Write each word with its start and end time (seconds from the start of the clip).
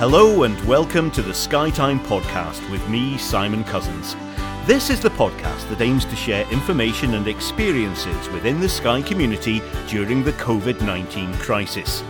Hello 0.00 0.44
and 0.44 0.58
welcome 0.66 1.10
to 1.10 1.20
the 1.20 1.32
Skytime 1.32 1.98
podcast 2.06 2.70
with 2.70 2.88
me, 2.88 3.18
Simon 3.18 3.62
Cousins. 3.64 4.16
This 4.64 4.88
is 4.88 4.98
the 4.98 5.10
podcast 5.10 5.68
that 5.68 5.82
aims 5.82 6.06
to 6.06 6.16
share 6.16 6.50
information 6.50 7.12
and 7.12 7.28
experiences 7.28 8.30
within 8.30 8.60
the 8.60 8.68
Skye 8.70 9.02
community 9.02 9.60
during 9.88 10.24
the 10.24 10.32
COVID 10.32 10.80
19 10.80 11.34
crisis. 11.34 12.02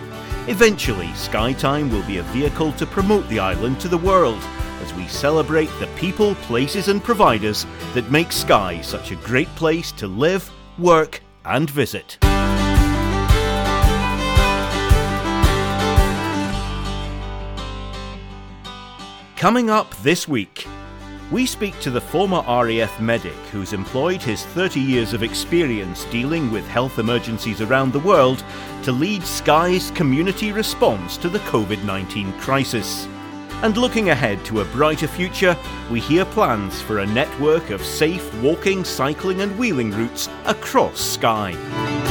Eventually, 0.46 1.08
Skytime 1.08 1.90
will 1.90 2.06
be 2.06 2.18
a 2.18 2.30
vehicle 2.30 2.70
to 2.74 2.86
promote 2.86 3.28
the 3.28 3.40
island 3.40 3.80
to 3.80 3.88
the 3.88 3.98
world 3.98 4.40
as 4.82 4.94
we 4.94 5.08
celebrate 5.08 5.70
the 5.80 5.88
people, 5.96 6.36
places, 6.36 6.86
and 6.86 7.02
providers 7.02 7.66
that 7.94 8.08
make 8.08 8.30
Skye 8.30 8.80
such 8.82 9.10
a 9.10 9.16
great 9.16 9.52
place 9.56 9.90
to 9.90 10.06
live, 10.06 10.48
work, 10.78 11.20
and 11.44 11.68
visit. 11.68 12.18
Coming 19.40 19.70
up 19.70 19.96
this 20.02 20.28
week, 20.28 20.66
we 21.30 21.46
speak 21.46 21.80
to 21.80 21.90
the 21.90 21.98
former 21.98 22.42
RAF 22.46 23.00
medic 23.00 23.32
who's 23.50 23.72
employed 23.72 24.20
his 24.20 24.44
30 24.44 24.80
years 24.80 25.14
of 25.14 25.22
experience 25.22 26.04
dealing 26.10 26.50
with 26.50 26.68
health 26.68 26.98
emergencies 26.98 27.62
around 27.62 27.94
the 27.94 28.00
world 28.00 28.44
to 28.82 28.92
lead 28.92 29.22
Skye's 29.22 29.92
community 29.92 30.52
response 30.52 31.16
to 31.16 31.30
the 31.30 31.38
COVID 31.38 31.82
19 31.84 32.34
crisis. 32.34 33.08
And 33.62 33.78
looking 33.78 34.10
ahead 34.10 34.44
to 34.44 34.60
a 34.60 34.66
brighter 34.66 35.08
future, 35.08 35.56
we 35.90 36.00
hear 36.00 36.26
plans 36.26 36.82
for 36.82 36.98
a 36.98 37.06
network 37.06 37.70
of 37.70 37.82
safe 37.82 38.42
walking, 38.42 38.84
cycling, 38.84 39.40
and 39.40 39.58
wheeling 39.58 39.90
routes 39.92 40.28
across 40.44 41.00
Skye. 41.00 42.09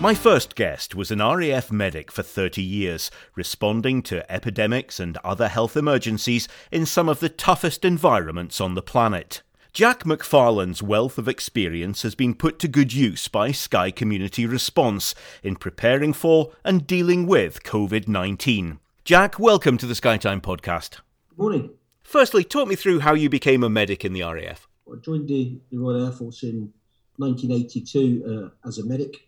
My 0.00 0.14
first 0.14 0.54
guest 0.54 0.94
was 0.94 1.10
an 1.10 1.18
RAF 1.18 1.72
medic 1.72 2.12
for 2.12 2.22
30 2.22 2.62
years, 2.62 3.10
responding 3.34 4.00
to 4.02 4.30
epidemics 4.30 5.00
and 5.00 5.16
other 5.24 5.48
health 5.48 5.76
emergencies 5.76 6.46
in 6.70 6.86
some 6.86 7.08
of 7.08 7.18
the 7.18 7.28
toughest 7.28 7.84
environments 7.84 8.60
on 8.60 8.76
the 8.76 8.82
planet. 8.82 9.42
Jack 9.72 10.04
McFarlane's 10.04 10.84
wealth 10.84 11.18
of 11.18 11.26
experience 11.26 12.02
has 12.02 12.14
been 12.14 12.36
put 12.36 12.60
to 12.60 12.68
good 12.68 12.92
use 12.92 13.26
by 13.26 13.50
Skye 13.50 13.90
Community 13.90 14.46
Response 14.46 15.16
in 15.42 15.56
preparing 15.56 16.12
for 16.12 16.52
and 16.64 16.86
dealing 16.86 17.26
with 17.26 17.64
COVID 17.64 18.06
19. 18.06 18.78
Jack, 19.04 19.40
welcome 19.40 19.76
to 19.78 19.86
the 19.86 19.94
Skytime 19.94 20.40
podcast. 20.40 21.00
Good 21.30 21.38
Morning. 21.38 21.70
Firstly, 22.04 22.44
talk 22.44 22.68
me 22.68 22.76
through 22.76 23.00
how 23.00 23.14
you 23.14 23.28
became 23.28 23.64
a 23.64 23.68
medic 23.68 24.04
in 24.04 24.12
the 24.12 24.22
RAF. 24.22 24.68
I 24.86 24.94
joined 25.00 25.26
the, 25.26 25.58
the 25.72 25.78
Royal 25.78 26.06
Air 26.06 26.12
Force 26.12 26.44
in 26.44 26.72
1982 27.16 28.52
uh, 28.64 28.68
as 28.68 28.78
a 28.78 28.86
medic 28.86 29.27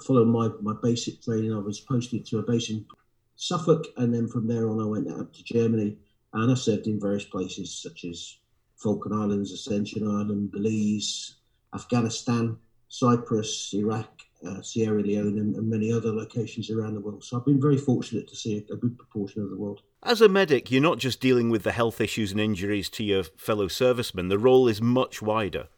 following 0.00 0.30
my, 0.30 0.48
my 0.60 0.74
basic 0.82 1.22
training, 1.22 1.52
I 1.52 1.58
was 1.58 1.80
posted 1.80 2.24
to 2.26 2.38
a 2.38 2.42
base 2.42 2.70
in 2.70 2.86
Suffolk, 3.36 3.86
and 3.96 4.14
then 4.14 4.28
from 4.28 4.46
there 4.46 4.68
on, 4.68 4.80
I 4.80 4.84
went 4.84 5.10
up 5.10 5.32
to 5.32 5.44
Germany, 5.44 5.96
and 6.32 6.50
I 6.50 6.54
served 6.54 6.86
in 6.86 7.00
various 7.00 7.24
places 7.24 7.74
such 7.74 8.04
as 8.04 8.38
Falkland 8.76 9.20
Islands, 9.20 9.52
Ascension 9.52 10.06
Island, 10.06 10.52
Belize, 10.52 11.36
Afghanistan, 11.74 12.56
Cyprus, 12.88 13.72
Iraq, 13.74 14.22
uh, 14.46 14.60
Sierra 14.60 15.02
Leone, 15.02 15.38
and, 15.38 15.56
and, 15.56 15.68
many 15.68 15.92
other 15.92 16.12
locations 16.12 16.70
around 16.70 16.94
the 16.94 17.00
world. 17.00 17.24
So 17.24 17.38
I've 17.38 17.46
been 17.46 17.60
very 17.60 17.78
fortunate 17.78 18.28
to 18.28 18.36
see 18.36 18.64
a, 18.68 18.72
a 18.72 18.76
good 18.76 18.98
proportion 18.98 19.42
of 19.42 19.50
the 19.50 19.56
world. 19.56 19.82
As 20.02 20.20
a 20.20 20.28
medic, 20.28 20.70
you're 20.70 20.82
not 20.82 20.98
just 20.98 21.20
dealing 21.20 21.48
with 21.48 21.62
the 21.62 21.72
health 21.72 22.00
issues 22.00 22.32
and 22.32 22.40
injuries 22.40 22.90
to 22.90 23.04
your 23.04 23.22
fellow 23.22 23.68
servicemen. 23.68 24.28
The 24.28 24.38
role 24.38 24.68
is 24.68 24.82
much 24.82 25.22
wider. 25.22 25.68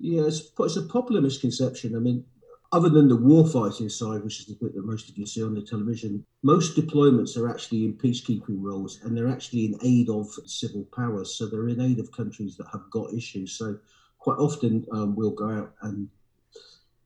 Yeah, 0.00 0.22
it's, 0.22 0.50
it's 0.58 0.76
a 0.76 0.82
popular 0.82 1.20
misconception. 1.20 1.94
I 1.94 1.98
mean, 1.98 2.24
other 2.70 2.90
than 2.90 3.08
the 3.08 3.16
warfighting 3.16 3.90
side, 3.90 4.22
which 4.22 4.40
is 4.40 4.46
the 4.46 4.56
bit 4.60 4.74
that 4.74 4.84
most 4.84 5.08
of 5.08 5.16
you 5.16 5.24
see 5.24 5.42
on 5.42 5.54
the 5.54 5.62
television, 5.62 6.24
most 6.42 6.76
deployments 6.76 7.36
are 7.36 7.48
actually 7.48 7.84
in 7.84 7.94
peacekeeping 7.94 8.56
roles 8.60 9.00
and 9.02 9.16
they're 9.16 9.30
actually 9.30 9.64
in 9.64 9.78
aid 9.82 10.10
of 10.10 10.26
civil 10.44 10.86
powers. 10.94 11.34
So 11.36 11.46
they're 11.46 11.68
in 11.68 11.80
aid 11.80 11.98
of 11.98 12.12
countries 12.12 12.56
that 12.56 12.66
have 12.72 12.82
got 12.90 13.14
issues. 13.14 13.56
So 13.56 13.78
quite 14.18 14.36
often 14.38 14.84
um, 14.92 15.16
we'll 15.16 15.30
go 15.30 15.48
out 15.48 15.72
and 15.82 16.08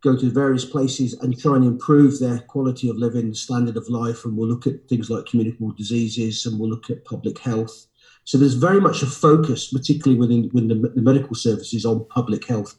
go 0.02 0.16
to 0.16 0.30
various 0.30 0.64
places 0.64 1.14
and 1.20 1.38
try 1.38 1.54
and 1.54 1.64
improve 1.64 2.18
their 2.18 2.40
quality 2.40 2.88
of 2.88 2.96
living, 2.96 3.32
standard 3.32 3.76
of 3.76 3.88
life, 3.88 4.24
and 4.24 4.36
we'll 4.36 4.48
look 4.48 4.66
at 4.66 4.88
things 4.88 5.08
like 5.10 5.26
communicable 5.26 5.70
diseases 5.72 6.44
and 6.44 6.58
we'll 6.58 6.70
look 6.70 6.90
at 6.90 7.04
public 7.04 7.38
health. 7.38 7.86
So 8.24 8.36
there's 8.36 8.54
very 8.54 8.80
much 8.80 9.02
a 9.02 9.06
focus, 9.06 9.72
particularly 9.72 10.18
within, 10.18 10.50
within 10.52 10.82
the, 10.82 10.88
the 10.88 11.02
medical 11.02 11.36
services, 11.36 11.84
on 11.84 12.04
public 12.06 12.46
health. 12.48 12.74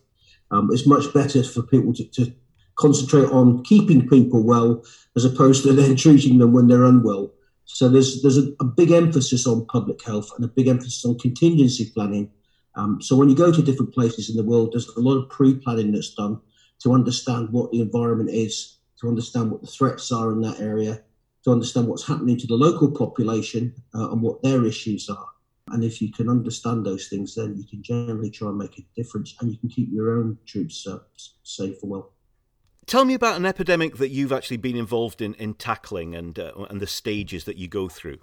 Um, 0.52 0.70
it's 0.72 0.86
much 0.86 1.14
better 1.14 1.44
for 1.44 1.64
people 1.64 1.94
to, 1.94 2.04
to 2.12 2.34
concentrate 2.76 3.30
on 3.32 3.64
keeping 3.64 4.08
people 4.08 4.44
well 4.44 4.84
as 5.16 5.26
opposed 5.26 5.64
to 5.64 5.74
then 5.74 5.96
treating 5.96 6.38
them 6.38 6.54
when 6.54 6.68
they're 6.68 6.84
unwell. 6.84 7.32
So 7.66 7.88
there's 7.90 8.22
there's 8.22 8.38
a, 8.38 8.52
a 8.60 8.66
big 8.66 8.92
emphasis 8.92 9.48
on 9.48 9.66
public 9.68 10.04
health 10.04 10.30
and 10.36 10.46
a 10.46 10.50
big 10.50 10.68
emphasis 10.68 11.06
on 11.06 11.18
contingency 11.20 11.92
planning. 11.94 12.30
Um, 12.76 13.02
so 13.02 13.16
when 13.16 13.30
you 13.30 13.36
go 13.36 13.52
to 13.52 13.62
different 13.62 13.94
places 13.94 14.30
in 14.30 14.36
the 14.36 14.44
world, 14.44 14.72
there's 14.72 14.88
a 14.90 15.00
lot 15.00 15.18
of 15.18 15.30
pre-planning 15.30 15.92
that's 15.92 16.14
done 16.16 16.40
to 16.82 16.94
understand 16.94 17.50
what 17.52 17.72
the 17.72 17.80
environment 17.80 18.32
is, 18.32 18.80
to 19.00 19.08
understand 19.08 19.52
what 19.52 19.62
the 19.62 19.68
threats 19.68 20.12
are 20.12 20.32
in 20.32 20.42
that 20.42 20.60
area, 20.60 21.02
to 21.44 21.52
understand 21.52 21.88
what's 21.88 22.08
happening 22.08 22.38
to 22.38 22.48
the 22.48 22.56
local 22.56 22.90
population 22.90 23.74
uh, 23.94 24.10
and 24.12 24.22
what 24.22 24.42
their 24.42 24.66
issues 24.66 25.10
are. 25.10 25.28
And 25.70 25.84
if 25.84 26.02
you 26.02 26.12
can 26.12 26.30
understand 26.30 26.86
those 26.86 27.08
things, 27.08 27.36
then 27.36 27.56
you 27.58 27.66
can 27.66 27.82
generally 27.84 28.30
try 28.30 28.50
and 28.50 28.58
make 28.58 28.78
a 28.80 28.86
difference, 28.96 29.36
and 29.40 29.52
you 29.52 29.58
can 29.58 29.70
keep 29.70 29.90
your 29.92 30.18
own 30.18 30.38
troops 30.46 30.86
uh, 30.88 31.00
safe 31.44 31.78
and 31.84 31.92
well. 31.92 32.13
Tell 32.86 33.06
me 33.06 33.14
about 33.14 33.38
an 33.38 33.46
epidemic 33.46 33.98
that 33.98 34.10
you've 34.10 34.32
actually 34.32 34.58
been 34.58 34.76
involved 34.76 35.22
in 35.22 35.34
in 35.36 35.54
tackling 35.54 36.16
and 36.16 36.38
uh, 36.38 36.52
and 36.70 36.82
the 36.82 36.88
stages 36.88 37.46
that 37.46 37.58
you 37.58 37.68
go 37.68 37.88
through. 37.88 38.20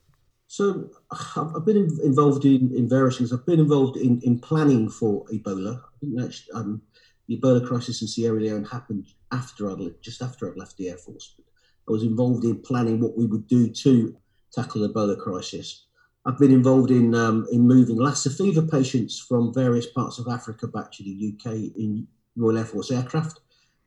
So 0.47 0.91
I've 1.37 1.65
been 1.65 1.89
involved 2.03 2.45
in, 2.45 2.75
in 2.75 2.89
various 2.89 3.19
things. 3.19 3.33
I've 3.33 3.47
been 3.47 3.61
involved 3.61 3.97
in, 3.97 4.21
in 4.23 4.41
planning 4.41 4.91
for 4.91 5.25
Ebola. 5.27 5.81
Actually, 6.21 6.53
um, 6.55 6.83
the 7.29 7.39
Ebola 7.39 7.65
crisis 7.65 8.03
in 8.03 8.09
Sierra 8.09 8.41
Leone 8.41 8.65
happened 8.65 9.07
after 9.31 9.71
I'd 9.71 10.03
just 10.03 10.21
after 10.21 10.51
I'd 10.51 10.57
left 10.57 10.77
the 10.77 10.89
Air 10.89 10.97
Force. 10.97 11.37
I 11.89 11.93
was 11.93 12.03
involved 12.03 12.45
in 12.45 12.61
planning 12.63 13.01
what 13.01 13.17
we 13.17 13.27
would 13.27 13.47
do 13.47 13.69
to 13.69 14.17
tackle 14.53 14.81
the 14.81 14.89
Ebola 14.89 15.17
crisis. 15.17 15.87
I've 16.27 16.39
been 16.39 16.51
involved 16.51 16.91
in 16.91 17.15
um, 17.15 17.47
in 17.53 17.61
moving 17.61 17.97
Lassa 17.97 18.29
fever 18.29 18.63
patients 18.63 19.21
from 19.21 19.55
various 19.55 19.87
parts 19.87 20.19
of 20.19 20.27
Africa 20.27 20.67
back 20.67 20.91
to 20.93 21.05
the 21.05 21.33
UK 21.33 21.77
in 21.77 22.09
Royal 22.37 22.59
Air 22.59 22.65
Force 22.65 22.91
aircraft. 22.91 23.41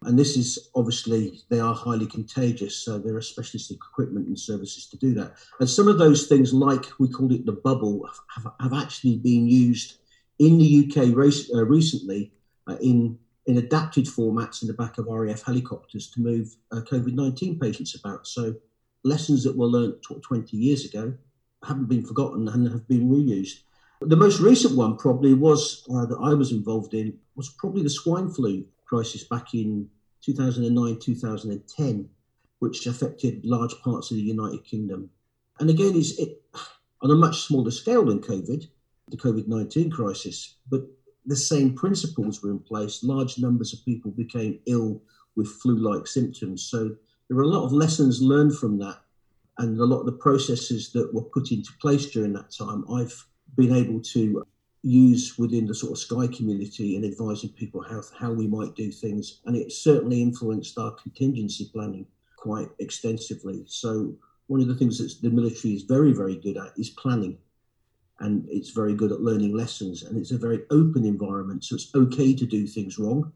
And 0.06 0.18
this 0.18 0.38
is 0.38 0.70
obviously, 0.76 1.42
they 1.50 1.60
are 1.60 1.74
highly 1.74 2.06
contagious. 2.06 2.76
So 2.78 2.98
there 2.98 3.16
are 3.16 3.22
specialist 3.22 3.72
equipment 3.72 4.28
and 4.28 4.40
services 4.40 4.88
to 4.90 4.98
do 4.98 5.14
that. 5.16 5.34
And 5.60 5.70
some 5.70 5.88
of 5.88 5.98
those 5.98 6.28
things, 6.28 6.54
like 6.54 6.86
we 7.00 7.10
called 7.10 7.32
it 7.32 7.46
the 7.46 7.54
bubble, 7.54 8.08
have, 8.36 8.54
have 8.60 8.74
actually 8.74 9.18
been 9.18 9.48
used 9.48 9.98
in 10.40 10.58
the 10.58 10.88
UK 10.88 11.16
race, 11.16 11.50
uh, 11.54 11.66
recently 11.66 12.32
uh, 12.68 12.78
in, 12.82 13.18
in 13.46 13.58
adapted 13.58 14.06
formats 14.06 14.62
in 14.62 14.68
the 14.68 14.74
back 14.74 14.98
of 14.98 15.08
RAF 15.08 15.44
helicopters 15.44 16.10
to 16.12 16.22
move 16.22 16.56
uh, 16.72 16.82
COVID 16.82 17.14
19 17.14 17.60
patients 17.60 17.96
about. 17.96 18.28
So 18.28 18.56
lessons 19.04 19.44
that 19.44 19.56
were 19.56 19.68
learnt 19.68 19.98
20 20.02 20.56
years 20.58 20.86
ago 20.86 21.14
haven't 21.64 21.88
been 21.90 22.06
forgotten 22.06 22.48
and 22.48 22.70
have 22.70 22.88
been 22.88 23.10
reused. 23.10 23.60
The 24.02 24.18
most 24.18 24.42
recent 24.42 24.76
one 24.76 24.98
probably 24.98 25.34
was 25.34 25.86
uh, 25.94 26.06
that 26.06 26.18
I 26.22 26.34
was 26.34 26.52
involved 26.52 26.94
in 26.94 27.18
was 27.36 27.50
probably 27.58 27.84
the 27.84 27.90
swine 27.90 28.30
flu 28.30 28.66
crisis 28.94 29.24
back 29.24 29.56
in 29.56 29.90
2009 30.22 31.00
2010, 31.00 32.10
which 32.60 32.86
affected 32.86 33.44
large 33.44 33.74
parts 33.84 34.12
of 34.12 34.18
the 34.18 34.24
United 34.24 34.64
Kingdom. 34.64 35.10
And 35.60 35.70
again, 35.70 35.94
it's 35.96 36.20
it, 36.20 36.44
on 37.02 37.10
a 37.10 37.16
much 37.16 37.42
smaller 37.42 37.72
scale 37.72 38.06
than 38.06 38.20
COVID, 38.20 38.68
the 39.10 39.18
COVID 39.18 39.48
19 39.48 39.90
crisis, 39.90 40.58
but 40.70 40.84
the 41.26 41.36
same 41.36 41.74
principles 41.74 42.44
were 42.44 42.52
in 42.52 42.60
place. 42.60 43.04
Large 43.04 43.40
numbers 43.40 43.74
of 43.74 43.84
people 43.84 44.12
became 44.12 44.60
ill 44.68 45.02
with 45.36 45.48
flu 45.48 45.76
like 45.78 46.06
symptoms. 46.06 46.64
So 46.64 46.96
there 47.28 47.38
were 47.38 47.44
a 47.44 47.56
lot 47.56 47.66
of 47.66 47.72
lessons 47.72 48.22
learned 48.22 48.56
from 48.56 48.78
that. 48.80 49.00
And 49.58 49.80
a 49.80 49.86
lot 49.86 50.02
of 50.02 50.06
the 50.06 50.20
processes 50.28 50.92
that 50.92 51.14
were 51.14 51.24
put 51.24 51.52
into 51.52 51.72
place 51.82 52.08
during 52.08 52.34
that 52.34 52.52
time, 52.52 52.86
I've 52.92 53.26
been 53.56 53.76
able 53.76 54.02
to 54.02 54.46
use 54.84 55.38
within 55.38 55.66
the 55.66 55.74
sort 55.74 55.94
of 55.94 55.98
Skye 55.98 56.28
community 56.28 56.96
and 56.96 57.06
advising 57.06 57.50
people 57.52 57.82
how, 57.82 58.02
how 58.20 58.32
we 58.32 58.48
might 58.48 58.76
do 58.76 58.92
things. 58.92 59.40
And 59.46 59.56
it 59.56 59.72
certainly 59.72 60.22
influenced 60.22 60.78
our 60.78 60.92
contingency 60.92 61.70
planning 61.74 62.06
quite 62.38 62.70
extensively. 62.80 63.64
So, 63.66 64.14
one 64.48 64.60
of 64.60 64.68
the 64.68 64.76
things 64.76 64.98
that 64.98 65.22
the 65.22 65.34
military 65.34 65.74
is 65.74 65.84
very, 65.84 66.12
very 66.12 66.36
good 66.36 66.58
at 66.58 66.78
is 66.78 66.90
planning. 66.90 67.38
And 68.20 68.46
it's 68.50 68.72
very 68.72 68.94
good 68.94 69.12
at 69.12 69.22
learning 69.22 69.56
lessons. 69.56 70.04
And 70.04 70.18
it's 70.18 70.32
a 70.32 70.38
very 70.38 70.64
open 70.70 71.06
environment. 71.06 71.64
So, 71.64 71.76
it's 71.76 71.96
okay 71.96 72.36
to 72.36 72.46
do 72.46 72.68
things 72.68 73.00
wrong 73.00 73.32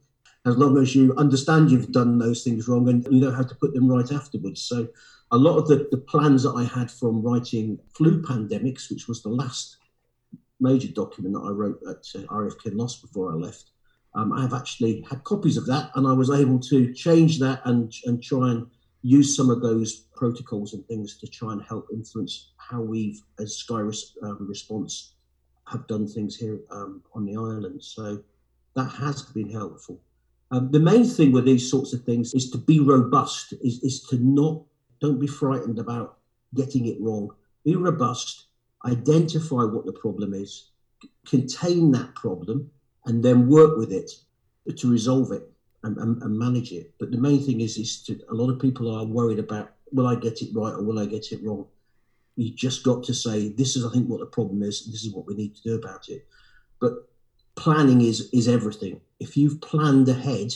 as 0.46 0.58
long 0.58 0.78
as 0.78 0.96
you 0.96 1.14
understand 1.18 1.70
you've 1.70 1.92
done 1.92 2.18
those 2.18 2.44
things 2.44 2.68
wrong 2.70 2.88
and 2.88 3.06
you 3.12 3.20
know 3.20 3.32
how 3.32 3.44
to 3.44 3.56
put 3.56 3.74
them 3.74 3.88
right 3.88 4.12
afterwards. 4.12 4.62
So, 4.62 4.88
a 5.32 5.38
lot 5.38 5.58
of 5.58 5.68
the, 5.68 5.88
the 5.92 5.98
plans 5.98 6.44
that 6.44 6.54
I 6.54 6.64
had 6.64 6.90
from 6.90 7.22
writing 7.22 7.80
flu 7.94 8.22
pandemics, 8.22 8.90
which 8.90 9.10
was 9.10 9.22
the 9.22 9.30
last 9.30 9.78
major 10.60 10.90
document 10.90 11.36
that 11.36 11.48
I 11.48 11.52
wrote 11.52 11.80
at 11.90 12.04
uh, 12.16 12.26
RAF 12.36 12.56
before 13.02 13.32
I 13.32 13.36
left, 13.36 13.72
Um, 14.18 14.34
I 14.34 14.42
have 14.42 14.54
actually 14.54 15.06
had 15.10 15.24
copies 15.24 15.58
of 15.58 15.66
that, 15.68 15.92
and 15.96 16.08
I 16.08 16.14
was 16.14 16.30
able 16.30 16.60
to 16.72 16.94
change 16.94 17.40
that 17.40 17.62
and 17.66 17.94
and 18.06 18.22
try 18.24 18.52
and 18.52 18.66
use 19.04 19.36
some 19.36 19.50
of 19.52 19.62
those 19.62 20.08
protocols 20.16 20.74
and 20.74 20.84
things 20.86 21.18
to 21.20 21.28
try 21.28 21.54
and 21.54 21.62
help 21.62 21.88
influence 21.94 22.52
how 22.58 22.82
we've, 22.82 23.22
as 23.40 23.56
Skye 23.56 23.86
um, 24.24 24.48
Response, 24.50 25.14
have 25.66 25.86
done 25.88 26.08
things 26.08 26.36
here 26.36 26.60
um, 26.72 27.04
on 27.14 27.26
the 27.26 27.36
island. 27.36 27.84
So 27.84 28.24
that 28.74 28.90
has 28.90 29.22
been 29.22 29.50
helpful. 29.50 30.02
Um, 30.50 30.72
the 30.72 30.80
main 30.80 31.06
thing 31.06 31.32
with 31.32 31.46
these 31.46 31.70
sorts 31.70 31.94
of 31.94 32.04
things 32.04 32.34
is 32.34 32.50
to 32.52 32.58
be 32.58 32.80
robust, 32.80 33.54
is, 33.62 33.84
is 33.84 34.04
to 34.10 34.18
not, 34.18 34.64
don't 35.00 35.20
be 35.20 35.28
frightened 35.28 35.80
about 35.80 36.18
getting 36.56 36.88
it 36.88 37.00
wrong. 37.00 37.30
Be 37.64 37.76
robust, 37.76 38.47
identify 38.86 39.64
what 39.64 39.86
the 39.86 39.94
problem 39.94 40.34
is, 40.34 40.72
contain 41.26 41.92
that 41.92 42.16
problem, 42.16 42.72
and 43.06 43.24
then 43.24 43.48
work 43.48 43.78
with 43.78 43.92
it 43.92 44.12
to 44.76 44.92
resolve 44.92 45.32
it 45.32 45.50
and, 45.84 45.98
and, 45.98 46.22
and 46.22 46.38
manage 46.38 46.72
it. 46.72 46.92
But 47.00 47.12
the 47.12 47.18
main 47.18 47.42
thing 47.42 47.62
is, 47.62 47.78
is 47.78 48.02
to, 48.04 48.20
a 48.30 48.34
lot 48.34 48.50
of 48.50 48.60
people 48.60 48.94
are 48.94 49.06
worried 49.06 49.40
about 49.40 49.70
will 49.92 50.08
I 50.08 50.16
get 50.16 50.42
it 50.42 50.50
right 50.54 50.74
or 50.74 50.84
will 50.84 51.00
I 51.00 51.06
get 51.06 51.32
it 51.32 51.42
wrong? 51.44 51.66
You 52.36 52.52
just 52.54 52.84
got 52.84 53.04
to 53.04 53.14
say, 53.14 53.50
this 53.50 53.76
is, 53.76 53.86
I 53.86 53.90
think, 53.90 54.10
what 54.10 54.20
the 54.20 54.26
problem 54.26 54.62
is, 54.62 54.86
and 54.86 54.94
this 54.94 55.04
is 55.04 55.14
what 55.14 55.26
we 55.26 55.34
need 55.34 55.56
to 55.56 55.62
do 55.64 55.76
about 55.76 56.10
it. 56.10 56.26
But 56.80 56.94
planning 57.56 58.02
is 58.02 58.30
is 58.32 58.48
everything. 58.48 59.02
If 59.20 59.36
you've 59.36 59.60
planned 59.62 60.08
ahead, 60.10 60.54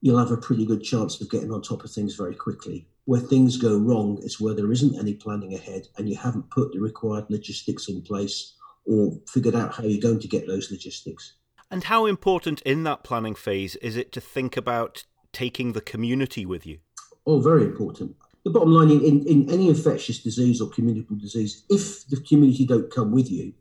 you'll 0.00 0.18
have 0.18 0.32
a 0.32 0.36
pretty 0.36 0.66
good 0.66 0.82
chance 0.82 1.20
of 1.20 1.30
getting 1.30 1.52
on 1.52 1.62
top 1.62 1.84
of 1.84 1.90
things 1.90 2.14
very 2.14 2.34
quickly. 2.34 2.86
Where 3.04 3.20
things 3.20 3.56
go 3.56 3.76
wrong 3.76 4.18
is 4.22 4.40
where 4.40 4.54
there 4.54 4.70
isn't 4.70 4.98
any 4.98 5.14
planning 5.14 5.54
ahead 5.54 5.88
and 5.96 6.08
you 6.08 6.16
haven't 6.16 6.50
put 6.50 6.72
the 6.72 6.80
required 6.80 7.24
logistics 7.28 7.88
in 7.88 8.02
place 8.02 8.54
or 8.84 9.18
figured 9.28 9.54
out 9.54 9.74
how 9.74 9.84
you're 9.84 10.00
going 10.00 10.20
to 10.20 10.28
get 10.28 10.46
those 10.46 10.70
logistics. 10.70 11.34
And 11.70 11.84
how 11.84 12.06
important 12.06 12.60
in 12.62 12.84
that 12.84 13.02
planning 13.02 13.34
phase 13.34 13.76
is 13.76 13.96
it 13.96 14.12
to 14.12 14.20
think 14.20 14.56
about 14.56 15.04
taking 15.32 15.72
the 15.72 15.80
community 15.80 16.44
with 16.44 16.66
you? 16.66 16.78
Oh, 17.26 17.40
very 17.40 17.62
important. 17.62 18.14
The 18.44 18.50
bottom 18.50 18.72
line 18.72 18.90
in, 18.90 19.00
in, 19.00 19.26
in 19.26 19.50
any 19.50 19.68
infectious 19.68 20.22
disease 20.22 20.60
or 20.60 20.68
communicable 20.68 21.16
disease, 21.16 21.64
if 21.70 22.06
the 22.08 22.20
community 22.20 22.66
don't 22.66 22.92
come 22.92 23.12
with 23.12 23.30
you, 23.30 23.54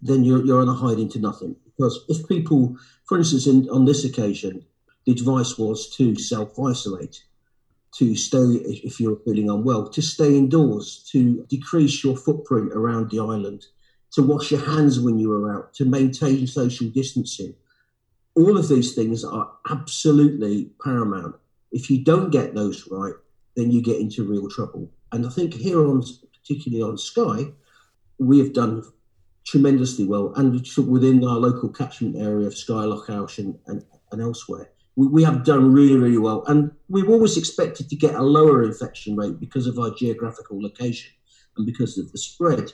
then 0.00 0.24
you're, 0.24 0.44
you're 0.44 0.62
on 0.62 0.68
a 0.68 0.74
hide 0.74 0.98
into 0.98 1.18
nothing. 1.18 1.56
Because 1.64 2.04
if 2.08 2.26
people, 2.28 2.76
for 3.04 3.18
instance, 3.18 3.46
in, 3.46 3.68
on 3.68 3.84
this 3.84 4.04
occasion, 4.04 4.64
the 5.04 5.12
advice 5.12 5.58
was 5.58 5.90
to 5.96 6.14
self 6.16 6.58
isolate, 6.58 7.24
to 7.92 8.14
stay, 8.14 8.38
if 8.38 9.00
you're 9.00 9.20
feeling 9.24 9.50
unwell, 9.50 9.88
to 9.88 10.02
stay 10.02 10.36
indoors, 10.36 11.08
to 11.10 11.44
decrease 11.48 12.04
your 12.04 12.16
footprint 12.16 12.72
around 12.72 13.10
the 13.10 13.18
island, 13.18 13.66
to 14.12 14.22
wash 14.22 14.50
your 14.50 14.60
hands 14.60 15.00
when 15.00 15.18
you 15.18 15.32
are 15.32 15.54
out, 15.54 15.74
to 15.74 15.84
maintain 15.84 16.46
social 16.46 16.88
distancing. 16.88 17.54
All 18.36 18.56
of 18.56 18.68
these 18.68 18.94
things 18.94 19.24
are 19.24 19.52
absolutely 19.68 20.70
paramount. 20.82 21.34
If 21.72 21.90
you 21.90 22.04
don't 22.04 22.30
get 22.30 22.54
those 22.54 22.88
right, 22.90 23.14
then 23.56 23.70
you 23.70 23.82
get 23.82 24.00
into 24.00 24.24
real 24.24 24.48
trouble. 24.48 24.90
And 25.12 25.26
I 25.26 25.30
think 25.30 25.54
here 25.54 25.84
on, 25.86 26.02
particularly 26.40 26.82
on 26.82 26.96
Skye, 26.96 27.52
we 28.18 28.38
have 28.38 28.52
done 28.52 28.84
tremendously 29.44 30.04
well, 30.04 30.32
and 30.36 30.64
within 30.86 31.24
our 31.24 31.38
local 31.38 31.68
catchment 31.70 32.16
area 32.16 32.46
of 32.46 32.56
Skye 32.56 32.84
Lough 32.84 33.28
and, 33.38 33.58
and, 33.66 33.84
and 34.12 34.22
elsewhere, 34.22 34.70
we, 34.96 35.06
we, 35.06 35.22
have 35.22 35.44
done 35.44 35.72
really, 35.72 35.96
really 35.96 36.18
well. 36.18 36.44
And 36.46 36.70
we've 36.88 37.08
always 37.08 37.36
expected 37.36 37.88
to 37.88 37.96
get 37.96 38.14
a 38.14 38.22
lower 38.22 38.62
infection 38.64 39.16
rate 39.16 39.40
because 39.40 39.66
of 39.66 39.78
our 39.78 39.94
geographical 39.94 40.60
location 40.60 41.12
and 41.56 41.66
because 41.66 41.98
of 41.98 42.10
the 42.12 42.18
spread 42.18 42.72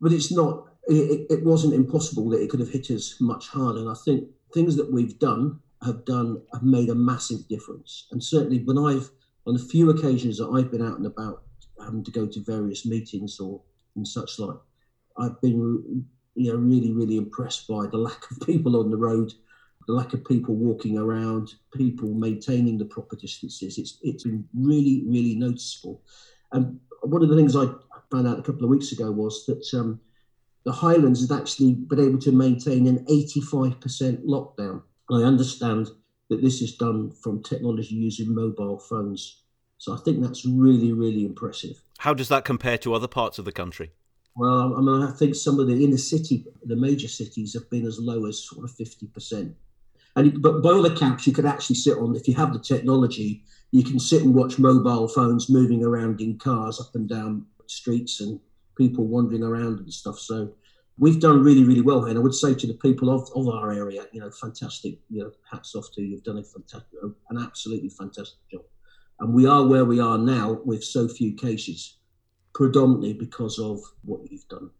but 0.00 0.12
it's 0.12 0.32
not. 0.32 0.64
It, 0.86 1.26
it 1.28 1.44
wasn't 1.44 1.74
impossible 1.74 2.30
that 2.30 2.42
it 2.42 2.48
could 2.48 2.60
have 2.60 2.70
hit 2.70 2.90
us 2.90 3.20
much 3.20 3.48
harder. 3.48 3.80
And 3.80 3.90
I 3.90 3.94
think 4.06 4.24
things 4.54 4.74
that 4.76 4.90
we've 4.90 5.18
done 5.18 5.60
have 5.84 6.04
done 6.06 6.40
have 6.52 6.62
made 6.62 6.88
a 6.88 6.94
massive 6.94 7.46
difference. 7.46 8.06
And 8.10 8.22
certainly, 8.22 8.60
when 8.64 8.78
I've 8.78 9.10
on 9.46 9.56
a 9.56 9.58
few 9.58 9.90
occasions 9.90 10.38
that 10.38 10.48
I've 10.48 10.70
been 10.70 10.86
out 10.86 10.96
and 10.96 11.06
about, 11.06 11.42
having 11.80 12.04
to 12.04 12.10
go 12.10 12.26
to 12.26 12.40
various 12.40 12.86
meetings 12.86 13.38
or 13.38 13.60
and 13.96 14.06
such 14.06 14.38
like, 14.38 14.56
I've 15.18 15.40
been 15.40 16.06
you 16.34 16.52
know 16.52 16.58
really 16.58 16.92
really 16.92 17.16
impressed 17.16 17.66
by 17.66 17.86
the 17.86 17.98
lack 17.98 18.30
of 18.30 18.46
people 18.46 18.76
on 18.76 18.90
the 18.90 18.96
road, 18.96 19.32
the 19.88 19.94
lack 19.94 20.12
of 20.12 20.22
people 20.22 20.54
walking 20.54 20.98
around, 20.98 21.54
people 21.74 22.12
maintaining 22.12 22.76
the 22.76 22.84
proper 22.84 23.16
distances. 23.16 23.78
It's 23.78 23.98
it's 24.02 24.22
been 24.22 24.46
really 24.54 25.02
really 25.06 25.34
noticeable. 25.34 26.02
And 26.52 26.78
one 27.00 27.22
of 27.22 27.30
the 27.30 27.36
things 27.36 27.56
I 27.56 27.66
found 28.10 28.28
out 28.28 28.38
a 28.38 28.42
couple 28.42 28.64
of 28.64 28.70
weeks 28.70 28.92
ago 28.92 29.10
was 29.10 29.46
that 29.46 29.66
um, 29.78 30.00
the 30.64 30.72
Highlands 30.72 31.26
had 31.26 31.40
actually 31.40 31.72
been 31.72 32.00
able 32.00 32.18
to 32.18 32.32
maintain 32.32 32.86
an 32.86 33.04
85% 33.06 34.24
lockdown. 34.26 34.82
And 35.08 35.24
I 35.24 35.26
understand 35.26 35.88
that 36.28 36.42
this 36.42 36.60
is 36.60 36.76
done 36.76 37.10
from 37.10 37.42
technology 37.42 37.94
using 37.94 38.34
mobile 38.34 38.78
phones. 38.78 39.42
So 39.78 39.94
I 39.94 39.98
think 39.98 40.20
that's 40.20 40.44
really, 40.44 40.92
really 40.92 41.24
impressive. 41.24 41.82
How 41.98 42.12
does 42.12 42.28
that 42.28 42.44
compare 42.44 42.78
to 42.78 42.94
other 42.94 43.08
parts 43.08 43.38
of 43.38 43.44
the 43.44 43.52
country? 43.52 43.92
Well, 44.36 44.74
I 44.76 44.80
mean, 44.80 45.02
I 45.02 45.12
think 45.12 45.34
some 45.34 45.58
of 45.60 45.66
the 45.66 45.82
inner 45.84 45.98
city, 45.98 46.46
the 46.64 46.76
major 46.76 47.08
cities, 47.08 47.54
have 47.54 47.70
been 47.70 47.86
as 47.86 47.98
low 47.98 48.26
as 48.26 48.42
sort 48.44 48.64
of 48.64 48.76
50%. 48.76 49.54
And 50.18 50.42
but 50.42 50.62
by 50.62 50.70
all 50.70 50.84
accounts, 50.84 51.28
you 51.28 51.32
could 51.32 51.46
actually 51.46 51.76
sit 51.76 51.96
on 51.96 52.16
if 52.16 52.26
you 52.26 52.34
have 52.34 52.52
the 52.52 52.58
technology, 52.58 53.44
you 53.70 53.84
can 53.84 54.00
sit 54.00 54.22
and 54.22 54.34
watch 54.34 54.58
mobile 54.58 55.06
phones 55.06 55.48
moving 55.48 55.84
around 55.84 56.20
in 56.20 56.38
cars 56.38 56.80
up 56.80 56.96
and 56.96 57.08
down 57.08 57.46
streets 57.66 58.20
and 58.20 58.40
people 58.76 59.06
wandering 59.06 59.44
around 59.44 59.78
and 59.78 59.94
stuff. 59.94 60.18
So 60.18 60.54
we've 60.98 61.20
done 61.20 61.44
really, 61.44 61.62
really 61.62 61.82
well 61.82 62.00
here. 62.00 62.10
And 62.10 62.18
I 62.18 62.22
would 62.22 62.34
say 62.34 62.52
to 62.52 62.66
the 62.66 62.74
people 62.74 63.10
of, 63.10 63.30
of 63.36 63.48
our 63.48 63.70
area, 63.70 64.06
you 64.10 64.18
know, 64.18 64.30
fantastic, 64.32 64.98
you 65.08 65.22
know, 65.22 65.30
hats 65.48 65.76
off 65.76 65.86
to 65.94 66.02
you. 66.02 66.08
You've 66.08 66.24
done 66.24 66.38
a 66.38 66.42
fantastic, 66.42 66.98
an 67.30 67.38
absolutely 67.38 67.90
fantastic 67.90 68.40
job. 68.50 68.62
And 69.20 69.32
we 69.32 69.46
are 69.46 69.64
where 69.64 69.84
we 69.84 70.00
are 70.00 70.18
now 70.18 70.60
with 70.64 70.82
so 70.82 71.06
few 71.06 71.36
cases, 71.36 71.98
predominantly 72.54 73.12
because 73.12 73.60
of 73.60 73.78
what 74.04 74.28
you've 74.28 74.48
done. 74.48 74.70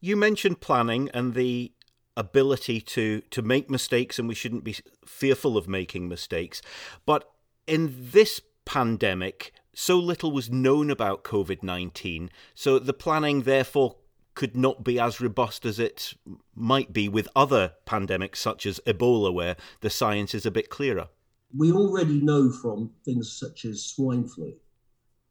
You 0.00 0.16
mentioned 0.16 0.60
planning 0.60 1.10
and 1.12 1.34
the 1.34 1.72
ability 2.20 2.80
to 2.80 3.20
to 3.30 3.42
make 3.42 3.68
mistakes 3.68 4.18
and 4.18 4.28
we 4.28 4.34
shouldn't 4.34 4.64
be 4.64 4.76
fearful 5.04 5.56
of 5.56 5.68
making 5.68 6.08
mistakes 6.08 6.62
but 7.04 7.30
in 7.66 7.94
this 8.12 8.40
pandemic 8.64 9.52
so 9.74 9.98
little 9.98 10.32
was 10.32 10.50
known 10.50 10.90
about 10.90 11.24
COVID 11.24 11.62
19, 11.62 12.30
so 12.54 12.78
the 12.78 12.92
planning, 12.92 13.42
therefore, 13.42 13.96
could 14.34 14.56
not 14.56 14.84
be 14.84 14.98
as 14.98 15.20
robust 15.20 15.64
as 15.64 15.78
it 15.78 16.14
might 16.54 16.92
be 16.92 17.08
with 17.08 17.28
other 17.34 17.72
pandemics 17.86 18.36
such 18.36 18.66
as 18.66 18.80
Ebola, 18.86 19.32
where 19.32 19.56
the 19.80 19.90
science 19.90 20.34
is 20.34 20.46
a 20.46 20.50
bit 20.50 20.70
clearer. 20.70 21.08
We 21.56 21.72
already 21.72 22.20
know 22.20 22.50
from 22.50 22.90
things 23.04 23.32
such 23.32 23.64
as 23.64 23.82
swine 23.82 24.28
flu 24.28 24.54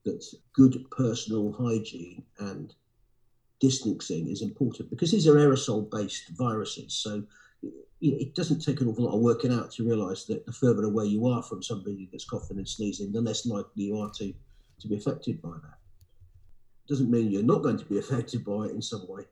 that 0.06 0.26
good 0.54 0.86
personal 0.92 1.52
hygiene 1.52 2.24
and 2.40 2.74
distancing 3.60 4.30
is 4.30 4.42
important 4.42 4.90
because 4.90 5.12
these 5.12 5.28
are 5.28 5.36
aerosol 5.36 5.90
based 5.90 6.30
viruses. 6.30 6.94
So 6.94 7.24
it 8.02 8.34
doesn't 8.34 8.64
take 8.64 8.80
an 8.80 8.88
awful 8.88 9.06
lot 9.06 9.16
of 9.16 9.22
working 9.22 9.54
out 9.54 9.72
to 9.72 9.88
realise 9.88 10.24
that 10.26 10.46
the 10.46 10.54
further 10.54 10.86
away 10.86 11.06
you 11.06 11.28
are 11.28 11.44
from 11.44 11.62
somebody 11.62 12.08
that's 12.12 12.24
coughing 12.24 12.58
and 12.58 12.68
sneezing, 12.68 13.12
the 13.12 13.20
less 13.20 13.46
likely 13.46 13.84
you 13.84 13.98
are 13.98 14.10
to, 14.12 14.34
to 14.80 14.88
be 14.88 14.96
affected 14.96 15.42
by 15.42 15.50
that. 15.50 15.78
Doesn't 16.88 17.12
mean 17.12 17.30
you're 17.30 17.44
not 17.44 17.62
going 17.62 17.78
to 17.78 17.86
be 17.86 17.98
affected 18.00 18.46
by 18.46 18.66
it 18.66 18.72
in 18.72 18.82
some 18.82 19.06
way. 19.08 19.24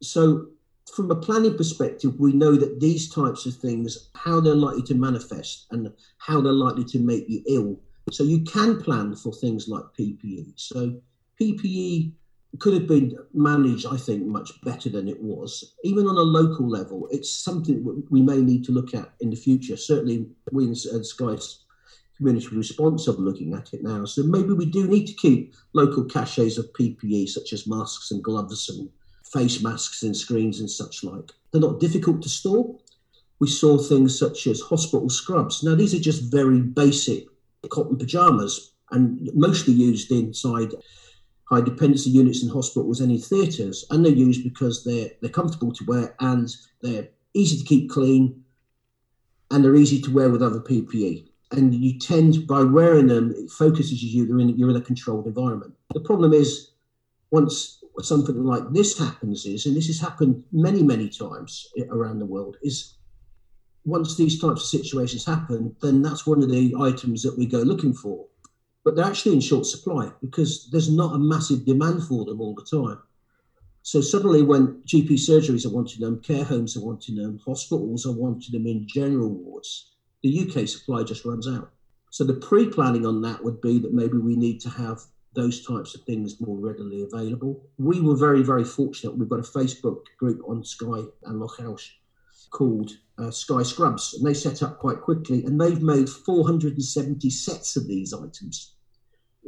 So, 0.00 0.48
from 0.94 1.10
a 1.10 1.16
planning 1.16 1.56
perspective, 1.56 2.18
we 2.20 2.32
know 2.32 2.54
that 2.54 2.78
these 2.78 3.12
types 3.12 3.44
of 3.44 3.56
things, 3.56 4.08
how 4.14 4.40
they're 4.40 4.54
likely 4.54 4.82
to 4.82 4.94
manifest 4.94 5.66
and 5.72 5.92
how 6.18 6.40
they're 6.40 6.52
likely 6.52 6.84
to 6.84 7.00
make 7.00 7.28
you 7.28 7.42
ill. 7.48 7.80
So, 8.12 8.22
you 8.22 8.42
can 8.42 8.80
plan 8.80 9.14
for 9.16 9.32
things 9.32 9.68
like 9.68 9.84
PPE. 9.98 10.52
So, 10.56 11.00
PPE 11.40 12.12
could 12.58 12.74
have 12.74 12.88
been 12.88 13.18
managed, 13.34 13.86
I 13.86 13.96
think, 13.96 14.24
much 14.24 14.60
better 14.62 14.88
than 14.88 15.08
it 15.08 15.22
was. 15.22 15.74
Even 15.84 16.06
on 16.06 16.16
a 16.16 16.20
local 16.20 16.68
level, 16.68 17.08
it's 17.10 17.30
something 17.30 18.04
we 18.10 18.22
may 18.22 18.40
need 18.40 18.64
to 18.64 18.72
look 18.72 18.94
at 18.94 19.12
in 19.20 19.30
the 19.30 19.36
future. 19.36 19.76
Certainly, 19.76 20.26
we 20.52 20.64
in 20.64 20.74
Skye's 20.74 21.64
community 22.16 22.48
response 22.56 23.08
are 23.08 23.12
looking 23.12 23.52
at 23.52 23.74
it 23.74 23.82
now. 23.82 24.04
So 24.04 24.22
maybe 24.22 24.52
we 24.52 24.66
do 24.66 24.86
need 24.86 25.06
to 25.06 25.12
keep 25.12 25.54
local 25.74 26.04
caches 26.04 26.56
of 26.58 26.72
PPE, 26.72 27.28
such 27.28 27.52
as 27.52 27.66
masks 27.66 28.10
and 28.10 28.22
gloves 28.22 28.68
and 28.70 28.88
face 29.24 29.62
masks 29.62 30.02
and 30.02 30.16
screens 30.16 30.60
and 30.60 30.70
such 30.70 31.04
like. 31.04 31.32
They're 31.50 31.60
not 31.60 31.80
difficult 31.80 32.22
to 32.22 32.28
store. 32.28 32.78
We 33.38 33.48
saw 33.48 33.76
things 33.76 34.18
such 34.18 34.46
as 34.46 34.60
hospital 34.60 35.10
scrubs. 35.10 35.62
Now, 35.62 35.74
these 35.74 35.94
are 35.94 36.00
just 36.00 36.32
very 36.32 36.60
basic 36.60 37.26
cotton 37.68 37.98
pajamas 37.98 38.72
and 38.92 39.30
mostly 39.34 39.74
used 39.74 40.10
inside 40.10 40.72
high 41.46 41.60
dependency 41.60 42.10
units 42.10 42.42
in 42.42 42.48
hospitals 42.48 43.00
and 43.00 43.10
in 43.10 43.18
theatres, 43.18 43.84
and 43.90 44.04
they're 44.04 44.12
used 44.12 44.44
because 44.44 44.84
they're 44.84 45.10
they're 45.20 45.30
comfortable 45.30 45.72
to 45.72 45.84
wear 45.84 46.14
and 46.20 46.48
they're 46.82 47.08
easy 47.34 47.58
to 47.58 47.64
keep 47.64 47.90
clean, 47.90 48.44
and 49.50 49.64
they're 49.64 49.76
easy 49.76 50.00
to 50.02 50.12
wear 50.12 50.28
with 50.28 50.42
other 50.42 50.60
PPE. 50.60 51.28
And 51.52 51.72
you 51.74 51.98
tend 51.98 52.46
by 52.46 52.62
wearing 52.62 53.06
them, 53.06 53.32
it 53.36 53.50
focuses 53.50 54.02
you. 54.02 54.24
You're 54.24 54.40
in 54.40 54.58
you're 54.58 54.70
in 54.70 54.76
a 54.76 54.80
controlled 54.80 55.26
environment. 55.26 55.74
The 55.94 56.00
problem 56.00 56.32
is 56.32 56.72
once 57.30 57.82
something 58.00 58.44
like 58.44 58.72
this 58.72 58.98
happens 58.98 59.46
is, 59.46 59.66
and 59.66 59.76
this 59.76 59.86
has 59.86 60.00
happened 60.00 60.42
many 60.52 60.82
many 60.82 61.08
times 61.08 61.68
around 61.90 62.18
the 62.18 62.26
world, 62.26 62.56
is 62.62 62.96
once 63.84 64.16
these 64.16 64.40
types 64.40 64.62
of 64.62 64.68
situations 64.68 65.24
happen, 65.24 65.74
then 65.80 66.02
that's 66.02 66.26
one 66.26 66.42
of 66.42 66.50
the 66.50 66.74
items 66.80 67.22
that 67.22 67.38
we 67.38 67.46
go 67.46 67.58
looking 67.58 67.94
for. 67.94 68.26
But 68.86 68.94
they're 68.94 69.04
actually 69.04 69.34
in 69.34 69.40
short 69.40 69.66
supply 69.66 70.12
because 70.20 70.68
there's 70.70 70.88
not 70.88 71.16
a 71.16 71.18
massive 71.18 71.64
demand 71.64 72.04
for 72.04 72.24
them 72.24 72.40
all 72.40 72.54
the 72.54 72.62
time. 72.62 73.02
So 73.82 74.00
suddenly, 74.00 74.42
when 74.42 74.80
GP 74.86 75.14
surgeries 75.14 75.66
are 75.66 75.74
wanting 75.74 76.02
them, 76.02 76.20
care 76.20 76.44
homes 76.44 76.76
are 76.76 76.84
wanting 76.84 77.16
them, 77.16 77.40
hospitals 77.44 78.06
are 78.06 78.12
wanting 78.12 78.52
them 78.52 78.68
in 78.68 78.86
general 78.86 79.30
wards, 79.30 79.90
the 80.22 80.38
UK 80.38 80.68
supply 80.68 81.02
just 81.02 81.24
runs 81.24 81.48
out. 81.48 81.72
So 82.10 82.22
the 82.22 82.34
pre-planning 82.34 83.04
on 83.04 83.22
that 83.22 83.42
would 83.42 83.60
be 83.60 83.80
that 83.80 83.92
maybe 83.92 84.18
we 84.18 84.36
need 84.36 84.60
to 84.60 84.70
have 84.70 85.00
those 85.34 85.66
types 85.66 85.96
of 85.96 86.02
things 86.02 86.40
more 86.40 86.56
readily 86.56 87.02
available. 87.02 87.66
We 87.78 88.00
were 88.00 88.16
very, 88.16 88.44
very 88.44 88.64
fortunate. 88.64 89.18
We've 89.18 89.28
got 89.28 89.40
a 89.40 89.58
Facebook 89.58 90.02
group 90.16 90.42
on 90.46 90.62
Skye 90.62 91.06
and 91.24 91.42
Lochalsh 91.42 91.90
called 92.50 92.92
uh, 93.18 93.32
Skye 93.32 93.64
Scrubs, 93.64 94.14
and 94.14 94.24
they 94.24 94.32
set 94.32 94.62
up 94.62 94.78
quite 94.78 95.00
quickly, 95.00 95.44
and 95.44 95.60
they've 95.60 95.82
made 95.82 96.08
470 96.08 97.30
sets 97.30 97.74
of 97.74 97.88
these 97.88 98.14
items 98.14 98.74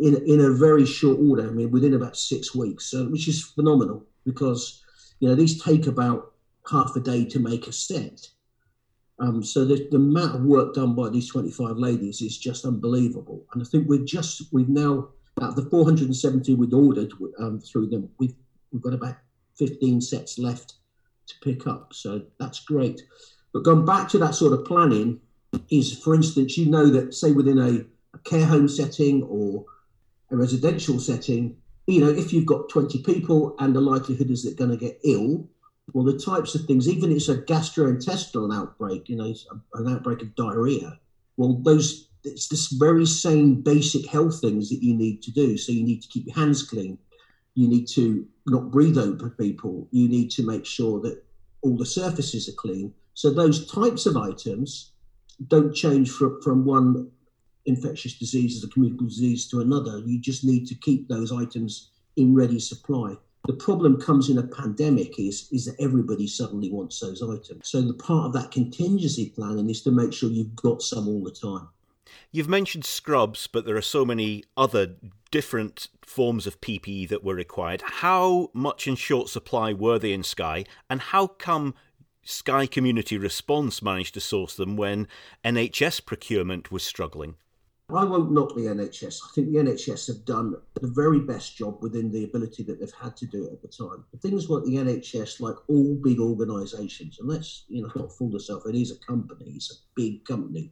in 0.00 0.16
in 0.26 0.40
a 0.40 0.50
very 0.50 0.86
short 0.86 1.18
order. 1.20 1.48
I 1.48 1.50
mean, 1.50 1.70
within 1.70 1.94
about 1.94 2.16
six 2.16 2.54
weeks, 2.54 2.86
so, 2.86 3.06
which 3.08 3.28
is 3.28 3.42
phenomenal 3.42 4.04
because 4.24 4.82
you 5.20 5.28
know 5.28 5.34
these 5.34 5.62
take 5.62 5.86
about 5.86 6.32
half 6.70 6.94
a 6.96 7.00
day 7.00 7.24
to 7.24 7.38
make 7.38 7.66
a 7.66 7.72
set. 7.72 8.28
Um, 9.20 9.42
so 9.42 9.64
the, 9.64 9.88
the 9.90 9.96
amount 9.96 10.36
of 10.36 10.42
work 10.42 10.74
done 10.74 10.94
by 10.94 11.08
these 11.08 11.28
25 11.28 11.76
ladies 11.76 12.22
is 12.22 12.38
just 12.38 12.64
unbelievable. 12.64 13.44
And 13.52 13.60
I 13.60 13.66
think 13.66 13.88
we're 13.88 14.04
just 14.04 14.52
we've 14.52 14.68
now 14.68 15.08
out 15.40 15.50
of 15.50 15.56
the 15.56 15.70
470 15.70 16.54
we'd 16.54 16.72
ordered 16.72 17.12
um, 17.38 17.60
through 17.60 17.88
them, 17.88 18.08
we've 18.18 18.34
we've 18.72 18.82
got 18.82 18.94
about 18.94 19.16
15 19.56 20.00
sets 20.00 20.38
left 20.38 20.74
to 21.26 21.34
pick 21.42 21.66
up. 21.66 21.92
So 21.94 22.22
that's 22.38 22.60
great. 22.60 23.02
But 23.52 23.64
going 23.64 23.84
back 23.84 24.08
to 24.10 24.18
that 24.18 24.34
sort 24.34 24.52
of 24.52 24.64
planning 24.64 25.20
is, 25.70 25.98
for 25.98 26.14
instance, 26.14 26.56
you 26.56 26.66
know 26.66 26.86
that 26.86 27.14
say 27.14 27.32
within 27.32 27.58
a, 27.58 27.84
a 28.14 28.18
care 28.24 28.46
home 28.46 28.68
setting 28.68 29.22
or 29.24 29.64
a 30.30 30.36
residential 30.36 30.98
setting, 30.98 31.56
you 31.86 32.00
know, 32.00 32.10
if 32.10 32.32
you've 32.32 32.46
got 32.46 32.68
20 32.68 33.02
people 33.02 33.56
and 33.58 33.74
the 33.74 33.80
likelihood 33.80 34.30
is 34.30 34.44
they're 34.44 34.54
going 34.54 34.70
to 34.70 34.76
get 34.76 35.00
ill, 35.04 35.48
well, 35.94 36.04
the 36.04 36.18
types 36.18 36.54
of 36.54 36.66
things, 36.66 36.88
even 36.88 37.10
if 37.10 37.16
it's 37.16 37.28
a 37.28 37.36
gastrointestinal 37.36 38.54
outbreak, 38.54 39.08
you 39.08 39.16
know, 39.16 39.32
an 39.74 39.88
outbreak 39.88 40.20
of 40.20 40.34
diarrhea, 40.34 40.98
well, 41.38 41.54
those, 41.62 42.08
it's 42.24 42.48
this 42.48 42.68
very 42.72 43.06
same 43.06 43.62
basic 43.62 44.06
health 44.06 44.40
things 44.40 44.68
that 44.68 44.82
you 44.82 44.94
need 44.94 45.22
to 45.22 45.30
do. 45.30 45.56
So 45.56 45.72
you 45.72 45.82
need 45.82 46.02
to 46.02 46.08
keep 46.08 46.26
your 46.26 46.34
hands 46.34 46.62
clean. 46.62 46.98
You 47.54 47.68
need 47.68 47.86
to 47.88 48.26
not 48.46 48.70
breathe 48.70 48.98
over 48.98 49.30
people. 49.30 49.88
You 49.90 50.08
need 50.08 50.30
to 50.32 50.44
make 50.44 50.66
sure 50.66 51.00
that 51.00 51.24
all 51.62 51.76
the 51.76 51.86
surfaces 51.86 52.48
are 52.48 52.52
clean. 52.52 52.92
So 53.14 53.30
those 53.30 53.66
types 53.66 54.04
of 54.04 54.16
items 54.16 54.92
don't 55.46 55.74
change 55.74 56.10
from, 56.10 56.40
from 56.42 56.64
one 56.64 57.10
infectious 57.68 58.18
disease 58.18 58.56
as 58.56 58.64
a 58.64 58.72
communicable 58.72 59.08
disease 59.08 59.46
to 59.48 59.60
another. 59.60 59.98
You 59.98 60.18
just 60.18 60.44
need 60.44 60.66
to 60.68 60.74
keep 60.74 61.08
those 61.08 61.32
items 61.32 61.90
in 62.16 62.34
ready 62.34 62.58
supply. 62.58 63.16
The 63.46 63.54
problem 63.54 64.00
comes 64.00 64.28
in 64.28 64.38
a 64.38 64.42
pandemic 64.42 65.18
is, 65.18 65.48
is 65.52 65.66
that 65.66 65.80
everybody 65.80 66.26
suddenly 66.26 66.70
wants 66.70 67.00
those 67.00 67.22
items. 67.22 67.68
So 67.68 67.80
the 67.80 67.94
part 67.94 68.26
of 68.26 68.32
that 68.34 68.50
contingency 68.50 69.30
planning 69.30 69.70
is 69.70 69.82
to 69.82 69.90
make 69.90 70.12
sure 70.12 70.28
you've 70.28 70.56
got 70.56 70.82
some 70.82 71.08
all 71.08 71.22
the 71.22 71.30
time. 71.30 71.68
You've 72.32 72.48
mentioned 72.48 72.84
scrubs, 72.84 73.46
but 73.46 73.64
there 73.64 73.76
are 73.76 73.82
so 73.82 74.04
many 74.04 74.44
other 74.56 74.96
different 75.30 75.88
forms 76.04 76.46
of 76.46 76.60
PPE 76.60 77.08
that 77.08 77.24
were 77.24 77.34
required. 77.34 77.82
How 77.82 78.50
much 78.52 78.86
in 78.86 78.96
short 78.96 79.28
supply 79.28 79.72
were 79.72 79.98
they 79.98 80.12
in 80.12 80.22
Skye, 80.22 80.64
and 80.90 81.00
how 81.00 81.26
come 81.26 81.74
Skye 82.22 82.66
Community 82.66 83.16
Response 83.16 83.82
managed 83.82 84.14
to 84.14 84.20
source 84.20 84.54
them 84.54 84.76
when 84.76 85.08
NHS 85.44 86.04
procurement 86.04 86.70
was 86.70 86.82
struggling? 86.82 87.36
I 87.90 88.04
won't 88.04 88.32
knock 88.32 88.54
the 88.54 88.66
NHS. 88.66 89.20
I 89.24 89.28
think 89.34 89.50
the 89.50 89.60
NHS 89.60 90.08
have 90.08 90.26
done 90.26 90.54
the 90.78 90.88
very 90.88 91.20
best 91.20 91.56
job 91.56 91.78
within 91.80 92.12
the 92.12 92.24
ability 92.24 92.62
that 92.64 92.78
they've 92.78 92.92
had 93.00 93.16
to 93.16 93.26
do 93.26 93.46
it 93.46 93.52
at 93.54 93.62
the 93.62 93.68
time. 93.68 94.04
The 94.12 94.18
things 94.18 94.50
like 94.50 94.64
the 94.64 94.76
NHS, 94.76 95.40
like 95.40 95.56
all 95.68 95.94
big 95.94 96.20
organisations, 96.20 97.18
and 97.18 97.30
let's 97.30 97.64
you 97.68 97.82
know 97.82 97.90
not 97.96 98.12
fool 98.12 98.34
ourselves, 98.34 98.66
it 98.66 98.74
is 98.74 98.90
a 98.92 98.98
company, 99.06 99.52
it's 99.52 99.72
a 99.72 99.80
big 99.96 100.22
company, 100.26 100.70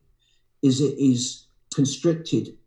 is 0.62 0.82
it 0.82 0.98
is 0.98 1.46
constricted 1.74 2.58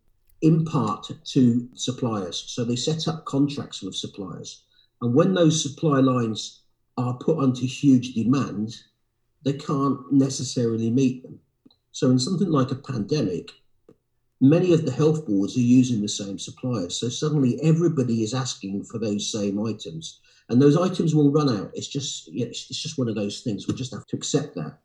in 0.42 0.64
part 0.64 1.08
to 1.26 1.68
suppliers. 1.74 2.42
So 2.48 2.64
they 2.64 2.76
set 2.76 3.06
up 3.06 3.26
contracts 3.26 3.82
with 3.82 3.94
suppliers, 3.94 4.64
and 5.00 5.14
when 5.14 5.32
those 5.32 5.62
supply 5.62 6.00
lines 6.00 6.62
are 6.96 7.14
put 7.14 7.38
onto 7.38 7.66
huge 7.68 8.14
demand, 8.14 8.74
they 9.44 9.52
can't 9.52 10.12
necessarily 10.12 10.90
meet 10.90 11.22
them. 11.22 11.38
So 11.92 12.10
in 12.10 12.18
something 12.18 12.50
like 12.50 12.72
a 12.72 12.74
pandemic 12.74 13.52
many 14.40 14.72
of 14.72 14.84
the 14.84 14.92
health 14.92 15.26
boards 15.26 15.56
are 15.56 15.60
using 15.60 16.00
the 16.00 16.08
same 16.08 16.38
suppliers. 16.38 16.96
So 16.96 17.08
suddenly 17.08 17.60
everybody 17.62 18.22
is 18.22 18.34
asking 18.34 18.84
for 18.84 18.98
those 18.98 19.30
same 19.30 19.64
items. 19.64 20.20
And 20.48 20.60
those 20.60 20.76
items 20.76 21.14
will 21.14 21.30
run 21.30 21.48
out. 21.48 21.70
It's 21.74 21.86
just 21.86 22.28
it's 22.32 22.66
just 22.66 22.98
one 22.98 23.08
of 23.08 23.14
those 23.14 23.40
things. 23.40 23.68
We 23.68 23.74
just 23.74 23.94
have 23.94 24.06
to 24.08 24.16
accept 24.16 24.56
that. 24.56 24.78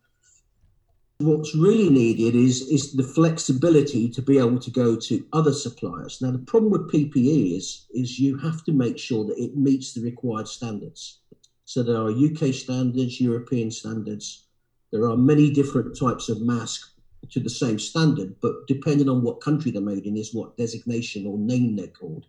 What's 1.20 1.56
really 1.56 1.90
needed 1.90 2.36
is 2.36 2.62
is 2.68 2.94
the 2.94 3.04
flexibility 3.04 4.10
to 4.10 4.22
be 4.22 4.38
able 4.38 4.60
to 4.60 4.70
go 4.70 4.96
to 4.96 5.26
other 5.34 5.54
suppliers. 5.54 6.22
Now 6.22 6.32
the 6.32 6.40
problem 6.40 6.72
with 6.72 6.92
PPE 6.92 7.58
is 7.58 7.88
is 7.92 8.20
you 8.20 8.38
have 8.38 8.64
to 8.66 8.74
make 8.74 9.00
sure 9.00 9.24
that 9.26 9.42
it 9.42 9.58
meets 9.58 9.94
the 9.94 10.02
required 10.02 10.48
standards. 10.48 11.22
So 11.64 11.82
there 11.82 11.98
are 11.98 12.12
UK 12.12 12.54
standards, 12.54 13.20
European 13.20 13.72
standards. 13.72 14.46
There 14.92 15.10
are 15.10 15.18
many 15.18 15.50
different 15.52 15.98
types 15.98 16.30
of 16.30 16.42
mask 16.42 16.95
to 17.32 17.40
the 17.40 17.50
same 17.50 17.80
standard, 17.80 18.36
but 18.42 18.68
depending 18.68 19.10
on 19.10 19.22
what 19.24 19.42
country 19.42 19.72
they're 19.72 19.82
made 19.82 20.06
in, 20.06 20.18
is 20.18 20.34
what 20.34 20.58
designation 20.58 21.26
or 21.26 21.38
name 21.38 21.76
they're 21.76 21.88
called. 21.88 22.26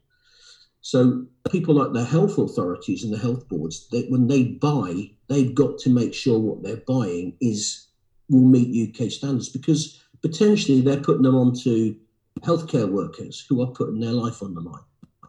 So 0.81 1.27
people 1.51 1.75
like 1.75 1.93
the 1.93 2.05
health 2.05 2.39
authorities 2.39 3.03
and 3.03 3.13
the 3.13 3.19
health 3.19 3.49
boards, 3.49 3.89
they, 3.91 4.03
when 4.03 4.29
they 4.29 4.45
buy, 4.45 5.11
they've 5.29 5.55
got 5.55 5.79
to 5.79 5.91
make 5.91 6.15
sure 6.15 6.39
what 6.39 6.63
they're 6.63 6.83
buying 6.87 7.37
is 7.41 7.89
will 8.29 8.45
meet 8.45 8.97
UK 8.97 9.11
standards 9.11 9.49
because 9.49 10.01
potentially 10.23 10.81
they're 10.81 11.01
putting 11.01 11.23
them 11.23 11.35
onto 11.35 11.97
healthcare 12.43 12.89
workers 12.89 13.45
who 13.49 13.61
are 13.63 13.73
putting 13.73 14.01
their 14.01 14.13
life 14.13 14.43
on 14.43 14.55
the 14.55 14.61
line. 14.61 14.85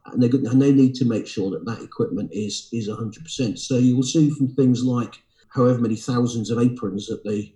And 0.06 0.22
they, 0.22 0.30
and 0.30 0.62
they 0.62 0.72
need 0.72 0.96
to 0.96 1.06
make 1.06 1.28
sure 1.28 1.50
that 1.52 1.66
that 1.66 1.82
equipment 1.82 2.30
is 2.32 2.70
is 2.72 2.88
100%. 2.88 3.58
So 3.58 3.78
you 3.78 3.96
will 3.96 4.04
see 4.04 4.30
from 4.30 4.50
things 4.50 4.84
like 4.84 5.16
however 5.50 5.80
many 5.80 5.96
thousands 5.96 6.50
of 6.50 6.60
aprons 6.60 7.08
that 7.08 7.24
they 7.26 7.56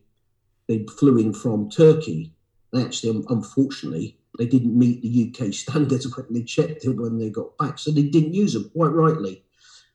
they 0.71 0.85
flew 0.85 1.17
in 1.17 1.33
from 1.33 1.69
Turkey. 1.69 2.33
They 2.71 2.81
actually, 2.81 3.23
unfortunately, 3.29 4.17
they 4.37 4.45
didn't 4.45 4.77
meet 4.77 5.01
the 5.01 5.47
UK 5.47 5.53
standards 5.53 6.15
when 6.15 6.27
they 6.31 6.43
checked 6.43 6.85
it 6.85 6.97
when 6.97 7.17
they 7.17 7.29
got 7.29 7.57
back, 7.57 7.77
so 7.77 7.91
they 7.91 8.03
didn't 8.03 8.33
use 8.33 8.53
them 8.53 8.69
quite 8.73 8.91
rightly. 8.91 9.43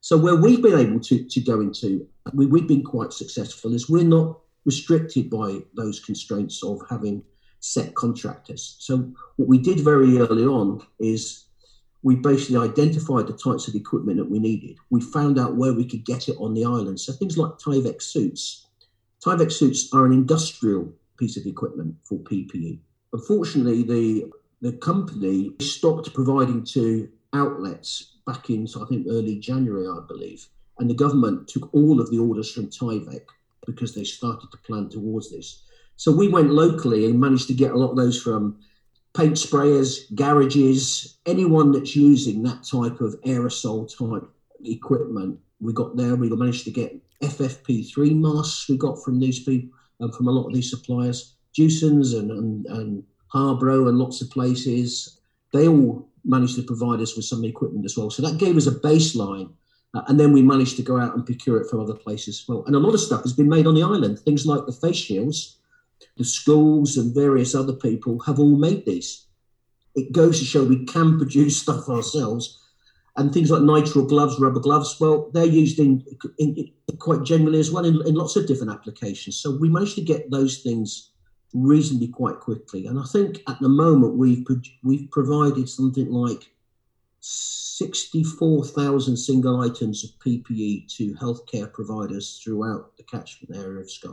So 0.01 0.17
where 0.17 0.37
we've 0.37 0.63
been 0.63 0.79
able 0.79 1.01
to, 1.01 1.25
to 1.25 1.41
go 1.41 1.61
into, 1.61 2.07
we, 2.33 2.47
we've 2.47 2.69
been 2.69 2.85
quite 2.85 3.13
successful, 3.13 3.75
is 3.75 3.89
we're 3.89 4.05
not 4.05 4.39
restricted 4.65 5.31
by 5.31 5.61
those 5.75 5.99
constraints 6.01 6.63
of 6.63 6.81
having 6.91 7.23
set 7.61 7.95
contractors. 7.95 8.77
So 8.79 9.13
what 9.37 9.49
we 9.49 9.59
did 9.59 9.81
very 9.81 10.19
early 10.19 10.45
on 10.45 10.87
is 11.01 11.47
we 12.03 12.17
basically 12.17 12.59
identified 12.59 13.27
the 13.27 13.33
types 13.33 13.67
of 13.67 13.75
equipment 13.75 14.19
that 14.19 14.31
we 14.31 14.39
needed. 14.39 14.77
We 14.91 15.01
found 15.01 15.39
out 15.39 15.57
where 15.57 15.73
we 15.73 15.85
could 15.85 16.05
get 16.05 16.29
it 16.29 16.37
on 16.39 16.55
the 16.55 16.65
island. 16.65 17.01
So 17.01 17.13
things 17.13 17.39
like 17.39 17.53
Tyvek 17.53 18.01
suits, 18.03 18.66
Tyvek 19.27 19.51
suits 19.51 19.93
are 19.93 20.07
an 20.07 20.13
industrial 20.13 20.93
piece 21.19 21.37
of 21.37 21.47
equipment 21.47 21.97
for 22.05 22.17
PPE. 22.19 22.79
Unfortunately, 23.13 23.83
the 23.83 24.31
the 24.63 24.73
company 24.75 25.51
stopped 25.61 26.15
providing 26.15 26.63
to 26.65 27.09
outlets 27.33 28.19
back 28.25 28.49
in, 28.51 28.69
so 28.69 28.85
I 28.85 28.87
think 28.87 29.09
early 29.11 29.41
January, 29.41 29.89
I 29.89 29.99
believe, 30.07 30.47
and 30.79 30.89
the 30.89 30.95
government 30.95 31.49
took 31.49 31.75
all 31.75 32.01
of 32.01 32.09
the 32.11 32.21
orders 32.21 32.53
from 32.53 32.69
Tyvek 32.69 33.25
because 33.67 33.97
they 33.97 34.05
started 34.05 34.53
to 34.53 34.59
plan 34.59 34.89
towards 34.89 35.31
this. 35.31 35.65
So 35.97 36.13
we 36.13 36.29
went 36.29 36.51
locally 36.51 37.05
and 37.07 37.21
managed 37.21 37.49
to 37.49 37.55
get 37.55 37.73
a 37.73 37.77
lot 37.77 37.91
of 37.91 37.97
those 37.97 38.23
from 38.23 38.61
paint 39.17 39.35
sprayers, 39.35 40.15
garages, 40.15 41.19
anyone 41.27 41.73
that's 41.73 41.97
using 41.97 42.45
that 42.45 42.63
type 42.63 43.01
of 43.01 43.21
aerosol 43.23 43.91
type 43.91 44.31
equipment. 44.65 45.41
We 45.61 45.73
got 45.73 45.97
there. 45.97 46.17
We 46.17 46.29
managed 46.29 46.65
to 46.65 46.71
get 46.71 47.01
FFP3 47.23 48.15
masks 48.21 48.69
we 48.69 48.77
got 48.77 49.03
from 49.03 49.19
these 49.19 49.43
people 49.43 49.71
and 50.01 50.15
from 50.15 50.29
a 50.29 50.31
lot 50.31 50.47
of 50.47 50.55
these 50.55 50.71
suppliers, 50.71 51.35
Jewson's 51.53 52.13
and, 52.13 52.31
and, 52.31 52.67
and 52.67 53.05
and 53.35 53.99
lots 53.99 54.23
of 54.23 54.31
places. 54.31 55.21
They 55.53 55.69
all 55.69 56.09
managed 56.25 56.57
to 56.57 56.63
provide 56.63 57.01
us 57.01 57.17
with 57.17 57.25
some 57.25 57.45
equipment 57.45 57.85
as 57.85 57.97
well. 57.97 58.11
So 58.11 58.23
that 58.23 58.39
gave 58.39 58.57
us 58.57 58.67
a 58.67 58.73
baseline. 58.73 59.53
Uh, 59.95 60.03
and 60.09 60.19
then 60.19 60.33
we 60.33 60.43
managed 60.43 60.77
to 60.77 60.83
go 60.83 60.99
out 60.99 61.15
and 61.15 61.25
procure 61.25 61.61
it 61.61 61.69
from 61.69 61.81
other 61.81 61.95
places 61.95 62.41
as 62.41 62.49
well. 62.49 62.65
And 62.67 62.75
a 62.75 62.79
lot 62.79 62.95
of 62.95 63.01
stuff 63.01 63.23
has 63.23 63.33
been 63.33 63.49
made 63.49 63.67
on 63.67 63.75
the 63.75 63.83
island. 63.83 64.19
Things 64.19 64.47
like 64.47 64.67
the 64.67 64.73
face 64.73 64.97
shields, 64.97 65.59
the 66.17 66.25
schools 66.25 66.97
and 66.97 67.15
various 67.15 67.55
other 67.55 67.73
people 67.73 68.19
have 68.21 68.39
all 68.39 68.57
made 68.57 68.85
these. 68.85 69.27
It 69.95 70.13
goes 70.13 70.39
to 70.39 70.45
show 70.45 70.65
we 70.65 70.85
can 70.85 71.19
produce 71.19 71.61
stuff 71.61 71.89
ourselves 71.89 72.59
and 73.17 73.33
things 73.33 73.51
like 73.51 73.63
nitrile 73.63 74.09
gloves, 74.09 74.39
rubber 74.39 74.61
gloves, 74.61 74.97
well, 75.01 75.31
they're 75.33 75.45
used 75.45 75.79
in, 75.79 76.05
in, 76.39 76.71
in 76.89 76.97
quite 76.99 77.23
generally 77.23 77.59
as 77.59 77.71
well 77.71 77.85
in, 77.85 78.07
in, 78.07 78.15
lots 78.15 78.37
of 78.37 78.47
different 78.47 78.73
applications. 78.73 79.37
So 79.37 79.57
we 79.57 79.69
managed 79.69 79.95
to 79.97 80.03
get 80.03 80.31
those 80.31 80.59
things 80.59 81.13
reasonably 81.55 82.09
quite 82.09 82.41
quickly. 82.41 82.87
And 82.87 82.99
I 82.99 83.05
think 83.05 83.43
at 83.49 83.59
the 83.61 83.69
moment 83.69 84.17
we've 84.17 84.45
we've 84.83 85.11
provided 85.11 85.69
something 85.69 86.11
like 86.11 86.51
64,000 87.21 89.17
single 89.17 89.61
items 89.61 90.05
of 90.05 90.11
PPE 90.19 90.95
to 90.97 91.15
healthcare 91.15 91.73
providers 91.73 92.41
throughout 92.43 92.97
the 92.97 93.03
catchment 93.03 93.57
area 93.57 93.81
of 93.81 93.91
Skye. 93.91 94.11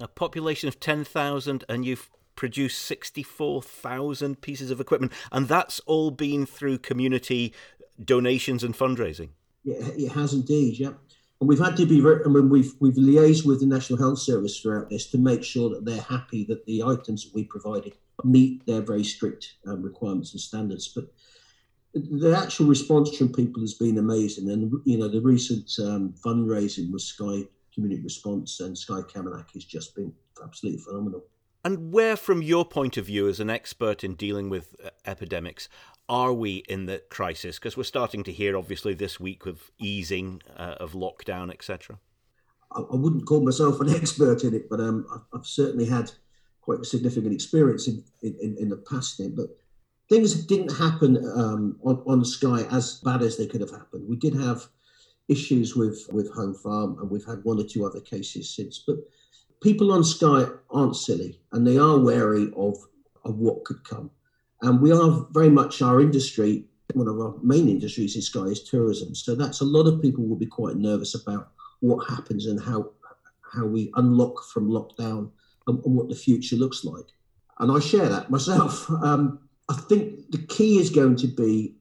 A 0.00 0.08
population 0.08 0.68
of 0.68 0.80
10,000, 0.80 1.64
and 1.68 1.84
you've 1.84 2.10
produced 2.34 2.80
64,000 2.80 4.40
pieces 4.40 4.70
of 4.70 4.80
equipment, 4.80 5.12
and 5.30 5.46
that's 5.46 5.80
all 5.80 6.10
been 6.10 6.44
through 6.44 6.78
community 6.78 7.54
donations 8.02 8.64
and 8.64 8.74
fundraising. 8.74 9.30
Yeah, 9.64 9.76
it 9.96 10.12
has 10.12 10.32
indeed. 10.32 10.78
Yeah, 10.78 10.92
and 11.40 11.48
we've 11.48 11.58
had 11.58 11.76
to 11.76 11.86
be. 11.86 12.00
I 12.00 12.28
mean, 12.28 12.48
we've 12.48 12.72
we've 12.80 12.94
liaised 12.94 13.44
with 13.44 13.60
the 13.60 13.66
National 13.66 13.98
Health 13.98 14.18
Service 14.18 14.60
throughout 14.60 14.90
this 14.90 15.08
to 15.10 15.18
make 15.18 15.42
sure 15.42 15.70
that 15.70 15.84
they're 15.84 16.00
happy 16.00 16.44
that 16.44 16.64
the 16.66 16.82
items 16.82 17.24
that 17.24 17.34
we 17.34 17.44
provided 17.44 17.96
meet 18.24 18.64
their 18.66 18.80
very 18.80 19.04
strict 19.04 19.54
um, 19.66 19.82
requirements 19.82 20.32
and 20.32 20.40
standards. 20.40 20.88
But 20.88 21.12
the 21.94 22.36
actual 22.36 22.66
response 22.66 23.16
from 23.16 23.32
people 23.32 23.60
has 23.60 23.74
been 23.74 23.98
amazing, 23.98 24.50
and 24.50 24.72
you 24.84 24.98
know 24.98 25.08
the 25.08 25.20
recent 25.20 25.70
um, 25.80 26.14
fundraising 26.24 26.92
with 26.92 27.02
Skye 27.02 27.44
Community 27.74 28.02
Response 28.02 28.60
and 28.60 28.76
Skye 28.76 29.02
Camanachd 29.02 29.52
has 29.54 29.64
just 29.64 29.94
been 29.94 30.12
absolutely 30.42 30.80
phenomenal. 30.80 31.24
And 31.64 31.92
where, 31.92 32.16
from 32.16 32.42
your 32.42 32.64
point 32.64 32.96
of 32.96 33.06
view 33.06 33.28
as 33.28 33.38
an 33.38 33.48
expert 33.48 34.02
in 34.02 34.14
dealing 34.14 34.48
with 34.48 34.74
uh, 34.84 34.90
epidemics, 35.06 35.68
are 36.08 36.32
we 36.32 36.64
in 36.68 36.86
the 36.86 37.02
crisis? 37.08 37.58
Because 37.58 37.76
we're 37.76 37.84
starting 37.84 38.24
to 38.24 38.32
hear, 38.32 38.56
obviously, 38.56 38.94
this 38.94 39.20
week 39.20 39.46
of 39.46 39.70
easing 39.78 40.42
uh, 40.56 40.76
of 40.80 40.92
lockdown, 40.92 41.52
etc. 41.52 41.98
I, 42.72 42.80
I, 42.80 42.96
wouldn't 42.96 43.26
call 43.26 43.44
myself 43.44 43.80
an 43.80 43.90
expert 43.94 44.42
in 44.42 44.54
it, 44.54 44.68
but 44.68 44.80
um, 44.80 45.06
I've, 45.12 45.38
I've, 45.38 45.46
certainly 45.46 45.86
had 45.86 46.10
quite 46.62 46.84
significant 46.84 47.32
experience 47.32 47.86
in, 47.86 48.02
in, 48.22 48.56
in, 48.58 48.68
the 48.68 48.76
past. 48.76 49.20
But 49.36 49.56
things 50.08 50.34
didn't 50.46 50.76
happen 50.76 51.16
um, 51.36 51.78
on, 51.84 52.02
on 52.06 52.24
Skye 52.24 52.66
as 52.70 53.00
bad 53.04 53.22
as 53.22 53.36
they 53.36 53.46
could 53.46 53.60
have 53.60 53.70
happened. 53.70 54.08
We 54.08 54.16
did 54.16 54.34
have 54.34 54.66
issues 55.28 55.76
with, 55.76 56.08
with 56.10 56.32
Home 56.34 56.54
Farm, 56.54 56.98
and 57.00 57.08
we've 57.08 57.24
had 57.24 57.44
one 57.44 57.60
or 57.60 57.64
two 57.64 57.86
other 57.86 58.00
cases 58.00 58.54
since. 58.54 58.82
But 58.84 58.96
people 59.62 59.92
on 59.92 60.04
Skye 60.04 60.46
aren't 60.70 60.96
silly, 60.96 61.40
and 61.52 61.66
they 61.66 61.78
are 61.78 61.98
wary 61.98 62.50
of, 62.56 62.76
of 63.24 63.38
what 63.38 63.64
could 63.64 63.84
come. 63.84 64.10
And 64.62 64.80
we 64.80 64.92
are 64.92 65.26
very 65.30 65.50
much 65.50 65.82
our 65.82 66.00
industry, 66.00 66.64
one 66.94 67.08
of 67.08 67.18
our 67.20 67.34
main 67.42 67.68
industries 67.68 68.16
in 68.16 68.22
Skye 68.22 68.50
is 68.50 68.62
tourism. 68.62 69.14
So 69.14 69.34
that's 69.34 69.60
a 69.60 69.64
lot 69.64 69.86
of 69.86 70.02
people 70.02 70.26
will 70.26 70.36
be 70.36 70.46
quite 70.46 70.76
nervous 70.76 71.14
about 71.14 71.50
what 71.80 72.08
happens 72.08 72.46
and 72.46 72.60
how 72.60 72.90
how 73.52 73.66
we 73.66 73.92
unlock 73.96 74.42
from 74.44 74.70
lockdown 74.70 75.30
and, 75.66 75.84
and 75.84 75.94
what 75.94 76.08
the 76.08 76.14
future 76.14 76.56
looks 76.56 76.84
like. 76.84 77.04
And 77.58 77.70
I 77.70 77.80
share 77.80 78.08
that 78.08 78.30
myself. 78.30 78.88
Um, 79.02 79.40
I 79.68 79.74
think 79.74 80.30
the 80.30 80.44
key 80.48 80.78
is 80.78 80.90
going 80.90 81.16
to 81.16 81.26
be 81.26 81.76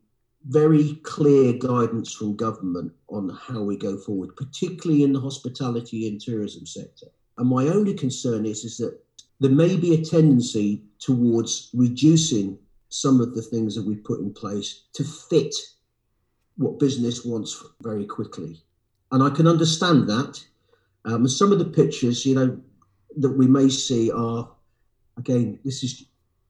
very 0.45 0.95
clear 1.03 1.53
guidance 1.53 2.13
from 2.13 2.35
government 2.35 2.93
on 3.09 3.29
how 3.29 3.61
we 3.61 3.75
go 3.75 3.97
forward, 3.97 4.35
particularly 4.35 5.03
in 5.03 5.13
the 5.13 5.19
hospitality 5.19 6.07
and 6.07 6.19
tourism 6.19 6.65
sector. 6.65 7.07
And 7.41 7.49
my 7.49 7.69
only 7.69 7.95
concern 7.95 8.45
is, 8.45 8.63
is 8.63 8.77
that 8.77 8.99
there 9.39 9.49
may 9.49 9.75
be 9.75 9.95
a 9.95 10.05
tendency 10.05 10.83
towards 10.99 11.71
reducing 11.73 12.59
some 12.89 13.19
of 13.19 13.33
the 13.33 13.41
things 13.41 13.73
that 13.73 13.83
we 13.83 13.95
put 13.95 14.19
in 14.19 14.31
place 14.31 14.83
to 14.93 15.03
fit 15.03 15.55
what 16.57 16.77
business 16.77 17.25
wants 17.25 17.65
very 17.81 18.05
quickly. 18.05 18.61
And 19.11 19.23
I 19.23 19.31
can 19.31 19.47
understand 19.47 20.07
that. 20.07 20.39
Um, 21.05 21.27
some 21.27 21.51
of 21.51 21.57
the 21.57 21.65
pictures, 21.65 22.27
you 22.27 22.35
know, 22.35 22.61
that 23.17 23.31
we 23.31 23.47
may 23.47 23.69
see 23.69 24.11
are, 24.11 24.47
again, 25.17 25.57
this 25.65 25.81
is 25.81 26.05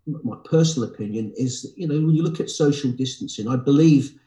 my 0.05 0.35
personal 0.43 0.89
opinion, 0.89 1.31
is, 1.37 1.71
you 1.77 1.87
know, 1.87 1.95
when 1.95 2.13
you 2.17 2.21
look 2.21 2.41
at 2.41 2.49
social 2.49 2.91
distancing, 2.91 3.47
I 3.47 3.55
believe, 3.55 4.19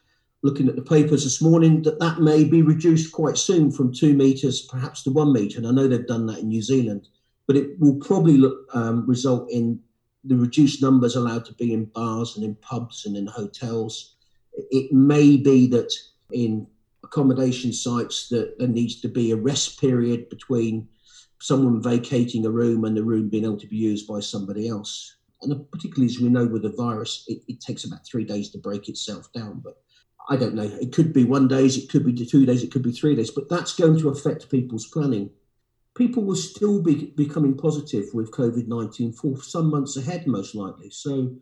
looking 0.44 0.68
at 0.68 0.76
the 0.76 0.82
papers 0.82 1.24
this 1.24 1.40
morning, 1.40 1.80
that 1.82 1.98
that 1.98 2.20
may 2.20 2.44
be 2.44 2.60
reduced 2.60 3.10
quite 3.10 3.38
soon 3.38 3.72
from 3.72 3.90
two 3.92 4.12
metres 4.14 4.60
perhaps 4.60 5.02
to 5.02 5.10
one 5.10 5.32
metre. 5.32 5.56
And 5.58 5.66
I 5.66 5.70
know 5.70 5.88
they've 5.88 6.06
done 6.06 6.26
that 6.26 6.40
in 6.40 6.48
New 6.48 6.60
Zealand, 6.60 7.08
but 7.46 7.56
it 7.56 7.80
will 7.80 7.96
probably 7.96 8.36
look, 8.36 8.68
um, 8.74 9.06
result 9.06 9.50
in 9.50 9.80
the 10.22 10.36
reduced 10.36 10.82
numbers 10.82 11.16
allowed 11.16 11.46
to 11.46 11.54
be 11.54 11.72
in 11.72 11.86
bars 11.86 12.36
and 12.36 12.44
in 12.44 12.54
pubs 12.56 13.06
and 13.06 13.16
in 13.16 13.26
hotels. 13.26 14.16
It 14.52 14.92
may 14.92 15.38
be 15.38 15.66
that 15.68 15.90
in 16.30 16.66
accommodation 17.02 17.72
sites 17.72 18.28
that 18.28 18.58
there 18.58 18.68
needs 18.68 19.00
to 19.00 19.08
be 19.08 19.30
a 19.30 19.36
rest 19.36 19.80
period 19.80 20.28
between 20.28 20.88
someone 21.40 21.82
vacating 21.82 22.44
a 22.44 22.50
room 22.50 22.84
and 22.84 22.94
the 22.94 23.02
room 23.02 23.30
being 23.30 23.44
able 23.44 23.56
to 23.58 23.66
be 23.66 23.76
used 23.76 24.06
by 24.06 24.20
somebody 24.20 24.68
else. 24.68 25.16
And 25.40 25.70
particularly 25.70 26.06
as 26.06 26.20
we 26.20 26.28
know 26.28 26.46
with 26.46 26.62
the 26.62 26.72
virus, 26.72 27.24
it, 27.28 27.42
it 27.48 27.60
takes 27.62 27.84
about 27.84 28.06
three 28.06 28.24
days 28.24 28.50
to 28.50 28.58
break 28.58 28.90
itself 28.90 29.32
down. 29.32 29.60
But 29.64 29.78
I 30.28 30.36
don't 30.36 30.54
know. 30.54 30.70
It 30.80 30.92
could 30.92 31.12
be 31.12 31.24
one 31.24 31.48
days, 31.48 31.76
it 31.76 31.90
could 31.90 32.04
be 32.04 32.14
two 32.14 32.46
days, 32.46 32.62
it 32.62 32.72
could 32.72 32.82
be 32.82 32.92
three 32.92 33.14
days. 33.14 33.30
But 33.30 33.48
that's 33.48 33.74
going 33.74 33.98
to 33.98 34.08
affect 34.08 34.50
people's 34.50 34.86
planning 34.86 35.30
people 35.94 36.24
will 36.24 36.36
still 36.36 36.82
be 36.82 37.12
becoming 37.16 37.56
positive 37.56 38.06
with 38.12 38.32
COVID 38.32 38.66
19 38.66 39.12
for 39.12 39.40
some 39.42 39.70
months 39.70 39.96
ahead, 39.96 40.26
most 40.26 40.54
likely. 40.54 40.90
So, 40.90 41.34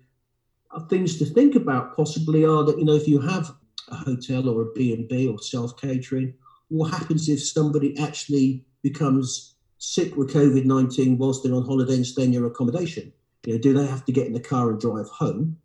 uh, 0.70 0.80
things 0.86 1.18
to 1.18 1.24
think 1.24 1.54
about 1.54 1.96
possibly 1.96 2.44
are 2.44 2.64
that, 2.64 2.78
you 2.78 2.84
know, 2.84 2.94
if 2.94 3.08
you 3.08 3.20
have 3.20 3.54
a 3.88 3.96
hotel 3.96 4.48
or 4.48 4.62
a 4.62 4.72
B&B 4.72 5.28
or 5.28 5.38
self 5.38 5.80
catering, 5.80 6.34
what 6.68 6.90
happens 6.90 7.28
if 7.28 7.42
somebody 7.42 7.98
actually 7.98 8.64
becomes 8.82 9.54
sick 9.78 10.16
with 10.16 10.32
COVID 10.32 10.64
19 10.64 11.18
whilst 11.18 11.42
they're 11.42 11.54
on 11.54 11.64
holiday 11.64 11.94
and 11.94 12.06
staying 12.06 12.28
in 12.28 12.40
your 12.40 12.46
accommodation? 12.46 13.12
You 13.46 13.54
know, 13.54 13.60
do 13.60 13.74
they 13.74 13.86
have 13.86 14.04
to 14.04 14.12
get 14.12 14.26
in 14.26 14.32
the 14.32 14.40
car 14.40 14.70
and 14.70 14.80
drive 14.80 15.08
home? 15.08 15.58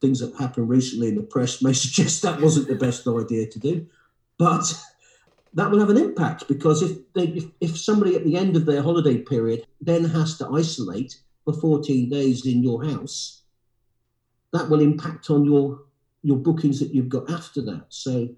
Things 0.00 0.20
that 0.20 0.34
happened 0.38 0.68
recently 0.68 1.08
in 1.08 1.16
the 1.16 1.22
press 1.22 1.62
may 1.62 1.72
suggest 1.84 2.22
that 2.22 2.40
wasn't 2.40 2.68
the 2.68 2.74
best 2.74 3.06
idea 3.06 3.46
to 3.46 3.58
do. 3.58 3.86
But 4.38 4.72
that 5.54 5.70
will 5.70 5.80
have 5.80 5.90
an 5.90 5.96
impact 5.96 6.46
because 6.46 6.82
if, 6.82 7.12
they, 7.14 7.28
if, 7.28 7.44
if 7.60 7.78
somebody 7.78 8.14
at 8.14 8.24
the 8.24 8.36
end 8.36 8.54
of 8.54 8.66
their 8.66 8.82
holiday 8.82 9.18
period 9.18 9.66
then 9.80 10.04
has 10.04 10.38
to 10.38 10.48
isolate 10.50 11.16
for 11.44 11.52
14 11.52 12.08
days 12.10 12.46
in 12.46 12.62
your 12.62 12.84
house, 12.84 13.42
that 14.52 14.68
will 14.68 14.80
impact 14.80 15.30
on 15.30 15.44
your 15.44 15.80
your 16.22 16.36
bookings 16.36 16.80
that 16.80 16.92
you've 16.92 17.08
got 17.08 17.30
after 17.30 17.62
that. 17.62 17.86
So 17.90 18.28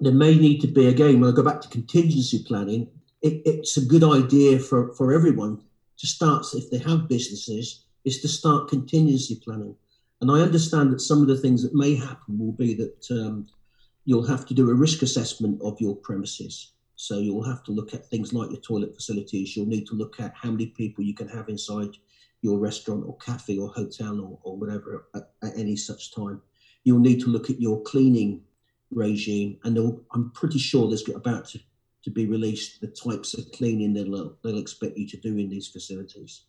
there 0.00 0.12
may 0.12 0.36
need 0.36 0.60
to 0.60 0.68
be 0.68 0.86
again 0.86 1.20
when 1.20 1.30
I 1.30 1.34
go 1.34 1.42
back 1.42 1.60
to 1.62 1.68
contingency 1.68 2.44
planning, 2.46 2.88
it, 3.22 3.42
it's 3.44 3.76
a 3.76 3.84
good 3.84 4.04
idea 4.04 4.58
for, 4.58 4.92
for 4.94 5.12
everyone 5.12 5.60
to 5.98 6.06
start 6.06 6.46
if 6.54 6.70
they 6.70 6.78
have 6.78 7.08
businesses, 7.08 7.84
is 8.04 8.20
to 8.20 8.28
start 8.28 8.68
contingency 8.68 9.40
planning. 9.42 9.74
And 10.20 10.30
I 10.30 10.40
understand 10.40 10.92
that 10.92 11.00
some 11.00 11.20
of 11.20 11.28
the 11.28 11.36
things 11.36 11.62
that 11.62 11.74
may 11.74 11.94
happen 11.94 12.38
will 12.38 12.52
be 12.52 12.74
that 12.74 13.06
um, 13.10 13.46
you'll 14.04 14.26
have 14.26 14.46
to 14.46 14.54
do 14.54 14.70
a 14.70 14.74
risk 14.74 15.02
assessment 15.02 15.60
of 15.62 15.80
your 15.80 15.96
premises. 15.96 16.72
So 16.94 17.18
you'll 17.18 17.44
have 17.44 17.62
to 17.64 17.72
look 17.72 17.92
at 17.92 18.06
things 18.06 18.32
like 18.32 18.50
your 18.50 18.60
toilet 18.60 18.94
facilities. 18.94 19.54
You'll 19.54 19.66
need 19.66 19.86
to 19.88 19.94
look 19.94 20.18
at 20.18 20.32
how 20.34 20.50
many 20.50 20.68
people 20.68 21.04
you 21.04 21.14
can 21.14 21.28
have 21.28 21.48
inside 21.50 21.90
your 22.40 22.58
restaurant 22.58 23.04
or 23.06 23.16
cafe 23.18 23.58
or 23.58 23.68
hotel 23.68 24.20
or, 24.20 24.38
or 24.42 24.56
whatever 24.56 25.06
at, 25.14 25.30
at 25.42 25.56
any 25.56 25.76
such 25.76 26.14
time. 26.14 26.40
You'll 26.84 27.00
need 27.00 27.20
to 27.20 27.28
look 27.28 27.50
at 27.50 27.60
your 27.60 27.82
cleaning 27.82 28.42
regime, 28.90 29.58
and 29.64 29.76
I'm 30.12 30.30
pretty 30.30 30.58
sure 30.58 30.88
there's 30.88 31.08
about 31.08 31.48
to, 31.48 31.60
to 32.04 32.10
be 32.10 32.26
released 32.26 32.80
the 32.80 32.86
types 32.86 33.34
of 33.34 33.50
cleaning 33.52 33.92
they'll, 33.92 34.36
they'll 34.44 34.58
expect 34.58 34.96
you 34.96 35.06
to 35.08 35.16
do 35.16 35.36
in 35.36 35.50
these 35.50 35.68
facilities. 35.68 36.44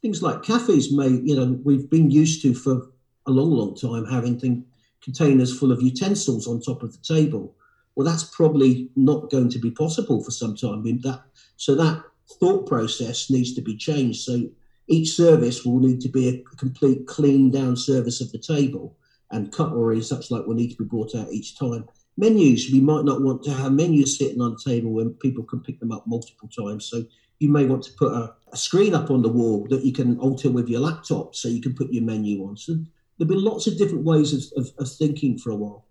Things 0.00 0.22
like 0.22 0.42
cafes 0.42 0.92
may, 0.92 1.08
you 1.08 1.36
know, 1.36 1.60
we've 1.62 1.90
been 1.90 2.10
used 2.10 2.42
to 2.42 2.54
for 2.54 2.90
a 3.26 3.30
long, 3.30 3.50
long 3.50 3.74
time 3.74 4.04
having 4.06 4.38
things 4.38 4.64
containers 5.02 5.58
full 5.58 5.72
of 5.72 5.82
utensils 5.82 6.46
on 6.46 6.60
top 6.60 6.82
of 6.82 6.92
the 6.92 7.14
table. 7.14 7.54
Well, 7.94 8.06
that's 8.06 8.24
probably 8.24 8.88
not 8.96 9.30
going 9.30 9.50
to 9.50 9.58
be 9.58 9.70
possible 9.70 10.22
for 10.22 10.30
some 10.30 10.56
time. 10.56 10.82
That 11.02 11.22
so 11.56 11.74
that 11.74 12.02
thought 12.40 12.66
process 12.66 13.28
needs 13.30 13.54
to 13.54 13.60
be 13.60 13.76
changed. 13.76 14.22
So 14.22 14.48
each 14.88 15.10
service 15.10 15.64
will 15.64 15.80
need 15.80 16.00
to 16.02 16.08
be 16.08 16.28
a 16.28 16.56
complete 16.56 17.06
clean 17.06 17.50
down 17.50 17.76
service 17.76 18.20
of 18.20 18.32
the 18.32 18.38
table, 18.38 18.96
and 19.30 19.52
cutlery 19.52 19.96
and 19.96 20.04
such 20.04 20.30
like 20.30 20.46
will 20.46 20.54
need 20.54 20.70
to 20.70 20.76
be 20.76 20.84
brought 20.84 21.14
out 21.14 21.32
each 21.32 21.58
time. 21.58 21.86
Menus, 22.16 22.70
we 22.70 22.80
might 22.80 23.04
not 23.04 23.22
want 23.22 23.42
to 23.42 23.52
have 23.52 23.72
menus 23.72 24.18
sitting 24.18 24.40
on 24.40 24.52
the 24.52 24.70
table 24.70 24.92
when 24.92 25.14
people 25.14 25.44
can 25.44 25.60
pick 25.60 25.80
them 25.80 25.92
up 25.92 26.06
multiple 26.06 26.48
times. 26.48 26.84
So 26.84 27.04
you 27.38 27.48
may 27.48 27.64
want 27.64 27.82
to 27.84 27.92
put 27.94 28.12
a, 28.12 28.34
a 28.52 28.56
screen 28.56 28.94
up 28.94 29.10
on 29.10 29.22
the 29.22 29.28
wall 29.28 29.66
that 29.70 29.84
you 29.84 29.92
can 29.92 30.18
alter 30.18 30.50
with 30.50 30.68
your 30.68 30.80
laptop 30.80 31.34
so 31.34 31.48
you 31.48 31.62
can 31.62 31.74
put 31.74 31.92
your 31.92 32.04
menu 32.04 32.46
on. 32.46 32.56
So 32.56 32.76
There'll 33.22 33.40
be 33.40 33.40
lots 33.40 33.68
of 33.68 33.78
different 33.78 34.04
ways 34.04 34.32
of, 34.32 34.64
of, 34.64 34.72
of 34.80 34.90
thinking 34.90 35.38
for 35.38 35.50
a 35.50 35.54
while. 35.54 35.86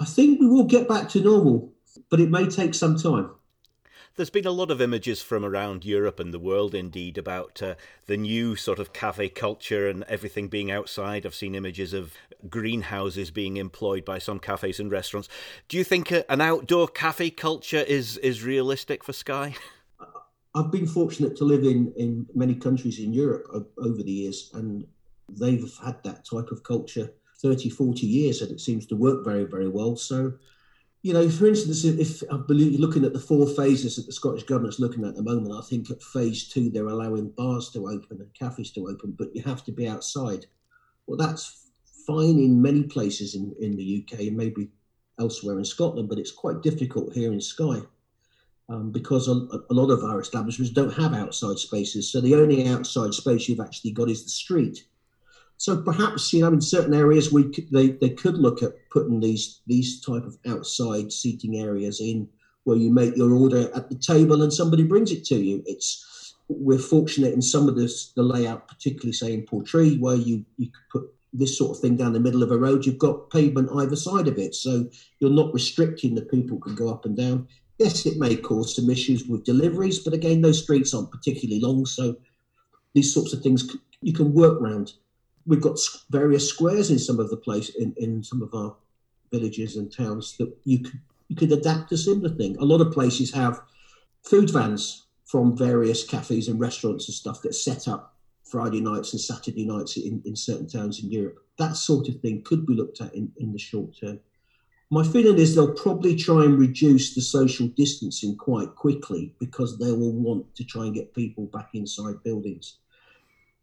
I 0.00 0.04
think 0.04 0.40
we 0.40 0.48
will 0.48 0.64
get 0.64 0.88
back 0.88 1.08
to 1.10 1.20
normal, 1.20 1.72
but 2.10 2.18
it 2.18 2.28
may 2.28 2.48
take 2.48 2.74
some 2.74 2.98
time. 2.98 3.30
There's 4.16 4.30
been 4.30 4.48
a 4.48 4.50
lot 4.50 4.72
of 4.72 4.80
images 4.80 5.22
from 5.22 5.44
around 5.44 5.84
Europe 5.84 6.18
and 6.18 6.34
the 6.34 6.40
world, 6.40 6.74
indeed, 6.74 7.16
about 7.18 7.62
uh, 7.62 7.76
the 8.06 8.16
new 8.16 8.56
sort 8.56 8.80
of 8.80 8.92
cafe 8.92 9.28
culture 9.28 9.88
and 9.88 10.02
everything 10.08 10.48
being 10.48 10.72
outside. 10.72 11.24
I've 11.24 11.36
seen 11.36 11.54
images 11.54 11.92
of 11.92 12.14
greenhouses 12.48 13.30
being 13.30 13.56
employed 13.56 14.04
by 14.04 14.18
some 14.18 14.40
cafes 14.40 14.80
and 14.80 14.90
restaurants. 14.90 15.28
Do 15.68 15.76
you 15.76 15.84
think 15.84 16.10
uh, 16.10 16.24
an 16.28 16.40
outdoor 16.40 16.88
cafe 16.88 17.30
culture 17.30 17.84
is 17.86 18.16
is 18.16 18.42
realistic 18.42 19.04
for 19.04 19.12
Skye? 19.12 19.54
I've 20.56 20.72
been 20.72 20.88
fortunate 20.88 21.36
to 21.36 21.44
live 21.44 21.62
in, 21.62 21.92
in 21.96 22.26
many 22.34 22.56
countries 22.56 22.98
in 22.98 23.12
Europe 23.12 23.46
over 23.78 24.02
the 24.02 24.10
years, 24.10 24.50
and 24.52 24.84
they've 25.38 25.72
had 25.84 26.02
that 26.04 26.24
type 26.24 26.50
of 26.50 26.62
culture 26.62 27.10
30, 27.42 27.70
40 27.70 28.06
years, 28.06 28.42
and 28.42 28.50
it 28.50 28.60
seems 28.60 28.86
to 28.86 28.96
work 28.96 29.24
very, 29.24 29.44
very 29.44 29.68
well. 29.68 29.96
So, 29.96 30.34
you 31.02 31.14
know, 31.14 31.28
for 31.30 31.46
instance, 31.46 31.84
if 31.84 32.22
I 32.30 32.36
believe 32.36 32.78
looking 32.78 33.04
at 33.04 33.14
the 33.14 33.20
four 33.20 33.46
phases 33.46 33.96
that 33.96 34.06
the 34.06 34.12
Scottish 34.12 34.42
government's 34.42 34.78
looking 34.78 35.04
at 35.04 35.10
at 35.10 35.16
the 35.16 35.22
moment, 35.22 35.54
I 35.54 35.62
think 35.66 35.90
at 35.90 36.02
phase 36.02 36.48
two 36.48 36.70
they're 36.70 36.86
allowing 36.88 37.30
bars 37.30 37.70
to 37.70 37.88
open 37.88 38.20
and 38.20 38.34
cafes 38.34 38.72
to 38.72 38.88
open, 38.88 39.14
but 39.18 39.34
you 39.34 39.42
have 39.42 39.64
to 39.64 39.72
be 39.72 39.88
outside. 39.88 40.46
Well, 41.06 41.16
that's 41.16 41.70
fine 42.06 42.38
in 42.38 42.60
many 42.60 42.82
places 42.82 43.34
in, 43.34 43.54
in 43.60 43.76
the 43.76 44.04
UK 44.04 44.20
and 44.20 44.36
maybe 44.36 44.70
elsewhere 45.18 45.58
in 45.58 45.64
Scotland, 45.64 46.08
but 46.08 46.18
it's 46.18 46.32
quite 46.32 46.62
difficult 46.62 47.14
here 47.14 47.32
in 47.32 47.40
Skye 47.40 47.82
um, 48.70 48.90
because 48.92 49.28
a, 49.28 49.32
a, 49.32 49.74
lot 49.74 49.90
of 49.90 50.04
our 50.04 50.20
establishments 50.20 50.72
don't 50.72 50.94
have 50.94 51.12
outside 51.12 51.58
spaces. 51.58 52.10
So 52.10 52.20
the 52.20 52.36
only 52.36 52.68
outside 52.68 53.12
space 53.12 53.48
you've 53.48 53.60
actually 53.60 53.90
got 53.90 54.08
is 54.08 54.22
the 54.24 54.30
street. 54.30 54.84
So 55.60 55.76
perhaps 55.82 56.32
you 56.32 56.40
know 56.40 56.48
in 56.48 56.62
certain 56.62 56.94
areas 56.94 57.30
we 57.30 57.44
could, 57.52 57.68
they 57.70 57.88
they 57.88 58.08
could 58.08 58.38
look 58.38 58.62
at 58.62 58.72
putting 58.90 59.20
these 59.20 59.60
these 59.66 60.00
type 60.00 60.24
of 60.24 60.38
outside 60.46 61.12
seating 61.12 61.58
areas 61.58 62.00
in 62.00 62.26
where 62.64 62.78
you 62.78 62.90
make 62.90 63.14
your 63.14 63.34
order 63.34 63.70
at 63.74 63.90
the 63.90 63.94
table 63.94 64.40
and 64.40 64.50
somebody 64.50 64.84
brings 64.84 65.12
it 65.12 65.22
to 65.26 65.36
you. 65.36 65.62
It's 65.66 66.34
we're 66.48 66.78
fortunate 66.78 67.34
in 67.34 67.42
some 67.42 67.68
of 67.68 67.76
this 67.76 68.10
the 68.12 68.22
layout, 68.22 68.68
particularly 68.68 69.12
say 69.12 69.34
in 69.34 69.42
Portree, 69.42 69.98
where 69.98 70.16
you 70.16 70.46
you 70.56 70.68
could 70.68 70.88
put 70.90 71.14
this 71.34 71.58
sort 71.58 71.76
of 71.76 71.82
thing 71.82 71.94
down 71.94 72.14
the 72.14 72.20
middle 72.20 72.42
of 72.42 72.52
a 72.52 72.56
road. 72.56 72.86
You've 72.86 72.96
got 72.96 73.28
pavement 73.28 73.68
either 73.76 73.96
side 73.96 74.28
of 74.28 74.38
it, 74.38 74.54
so 74.54 74.88
you're 75.18 75.28
not 75.28 75.52
restricting 75.52 76.14
the 76.14 76.22
people 76.22 76.58
can 76.58 76.74
go 76.74 76.88
up 76.88 77.04
and 77.04 77.14
down. 77.14 77.46
Yes, 77.76 78.06
it 78.06 78.16
may 78.16 78.34
cause 78.34 78.74
some 78.74 78.88
issues 78.88 79.26
with 79.26 79.44
deliveries, 79.44 79.98
but 79.98 80.14
again, 80.14 80.40
those 80.40 80.62
streets 80.62 80.94
aren't 80.94 81.12
particularly 81.12 81.60
long, 81.60 81.84
so 81.84 82.16
these 82.94 83.12
sorts 83.12 83.34
of 83.34 83.42
things 83.42 83.76
you 84.00 84.14
can 84.14 84.32
work 84.32 84.58
around. 84.62 84.94
We've 85.50 85.60
got 85.60 85.80
various 86.10 86.48
squares 86.48 86.92
in 86.92 87.00
some 87.00 87.18
of 87.18 87.28
the 87.28 87.36
place 87.36 87.70
in, 87.70 87.92
in 87.96 88.22
some 88.22 88.40
of 88.40 88.54
our 88.54 88.76
villages 89.32 89.74
and 89.74 89.92
towns 89.92 90.36
that 90.36 90.56
you 90.62 90.78
could 90.78 91.00
you 91.26 91.34
could 91.34 91.50
adapt 91.50 91.90
a 91.90 91.98
similar 91.98 92.28
thing. 92.28 92.56
A 92.58 92.64
lot 92.64 92.80
of 92.80 92.92
places 92.92 93.34
have 93.34 93.60
food 94.22 94.50
vans 94.50 95.06
from 95.24 95.56
various 95.56 96.04
cafes 96.04 96.46
and 96.46 96.60
restaurants 96.60 97.08
and 97.08 97.16
stuff 97.16 97.42
that 97.42 97.56
set 97.56 97.88
up 97.88 98.14
Friday 98.44 98.80
nights 98.80 99.12
and 99.12 99.20
Saturday 99.20 99.66
nights 99.66 99.96
in, 99.96 100.22
in 100.24 100.36
certain 100.36 100.68
towns 100.68 101.02
in 101.02 101.10
Europe. 101.10 101.40
That 101.58 101.74
sort 101.74 102.08
of 102.08 102.20
thing 102.20 102.42
could 102.42 102.64
be 102.64 102.74
looked 102.74 103.00
at 103.00 103.12
in, 103.12 103.32
in 103.38 103.52
the 103.52 103.58
short 103.58 103.98
term. 104.00 104.20
My 104.88 105.02
feeling 105.02 105.38
is 105.38 105.56
they'll 105.56 105.74
probably 105.74 106.14
try 106.14 106.44
and 106.44 106.60
reduce 106.60 107.12
the 107.16 107.22
social 107.22 107.66
distancing 107.66 108.36
quite 108.36 108.76
quickly 108.76 109.34
because 109.40 109.78
they 109.78 109.90
will 109.90 110.12
want 110.12 110.54
to 110.54 110.64
try 110.64 110.84
and 110.84 110.94
get 110.94 111.12
people 111.12 111.46
back 111.46 111.70
inside 111.74 112.22
buildings. 112.22 112.76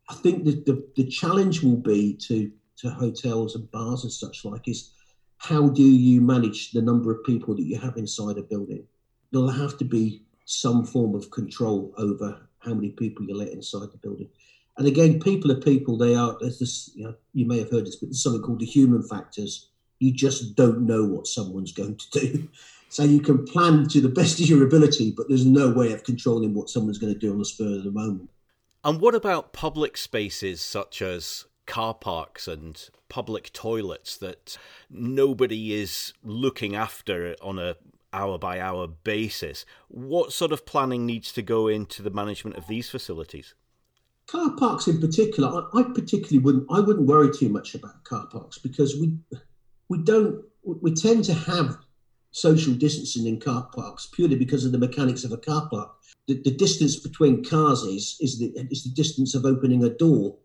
I 0.09 0.15
think 0.15 0.45
that 0.45 0.65
the, 0.65 0.85
the 0.95 1.05
challenge 1.05 1.63
will 1.63 1.77
be 1.77 2.13
to, 2.27 2.51
to 2.77 2.89
hotels 2.89 3.55
and 3.55 3.69
bars 3.71 4.03
and 4.03 4.11
such 4.11 4.45
like 4.45 4.67
is 4.67 4.91
how 5.37 5.69
do 5.69 5.83
you 5.83 6.21
manage 6.21 6.71
the 6.71 6.81
number 6.81 7.11
of 7.11 7.23
people 7.23 7.55
that 7.55 7.63
you 7.63 7.77
have 7.77 7.97
inside 7.97 8.37
a 8.37 8.41
building? 8.41 8.83
There'll 9.31 9.49
have 9.49 9.77
to 9.77 9.85
be 9.85 10.23
some 10.45 10.85
form 10.85 11.13
of 11.13 11.29
control 11.31 11.93
over 11.97 12.39
how 12.59 12.73
many 12.73 12.89
people 12.89 13.25
you 13.25 13.35
let 13.35 13.49
inside 13.49 13.91
the 13.91 13.99
building. 14.01 14.29
And 14.77 14.87
again, 14.87 15.19
people 15.19 15.51
are 15.51 15.59
people. 15.59 15.97
They 15.97 16.15
are. 16.15 16.37
There's 16.39 16.59
this. 16.59 16.91
You 16.95 17.05
know, 17.05 17.15
you 17.33 17.45
may 17.45 17.59
have 17.59 17.71
heard 17.71 17.85
this, 17.85 17.95
but 17.95 18.09
there's 18.09 18.21
something 18.21 18.41
called 18.41 18.59
the 18.59 18.65
human 18.65 19.03
factors 19.03 19.69
you 19.99 20.11
just 20.11 20.55
don't 20.55 20.81
know 20.81 21.03
what 21.05 21.27
someone's 21.27 21.71
going 21.71 21.97
to 21.97 22.19
do. 22.19 22.47
So 22.89 23.03
you 23.03 23.19
can 23.19 23.43
plan 23.43 23.89
to 23.89 23.99
the 23.99 24.07
best 24.07 24.39
of 24.39 24.47
your 24.47 24.65
ability, 24.65 25.11
but 25.11 25.27
there's 25.27 25.45
no 25.45 25.69
way 25.69 25.91
of 25.91 26.05
controlling 26.05 26.53
what 26.53 26.69
someone's 26.69 26.97
going 26.97 27.13
to 27.13 27.19
do 27.19 27.33
on 27.33 27.37
the 27.37 27.43
spur 27.43 27.65
of 27.65 27.83
the 27.83 27.91
moment. 27.91 28.29
And 28.83 29.01
what 29.01 29.15
about 29.15 29.53
public 29.53 29.97
spaces 29.97 30.61
such 30.61 31.01
as 31.01 31.45
car 31.65 31.93
parks 31.93 32.47
and 32.47 32.89
public 33.09 33.51
toilets 33.53 34.17
that 34.17 34.57
nobody 34.89 35.73
is 35.73 36.13
looking 36.23 36.75
after 36.75 37.35
on 37.41 37.59
a 37.59 37.75
hour 38.13 38.37
by 38.37 38.59
hour 38.59 38.87
basis? 38.87 39.65
What 39.87 40.31
sort 40.31 40.51
of 40.51 40.65
planning 40.65 41.05
needs 41.05 41.31
to 41.33 41.41
go 41.41 41.67
into 41.67 42.01
the 42.01 42.09
management 42.09 42.57
of 42.57 42.67
these 42.67 42.89
facilities? 42.89 43.53
Car 44.27 44.51
parks 44.57 44.87
in 44.87 44.99
particular, 44.99 45.67
I, 45.73 45.83
particularly 45.83 46.39
wouldn't 46.39 46.67
I 46.69 46.79
wouldn't 46.81 47.07
worry 47.07 47.31
too 47.33 47.49
much 47.49 47.75
about 47.75 48.03
car 48.03 48.27
parks 48.27 48.57
because 48.57 48.95
we 48.99 49.17
we 49.89 49.99
don't 49.99 50.43
we 50.63 50.93
tend 50.93 51.23
to 51.25 51.33
have 51.33 51.77
social 52.37 52.73
distancing 52.73 53.25
in 53.25 53.39
car 53.39 53.67
parks 53.73 54.07
purely 54.13 54.35
because 54.35 54.63
of 54.63 54.71
the 54.71 54.77
mechanics 54.77 55.23
of 55.23 55.31
a 55.31 55.37
car 55.37 55.67
park. 55.69 55.91
The, 56.27 56.39
the 56.43 56.51
distance 56.51 56.95
between 56.95 57.43
cars 57.43 57.81
is 57.83 58.17
is 58.19 58.37
the 58.37 58.53
is 58.69 58.83
the 58.83 58.91
distance 58.91 59.33
of 59.33 59.45
opening 59.45 59.83
a 59.83 59.89
door, 59.89 60.35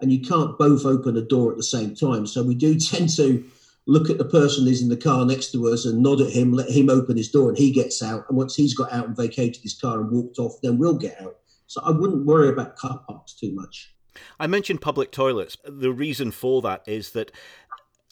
and 0.00 0.12
you 0.12 0.20
can't 0.20 0.58
both 0.58 0.86
open 0.86 1.16
a 1.16 1.22
door 1.22 1.50
at 1.50 1.56
the 1.56 1.62
same 1.62 1.94
time. 1.94 2.26
So 2.26 2.42
we 2.42 2.54
do 2.54 2.78
tend 2.90 3.10
to 3.16 3.44
look 3.86 4.08
at 4.08 4.16
the 4.16 4.24
person 4.24 4.66
who's 4.66 4.80
in 4.80 4.88
the 4.88 4.96
car 4.96 5.26
next 5.26 5.52
to 5.52 5.68
us 5.68 5.84
and 5.84 6.02
nod 6.02 6.22
at 6.22 6.32
him, 6.32 6.52
let 6.52 6.70
him 6.70 6.88
open 6.88 7.18
his 7.18 7.30
door, 7.30 7.50
and 7.50 7.58
he 7.58 7.70
gets 7.70 8.02
out. 8.02 8.24
And 8.28 8.38
once 8.38 8.54
he's 8.54 8.74
got 8.74 8.92
out 8.92 9.06
and 9.06 9.16
vacated 9.16 9.62
his 9.62 9.74
car 9.74 10.00
and 10.00 10.10
walked 10.10 10.38
off, 10.38 10.54
then 10.62 10.78
we'll 10.78 10.98
get 10.98 11.20
out. 11.20 11.36
So 11.66 11.82
I 11.84 11.90
wouldn't 11.90 12.24
worry 12.24 12.48
about 12.48 12.76
car 12.76 13.02
parks 13.06 13.34
too 13.34 13.52
much. 13.54 13.94
I 14.38 14.46
mentioned 14.46 14.80
public 14.80 15.10
toilets. 15.10 15.56
The 15.64 15.92
reason 15.92 16.30
for 16.30 16.62
that 16.62 16.82
is 16.86 17.10
that 17.10 17.32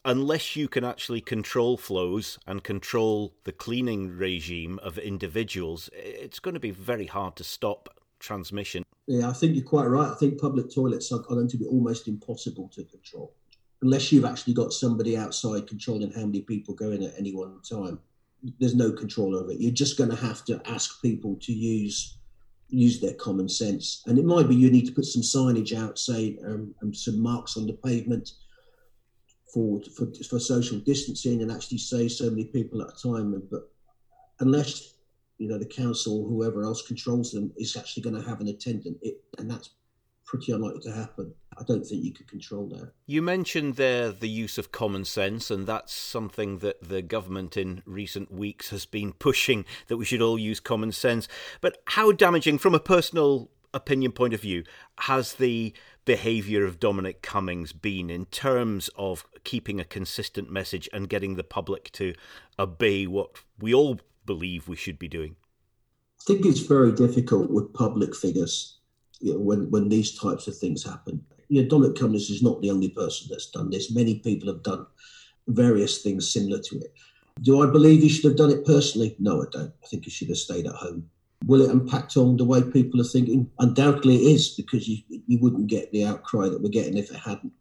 unless 0.05 0.57
you 0.57 0.69
can 0.69 0.85
actually 0.85 1.21
control 1.21 1.77
flows 1.77 2.39
and 2.47 2.65
control 2.65 3.35
the 3.45 3.53
cleaning 3.53 4.17
regime 4.17 4.79
of 4.83 4.99
individuals, 4.99 5.89
it's 5.93 6.39
going 6.39 6.55
to 6.55 6.61
be 6.61 6.71
very 6.71 7.07
hard 7.07 7.37
to 7.37 7.45
stop 7.45 7.89
transmission. 8.19 8.85
Yeah, 9.07 9.29
I 9.29 9.33
think 9.33 9.55
you're 9.55 9.65
quite 9.65 9.87
right. 9.87 10.11
I 10.11 10.15
think 10.15 10.41
public 10.41 10.73
toilets 10.73 11.13
are 11.13 11.21
going 11.21 11.49
to 11.49 11.57
be 11.57 11.67
almost 11.67 12.09
impossible 12.09 12.69
to 12.75 12.85
control 12.85 13.35
unless 13.83 14.13
you've 14.13 14.25
actually 14.25 14.55
got 14.55 14.73
somebody 14.73 15.17
outside 15.17 15.67
controlling 15.67 16.13
how 16.13 16.25
many 16.25 16.41
people 16.41 16.75
go 16.75 16.93
in 16.93 17.03
at 17.03 17.15
any 17.19 17.35
one 17.35 17.61
time. 17.69 17.99
There's 18.59 18.75
no 18.75 18.93
control 18.93 19.37
over 19.37 19.51
it. 19.51 19.61
You're 19.61 19.73
just 19.73 19.99
going 19.99 20.11
to 20.11 20.17
have 20.17 20.45
to 20.47 20.61
ask 20.67 21.03
people 21.03 21.37
to 21.43 21.53
use 21.53 22.17
use 22.75 23.01
their 23.01 23.13
common 23.15 23.51
sense, 23.51 24.03
and 24.07 24.19
it 24.19 24.25
might 24.25 24.49
be 24.49 24.55
you 24.55 24.71
need 24.71 24.87
to 24.87 24.93
put 24.93 25.05
some 25.05 25.21
signage 25.21 25.77
out, 25.77 25.99
say, 25.99 26.39
um, 26.47 26.75
some 26.95 27.21
marks 27.21 27.59
on 27.59 27.67
the 27.67 27.75
pavement 27.75 28.33
for, 29.53 29.83
for 29.97 30.07
for 30.29 30.39
social 30.39 30.79
distancing 30.79 31.43
and 31.43 31.53
actually 31.53 31.79
say 31.79 32.09
so 32.09 32.31
many 32.31 32.45
people 32.45 32.81
at 32.83 32.89
a 32.89 33.03
time. 33.03 33.43
But 33.51 33.71
unless 34.41 34.95
you 35.39 35.49
know 35.49 35.59
the 35.59 35.67
council, 35.67 36.25
or 36.25 36.29
whoever 36.29 36.63
else 36.63 36.87
controls 36.87 37.33
them, 37.33 37.53
is 37.57 37.77
actually 37.77 38.03
going 38.03 38.21
to 38.21 38.29
have 38.29 38.41
an 38.41 38.49
attendant, 38.49 38.99
it, 39.03 39.23
and 39.39 39.51
that's 39.51 39.71
pretty 40.25 40.53
unlikely 40.53 40.81
to 40.81 40.93
happen. 40.93 41.35
I 41.59 41.65
don't 41.65 41.85
think 41.85 42.03
you 42.03 42.13
could 42.13 42.29
control 42.29 42.67
that. 42.69 42.93
You 43.05 43.21
mentioned 43.21 43.77
there 43.77 44.11
the 44.11 44.29
use 44.29 44.57
of 44.57 44.73
common 44.73 45.05
sense, 45.05 45.51
and 45.51 45.67
that's 45.67 45.93
something 45.93 46.59
that 46.59 46.89
the 46.89 47.03
government 47.03 47.57
in 47.59 47.83
recent 47.85 48.33
weeks 48.33 48.71
has 48.71 48.87
been 48.87 49.13
pushing 49.19 49.67
that 49.89 49.99
we 49.99 50.07
should 50.07 50.23
all 50.23 50.39
use 50.39 50.61
common 50.61 50.93
sense. 50.93 51.29
But 51.61 51.79
how 51.87 52.13
damaging, 52.13 52.59
from 52.59 52.75
a 52.75 52.81
personal 52.81 53.51
opinion 53.75 54.13
point 54.13 54.33
of 54.33 54.41
view, 54.41 54.65
has 55.01 55.35
the 55.35 55.75
behaviour 56.05 56.65
of 56.65 56.81
Dominic 56.81 57.23
Cummings 57.23 57.73
been 57.73 58.11
in 58.11 58.27
terms 58.27 58.91
of 58.97 59.25
keeping 59.45 59.81
a 59.81 59.85
consistent 59.85 60.51
message 60.51 60.89
and 60.93 61.09
getting 61.09 61.37
the 61.37 61.45
public 61.45 61.91
to 61.93 62.15
obey 62.59 63.07
what 63.07 63.43
we 63.59 63.73
all 63.73 64.01
believe 64.27 64.69
we 64.69 64.77
should 64.77 64.99
be 64.99 65.09
doing? 65.09 65.37
I 66.21 66.25
think 66.25 66.47
it's 66.47 66.61
very 66.61 66.93
difficult 66.93 67.51
with 67.51 67.73
public 67.75 68.15
figures 68.15 68.79
you 69.21 69.35
know, 69.35 69.41
when, 69.41 69.71
when 69.71 69.89
these 69.89 70.19
types 70.19 70.47
of 70.47 70.57
things 70.57 70.85
happen. 70.85 71.25
You 71.49 71.63
know, 71.63 71.69
Dominic 71.69 71.99
Cummings 71.99 72.31
is 72.31 72.43
not 72.43 72.61
the 72.61 72.71
only 72.71 72.91
person 72.91 73.29
that's 73.31 73.51
done 73.51 73.71
this. 73.71 73.93
Many 73.93 74.19
people 74.21 74.53
have 74.53 74.63
done 74.63 74.87
various 75.49 76.03
things 76.03 76.31
similar 76.31 76.61
to 76.61 76.77
it. 76.79 76.95
Do 77.41 77.63
I 77.63 77.71
believe 77.71 78.03
he 78.03 78.09
should 78.09 78.25
have 78.25 78.37
done 78.37 78.51
it 78.51 78.65
personally? 78.65 79.17
No, 79.19 79.43
I 79.43 79.47
don't. 79.51 79.73
I 79.83 79.87
think 79.87 80.05
he 80.05 80.11
should 80.11 80.29
have 80.29 80.39
stayed 80.39 80.67
at 80.67 80.75
home. 80.75 81.09
Will 81.47 81.63
it 81.63 81.71
impact 81.71 82.17
on 82.17 82.37
the 82.37 82.45
way 82.45 82.63
people 82.63 83.01
are 83.01 83.05
thinking? 83.05 83.51
Undoubtedly, 83.59 84.17
it 84.17 84.35
is 84.35 84.51
because 84.51 84.89
you 84.89 84.99
you 85.27 85.39
wouldn't 85.41 85.67
get 85.67 85.91
the 85.93 86.05
outcry 86.05 86.49
that 86.49 86.63
we're 86.63 86.69
getting 86.69 86.97
if 86.97 87.11
it 87.11 87.17
hadn't. 87.19 87.53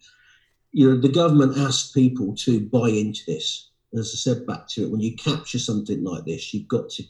You 0.71 0.89
know, 0.89 1.01
the 1.01 1.09
government 1.09 1.57
asked 1.57 1.93
people 1.93 2.35
to 2.37 2.61
buy 2.61 2.89
into 2.89 3.21
this. 3.27 3.69
As 3.93 4.11
I 4.13 4.17
said 4.17 4.47
back 4.47 4.67
to 4.69 4.83
it, 4.83 4.91
when 4.91 5.01
you 5.01 5.15
capture 5.15 5.59
something 5.59 6.03
like 6.03 6.25
this, 6.25 6.53
you've 6.53 6.67
got 6.67 6.89
to 6.91 7.03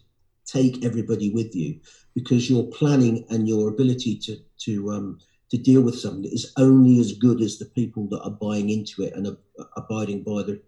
take 0.45 0.83
everybody 0.83 1.29
with 1.29 1.55
you 1.55 1.79
because 2.15 2.49
your 2.49 2.65
planning 2.71 3.25
and 3.29 3.47
your 3.47 3.69
ability 3.69 4.17
to 4.19 4.37
to 4.65 4.91
um, 4.91 5.19
to 5.51 5.57
deal 5.57 5.81
with 5.81 5.99
something 5.99 6.31
is 6.31 6.53
only 6.57 6.99
as 6.99 7.11
good 7.11 7.41
as 7.41 7.59
the 7.59 7.65
people 7.65 8.07
that 8.07 8.21
are 8.23 8.31
buying 8.31 8.69
into 8.69 9.03
it 9.03 9.13
and 9.13 9.37
abiding 9.75 10.23
by 10.23 10.41
the, 10.43 10.61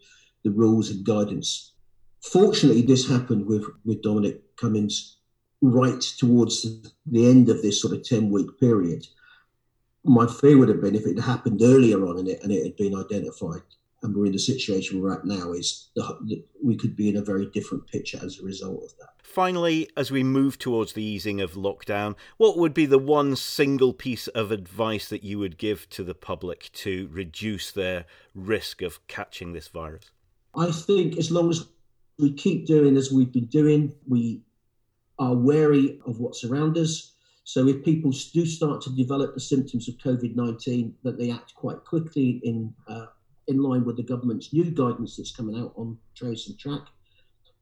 the 0.43 0.51
rules 0.51 0.89
and 0.91 1.05
guidance. 1.05 1.71
Fortunately, 2.21 2.81
this 2.81 3.09
happened 3.09 3.45
with, 3.45 3.63
with 3.85 4.01
Dominic 4.01 4.55
Cummings 4.57 5.12
right 5.63 6.01
towards 6.01 6.63
the 7.05 7.29
end 7.29 7.49
of 7.49 7.61
this 7.61 7.81
sort 7.81 7.93
of 7.93 8.03
10 8.03 8.29
week 8.29 8.59
period. 8.59 9.07
My 10.03 10.27
fear 10.27 10.57
would 10.57 10.69
have 10.69 10.81
been 10.81 10.95
if 10.95 11.05
it 11.05 11.15
had 11.15 11.23
happened 11.23 11.61
earlier 11.61 12.05
on 12.05 12.19
in 12.19 12.27
it 12.27 12.43
and 12.43 12.51
it 12.51 12.63
had 12.63 12.75
been 12.75 12.93
identified 12.93 13.61
and 14.03 14.15
we're 14.15 14.25
in 14.25 14.33
the 14.33 14.37
situation 14.37 15.01
we're 15.01 15.13
at 15.13 15.25
now 15.25 15.53
is 15.53 15.89
that 15.95 16.43
we 16.61 16.75
could 16.75 16.95
be 16.95 17.09
in 17.09 17.15
a 17.15 17.21
very 17.21 17.45
different 17.47 17.87
picture 17.87 18.19
as 18.21 18.39
a 18.39 18.43
result 18.43 18.83
of 18.83 18.97
that. 18.97 19.09
Finally, 19.23 19.89
as 19.95 20.11
we 20.11 20.23
move 20.23 20.59
towards 20.59 20.93
the 20.93 21.03
easing 21.03 21.39
of 21.39 21.53
lockdown, 21.53 22.15
what 22.37 22.57
would 22.57 22.73
be 22.73 22.85
the 22.85 22.99
one 22.99 23.35
single 23.35 23.93
piece 23.93 24.27
of 24.27 24.51
advice 24.51 25.07
that 25.07 25.23
you 25.23 25.39
would 25.39 25.57
give 25.57 25.89
to 25.89 26.03
the 26.03 26.13
public 26.13 26.69
to 26.73 27.09
reduce 27.11 27.71
their 27.71 28.05
risk 28.35 28.81
of 28.81 29.05
catching 29.07 29.53
this 29.53 29.69
virus? 29.69 30.11
I 30.55 30.69
think 30.71 31.17
as 31.17 31.31
long 31.31 31.49
as 31.49 31.65
we 32.19 32.33
keep 32.33 32.67
doing 32.67 32.97
as 32.97 33.11
we've 33.11 33.31
been 33.31 33.45
doing, 33.45 33.95
we 34.07 34.41
are 35.19 35.35
wary 35.35 35.99
of 36.05 36.19
what's 36.19 36.43
around 36.43 36.77
us. 36.77 37.13
So 37.43 37.67
if 37.67 37.83
people 37.83 38.11
do 38.33 38.45
start 38.45 38.81
to 38.83 38.95
develop 38.95 39.33
the 39.33 39.39
symptoms 39.39 39.89
of 39.89 39.97
COVID 39.97 40.35
19, 40.35 40.95
that 41.03 41.17
they 41.17 41.29
act 41.29 41.53
quite 41.55 41.83
quickly 41.83 42.41
in, 42.43 42.73
uh, 42.87 43.07
in 43.47 43.61
line 43.61 43.83
with 43.83 43.97
the 43.97 44.03
government's 44.03 44.53
new 44.53 44.71
guidance 44.71 45.17
that's 45.17 45.35
coming 45.35 45.59
out 45.59 45.73
on 45.75 45.97
trace 46.15 46.47
and 46.47 46.57
track. 46.57 46.87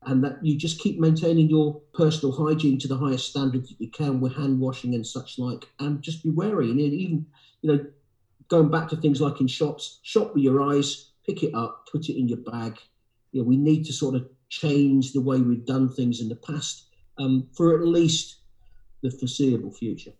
And 0.03 0.23
that 0.23 0.43
you 0.43 0.57
just 0.57 0.79
keep 0.79 0.99
maintaining 0.99 1.49
your 1.49 1.79
personal 1.93 2.35
hygiene 2.35 2.79
to 2.79 2.87
the 2.87 2.97
highest 2.97 3.29
standard 3.29 3.63
that 3.63 3.79
you 3.79 3.89
can 3.89 4.19
with 4.19 4.35
hand 4.35 4.59
washing 4.59 4.95
and 4.95 5.05
such 5.05 5.37
like, 5.37 5.69
and 5.79 6.01
just 6.01 6.23
be 6.23 6.29
wary. 6.29 6.71
And 6.71 6.79
even, 6.79 7.25
you 7.61 7.71
know, 7.71 7.85
going 8.47 8.71
back 8.71 8.89
to 8.89 8.95
things 8.95 9.21
like 9.21 9.41
in 9.41 9.47
shops, 9.47 9.99
shop 10.01 10.33
with 10.33 10.43
your 10.43 10.61
eyes, 10.61 11.11
pick 11.25 11.43
it 11.43 11.53
up, 11.53 11.87
put 11.91 12.09
it 12.09 12.19
in 12.19 12.27
your 12.27 12.39
bag. 12.39 12.79
You 13.31 13.41
know, 13.41 13.47
we 13.47 13.57
need 13.57 13.85
to 13.85 13.93
sort 13.93 14.15
of 14.15 14.27
change 14.49 15.13
the 15.13 15.21
way 15.21 15.39
we've 15.39 15.65
done 15.65 15.87
things 15.87 16.19
in 16.19 16.29
the 16.29 16.35
past 16.35 16.90
um, 17.21 17.47
for 17.53 17.75
at 17.75 17.85
least 17.85 18.37
the 19.01 19.11
foreseeable 19.11 19.71
future. 19.71 20.13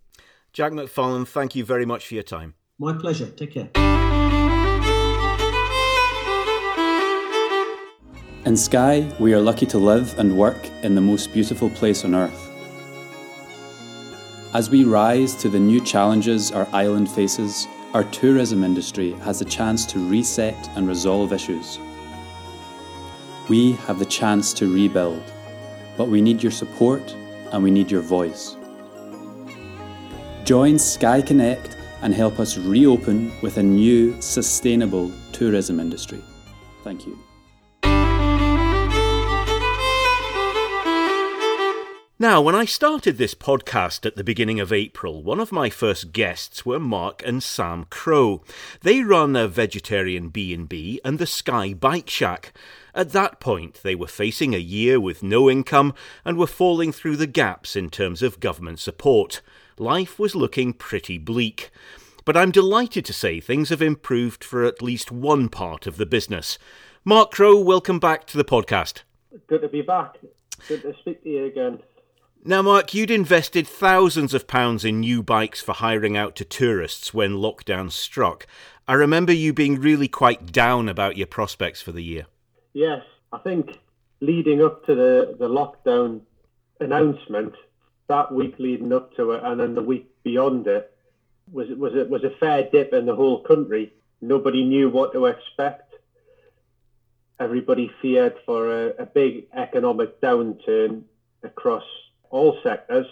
Jack 0.53 0.71
McFarlane, 0.71 1.27
thank 1.27 1.55
you 1.55 1.63
very 1.63 1.85
much 1.85 2.07
for 2.07 2.13
your 2.13 2.23
time. 2.23 2.55
My 2.77 2.93
pleasure. 2.93 3.27
Take 3.27 3.53
care. 3.53 3.69
In 8.43 8.57
Skye, 8.57 9.09
we 9.19 9.33
are 9.33 9.39
lucky 9.39 9.65
to 9.67 9.77
live 9.77 10.17
and 10.17 10.37
work 10.37 10.69
in 10.81 10.95
the 10.95 11.01
most 11.01 11.31
beautiful 11.31 11.69
place 11.69 12.03
on 12.03 12.15
earth. 12.15 12.49
As 14.53 14.69
we 14.69 14.83
rise 14.83 15.35
to 15.35 15.47
the 15.47 15.59
new 15.59 15.79
challenges 15.79 16.51
our 16.51 16.67
island 16.73 17.09
faces, 17.09 17.67
our 17.93 18.03
tourism 18.05 18.63
industry 18.63 19.11
has 19.23 19.39
the 19.39 19.45
chance 19.45 19.85
to 19.85 19.99
reset 19.99 20.69
and 20.75 20.87
resolve 20.87 21.31
issues. 21.31 21.79
We 23.47 23.73
have 23.85 23.99
the 23.99 24.05
chance 24.05 24.53
to 24.53 24.73
rebuild 24.73 25.23
but 26.01 26.09
we 26.09 26.19
need 26.19 26.41
your 26.41 26.51
support 26.51 27.15
and 27.51 27.61
we 27.61 27.69
need 27.69 27.91
your 27.91 28.01
voice. 28.01 28.55
Join 30.45 30.79
Skye 30.79 31.21
Connect 31.21 31.77
and 32.01 32.11
help 32.11 32.39
us 32.39 32.57
reopen 32.57 33.31
with 33.43 33.57
a 33.57 33.61
new, 33.61 34.19
sustainable 34.19 35.11
tourism 35.31 35.79
industry. 35.79 36.19
Thank 36.83 37.05
you. 37.05 37.19
Now, 42.17 42.41
when 42.41 42.55
I 42.55 42.65
started 42.65 43.19
this 43.19 43.35
podcast 43.35 44.03
at 44.07 44.15
the 44.15 44.23
beginning 44.23 44.59
of 44.59 44.73
April, 44.73 45.21
one 45.21 45.39
of 45.39 45.51
my 45.51 45.69
first 45.69 46.13
guests 46.13 46.65
were 46.65 46.79
Mark 46.79 47.21
and 47.23 47.43
Sam 47.43 47.85
Crow. 47.91 48.41
They 48.81 49.03
run 49.03 49.35
a 49.35 49.47
vegetarian 49.47 50.29
B&B 50.29 50.99
and 51.05 51.19
the 51.19 51.27
Skye 51.27 51.73
Bike 51.73 52.09
Shack. 52.09 52.53
At 52.93 53.11
that 53.11 53.39
point, 53.39 53.81
they 53.83 53.95
were 53.95 54.07
facing 54.07 54.53
a 54.53 54.59
year 54.59 54.99
with 54.99 55.23
no 55.23 55.49
income 55.49 55.93
and 56.25 56.37
were 56.37 56.47
falling 56.47 56.91
through 56.91 57.15
the 57.15 57.27
gaps 57.27 57.75
in 57.75 57.89
terms 57.89 58.21
of 58.21 58.39
government 58.39 58.79
support. 58.79 59.41
Life 59.77 60.19
was 60.19 60.35
looking 60.35 60.73
pretty 60.73 61.17
bleak. 61.17 61.71
But 62.25 62.37
I'm 62.37 62.51
delighted 62.51 63.05
to 63.05 63.13
say 63.13 63.39
things 63.39 63.69
have 63.69 63.81
improved 63.81 64.43
for 64.43 64.63
at 64.63 64.81
least 64.81 65.11
one 65.11 65.49
part 65.49 65.87
of 65.87 65.97
the 65.97 66.05
business. 66.05 66.59
Mark 67.03 67.31
Crow, 67.31 67.59
welcome 67.59 67.99
back 67.99 68.27
to 68.27 68.37
the 68.37 68.43
podcast. 68.43 69.01
Good 69.47 69.61
to 69.61 69.69
be 69.69 69.81
back. 69.81 70.17
Good 70.67 70.83
to 70.83 70.93
speak 70.99 71.23
to 71.23 71.29
you 71.29 71.45
again. 71.45 71.79
Now, 72.43 72.61
Mark, 72.61 72.93
you'd 72.93 73.11
invested 73.11 73.67
thousands 73.67 74.33
of 74.33 74.47
pounds 74.47 74.83
in 74.83 74.99
new 74.99 75.23
bikes 75.23 75.61
for 75.61 75.73
hiring 75.73 76.17
out 76.17 76.35
to 76.37 76.45
tourists 76.45 77.13
when 77.13 77.33
lockdown 77.33 77.91
struck. 77.91 78.45
I 78.87 78.93
remember 78.93 79.31
you 79.31 79.53
being 79.53 79.79
really 79.79 80.07
quite 80.07 80.51
down 80.51 80.89
about 80.89 81.17
your 81.17 81.27
prospects 81.27 81.81
for 81.81 81.91
the 81.91 82.03
year. 82.03 82.25
Yes, 82.73 83.03
I 83.33 83.37
think 83.39 83.79
leading 84.21 84.61
up 84.61 84.85
to 84.85 84.95
the, 84.95 85.35
the 85.37 85.49
lockdown 85.49 86.21
announcement, 86.79 87.53
that 88.07 88.31
week 88.31 88.55
leading 88.59 88.93
up 88.93 89.15
to 89.15 89.31
it, 89.31 89.41
and 89.43 89.59
then 89.59 89.75
the 89.75 89.81
week 89.81 90.09
beyond 90.23 90.67
it, 90.67 90.95
was 91.51 91.67
was 91.69 91.93
it 91.95 92.09
was 92.09 92.23
a 92.23 92.29
fair 92.29 92.69
dip 92.71 92.93
in 92.93 93.05
the 93.05 93.15
whole 93.15 93.41
country. 93.41 93.93
Nobody 94.21 94.63
knew 94.63 94.89
what 94.89 95.11
to 95.13 95.25
expect. 95.25 95.95
Everybody 97.39 97.91
feared 98.01 98.35
for 98.45 98.71
a, 98.71 98.89
a 98.99 99.05
big 99.05 99.47
economic 99.53 100.21
downturn 100.21 101.03
across 101.43 101.83
all 102.29 102.57
sectors, 102.63 103.07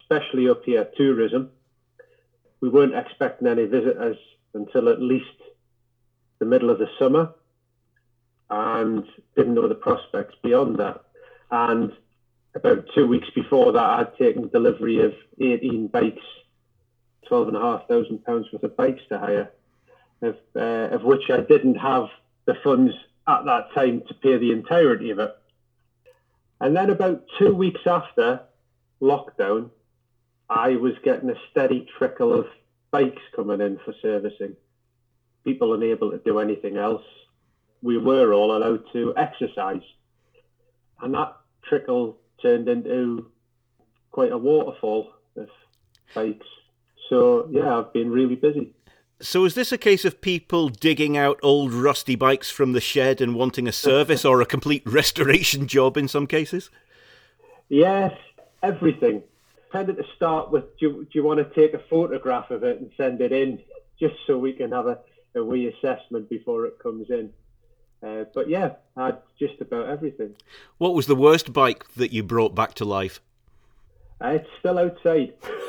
especially 0.00 0.48
up 0.48 0.64
here, 0.64 0.88
tourism. 0.96 1.50
We 2.60 2.68
weren't 2.68 2.94
expecting 2.94 3.48
any 3.48 3.66
visitors 3.66 4.16
until 4.54 4.88
at 4.88 5.02
least 5.02 5.26
the 6.38 6.46
middle 6.46 6.70
of 6.70 6.78
the 6.78 6.88
summer 6.98 7.34
and 8.52 9.04
didn't 9.34 9.54
know 9.54 9.66
the 9.66 9.74
prospects 9.74 10.34
beyond 10.42 10.78
that. 10.78 11.00
And 11.50 11.90
about 12.54 12.84
two 12.94 13.06
weeks 13.06 13.28
before 13.34 13.72
that, 13.72 13.80
I'd 13.82 14.18
taken 14.18 14.48
delivery 14.48 15.00
of 15.00 15.14
18 15.40 15.88
bikes, 15.88 16.22
twelve 17.26 17.48
and 17.48 17.56
a 17.56 17.60
half 17.60 17.88
thousand 17.88 18.24
pounds 18.26 18.48
worth 18.52 18.62
of 18.62 18.76
bikes 18.76 19.00
to 19.08 19.18
hire, 19.18 19.50
of, 20.20 20.36
uh, 20.54 20.94
of 20.94 21.02
which 21.02 21.30
I 21.30 21.40
didn't 21.40 21.76
have 21.76 22.08
the 22.44 22.54
funds 22.62 22.92
at 23.26 23.46
that 23.46 23.72
time 23.74 24.02
to 24.08 24.14
pay 24.14 24.36
the 24.36 24.52
entirety 24.52 25.10
of 25.10 25.18
it. 25.18 25.34
And 26.60 26.76
then 26.76 26.90
about 26.90 27.24
two 27.38 27.54
weeks 27.54 27.80
after 27.86 28.40
lockdown, 29.00 29.70
I 30.50 30.76
was 30.76 30.92
getting 31.02 31.30
a 31.30 31.40
steady 31.50 31.88
trickle 31.96 32.38
of 32.38 32.46
bikes 32.90 33.22
coming 33.34 33.62
in 33.62 33.78
for 33.82 33.94
servicing. 34.02 34.56
People 35.42 35.72
unable 35.72 36.10
to 36.10 36.18
do 36.18 36.38
anything 36.38 36.76
else 36.76 37.02
we 37.82 37.98
were 37.98 38.32
all 38.32 38.56
allowed 38.56 38.84
to 38.92 39.12
exercise. 39.16 39.82
And 41.00 41.14
that 41.14 41.36
trickle 41.64 42.18
turned 42.40 42.68
into 42.68 43.30
quite 44.10 44.32
a 44.32 44.38
waterfall 44.38 45.12
of 45.36 45.48
bikes. 46.14 46.46
So, 47.08 47.48
yeah, 47.50 47.78
I've 47.78 47.92
been 47.92 48.10
really 48.10 48.36
busy. 48.36 48.72
So, 49.20 49.44
is 49.44 49.54
this 49.54 49.72
a 49.72 49.78
case 49.78 50.04
of 50.04 50.20
people 50.20 50.68
digging 50.68 51.16
out 51.16 51.38
old 51.42 51.72
rusty 51.72 52.16
bikes 52.16 52.50
from 52.50 52.72
the 52.72 52.80
shed 52.80 53.20
and 53.20 53.34
wanting 53.34 53.68
a 53.68 53.72
service 53.72 54.24
or 54.24 54.40
a 54.40 54.46
complete 54.46 54.82
restoration 54.86 55.66
job 55.66 55.96
in 55.96 56.08
some 56.08 56.26
cases? 56.26 56.70
Yes, 57.68 58.12
everything. 58.62 59.22
Tended 59.70 59.96
to 59.96 60.04
start 60.16 60.50
with 60.50 60.64
do 60.78 60.86
you, 60.86 60.92
do 61.04 61.10
you 61.12 61.24
want 61.24 61.38
to 61.38 61.54
take 61.54 61.72
a 61.72 61.82
photograph 61.88 62.50
of 62.50 62.62
it 62.62 62.80
and 62.80 62.90
send 62.96 63.20
it 63.20 63.32
in 63.32 63.58
just 63.98 64.14
so 64.26 64.36
we 64.36 64.52
can 64.52 64.72
have 64.72 64.86
a, 64.86 64.98
a 65.36 65.68
assessment 65.68 66.28
before 66.28 66.66
it 66.66 66.78
comes 66.82 67.08
in? 67.08 67.30
Uh, 68.02 68.24
but 68.34 68.48
yeah, 68.48 68.72
I 68.96 69.06
had 69.06 69.18
just 69.38 69.60
about 69.60 69.88
everything. 69.88 70.34
What 70.78 70.94
was 70.94 71.06
the 71.06 71.14
worst 71.14 71.52
bike 71.52 71.84
that 71.94 72.12
you 72.12 72.22
brought 72.22 72.54
back 72.54 72.74
to 72.74 72.84
life? 72.84 73.20
Uh, 74.22 74.38
it's 74.40 74.48
still 74.58 74.78
outside. 74.78 75.34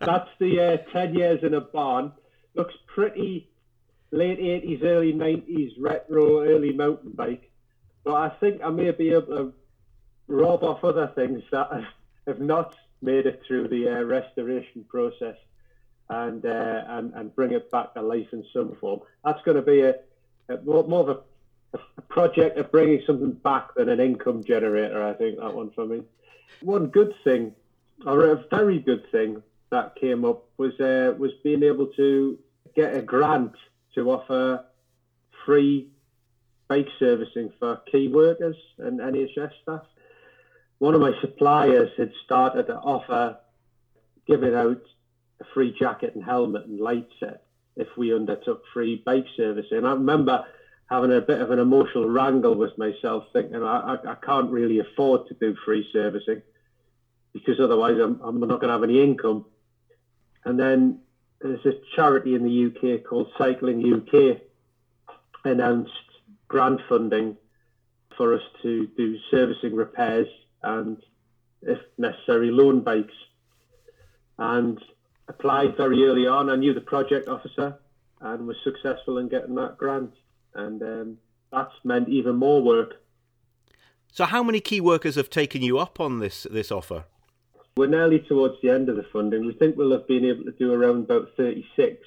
That's 0.00 0.30
the 0.38 0.80
uh, 0.86 0.92
10 0.92 1.14
years 1.14 1.40
in 1.42 1.54
a 1.54 1.60
barn. 1.60 2.12
Looks 2.54 2.74
pretty 2.86 3.48
late 4.10 4.38
80s, 4.38 4.82
early 4.84 5.12
90s 5.12 5.72
retro, 5.78 6.42
early 6.42 6.72
mountain 6.72 7.12
bike. 7.12 7.50
But 8.04 8.14
I 8.14 8.28
think 8.40 8.62
I 8.62 8.70
may 8.70 8.90
be 8.90 9.10
able 9.10 9.36
to 9.36 9.52
rob 10.28 10.62
off 10.62 10.84
other 10.84 11.10
things 11.14 11.42
that 11.52 11.68
have 12.26 12.40
not 12.40 12.74
made 13.02 13.26
it 13.26 13.42
through 13.46 13.68
the 13.68 13.88
uh, 13.88 14.02
restoration 14.02 14.84
process 14.88 15.36
and, 16.10 16.44
uh, 16.44 16.82
and 16.88 17.12
and 17.14 17.34
bring 17.34 17.52
it 17.52 17.70
back 17.70 17.94
to 17.94 18.02
life 18.02 18.28
in 18.32 18.44
some 18.52 18.76
form. 18.80 19.00
That's 19.24 19.42
going 19.42 19.56
to 19.56 19.62
be 19.62 19.82
a 19.82 19.96
more, 20.64 20.84
more 20.84 21.00
of 21.00 21.08
a, 21.74 21.78
a 21.98 22.02
project 22.02 22.58
of 22.58 22.70
bringing 22.70 23.02
something 23.06 23.32
back 23.32 23.74
than 23.74 23.88
an 23.88 24.00
income 24.00 24.42
generator. 24.44 25.02
I 25.02 25.14
think 25.14 25.38
that 25.38 25.54
one 25.54 25.70
for 25.70 25.86
me. 25.86 26.02
One 26.62 26.86
good 26.86 27.14
thing, 27.24 27.54
or 28.06 28.30
a 28.30 28.44
very 28.50 28.78
good 28.78 29.10
thing 29.10 29.42
that 29.70 29.96
came 29.96 30.24
up 30.24 30.44
was 30.56 30.78
uh, 30.80 31.14
was 31.18 31.32
being 31.44 31.62
able 31.62 31.88
to 31.88 32.38
get 32.74 32.96
a 32.96 33.02
grant 33.02 33.52
to 33.94 34.10
offer 34.10 34.64
free 35.44 35.88
bike 36.68 36.88
servicing 36.98 37.50
for 37.58 37.80
key 37.90 38.08
workers 38.08 38.56
and 38.78 39.00
NHS 39.00 39.50
staff. 39.62 39.82
One 40.78 40.94
of 40.94 41.00
my 41.00 41.12
suppliers 41.20 41.90
had 41.96 42.12
started 42.24 42.66
to 42.66 42.76
offer 42.76 43.36
giving 44.26 44.54
out 44.54 44.82
a 45.40 45.44
free 45.54 45.74
jacket 45.78 46.14
and 46.14 46.22
helmet 46.22 46.66
and 46.66 46.78
light 46.78 47.08
set 47.18 47.47
if 47.78 47.88
we 47.96 48.14
undertook 48.14 48.62
free 48.74 49.02
bike 49.06 49.26
servicing. 49.36 49.86
I 49.86 49.92
remember 49.92 50.44
having 50.90 51.12
a 51.12 51.20
bit 51.20 51.40
of 51.40 51.50
an 51.50 51.58
emotional 51.58 52.08
wrangle 52.08 52.54
with 52.54 52.76
myself, 52.78 53.24
thinking 53.32 53.62
I, 53.62 53.94
I, 53.94 54.12
I 54.12 54.14
can't 54.16 54.50
really 54.50 54.80
afford 54.80 55.28
to 55.28 55.34
do 55.34 55.56
free 55.64 55.88
servicing. 55.92 56.42
because 57.32 57.60
otherwise 57.60 57.98
I'm, 57.98 58.20
I'm 58.22 58.40
not 58.40 58.60
going 58.60 58.68
to 58.68 58.72
have 58.72 58.82
any 58.82 59.02
income. 59.02 59.44
And 60.44 60.58
then 60.58 61.00
there's 61.40 61.64
a 61.66 61.74
charity 61.94 62.34
in 62.34 62.44
the 62.44 62.66
UK 62.66 63.04
called 63.04 63.30
Cycling 63.36 63.82
UK 63.92 64.38
announced 65.44 65.92
grant 66.48 66.80
funding 66.88 67.36
for 68.16 68.34
us 68.34 68.42
to 68.62 68.86
do 68.96 69.16
servicing 69.30 69.74
repairs 69.74 70.26
and, 70.62 70.96
if 71.62 71.78
necessary, 71.96 72.50
loan 72.50 72.80
bikes. 72.80 73.14
And 74.38 74.78
applied 75.28 75.76
very 75.76 76.04
early 76.04 76.26
on. 76.26 76.50
I 76.50 76.56
knew 76.56 76.74
the 76.74 76.80
project 76.80 77.28
officer 77.28 77.78
and 78.20 78.46
was 78.46 78.56
successful 78.64 79.18
in 79.18 79.28
getting 79.28 79.54
that 79.56 79.78
grant. 79.78 80.12
And 80.54 80.82
um, 80.82 81.18
that's 81.52 81.74
meant 81.84 82.08
even 82.08 82.36
more 82.36 82.62
work. 82.62 82.94
So, 84.12 84.24
how 84.24 84.42
many 84.42 84.60
key 84.60 84.80
workers 84.80 85.16
have 85.16 85.30
taken 85.30 85.62
you 85.62 85.78
up 85.78 86.00
on 86.00 86.18
this 86.18 86.46
this 86.50 86.72
offer? 86.72 87.04
We're 87.76 87.86
nearly 87.86 88.18
towards 88.20 88.54
the 88.62 88.70
end 88.70 88.88
of 88.88 88.96
the 88.96 89.06
funding. 89.12 89.46
We 89.46 89.52
think 89.52 89.76
we'll 89.76 89.92
have 89.92 90.08
been 90.08 90.24
able 90.24 90.44
to 90.44 90.52
do 90.52 90.72
around 90.72 91.04
about 91.04 91.28
36 91.36 92.00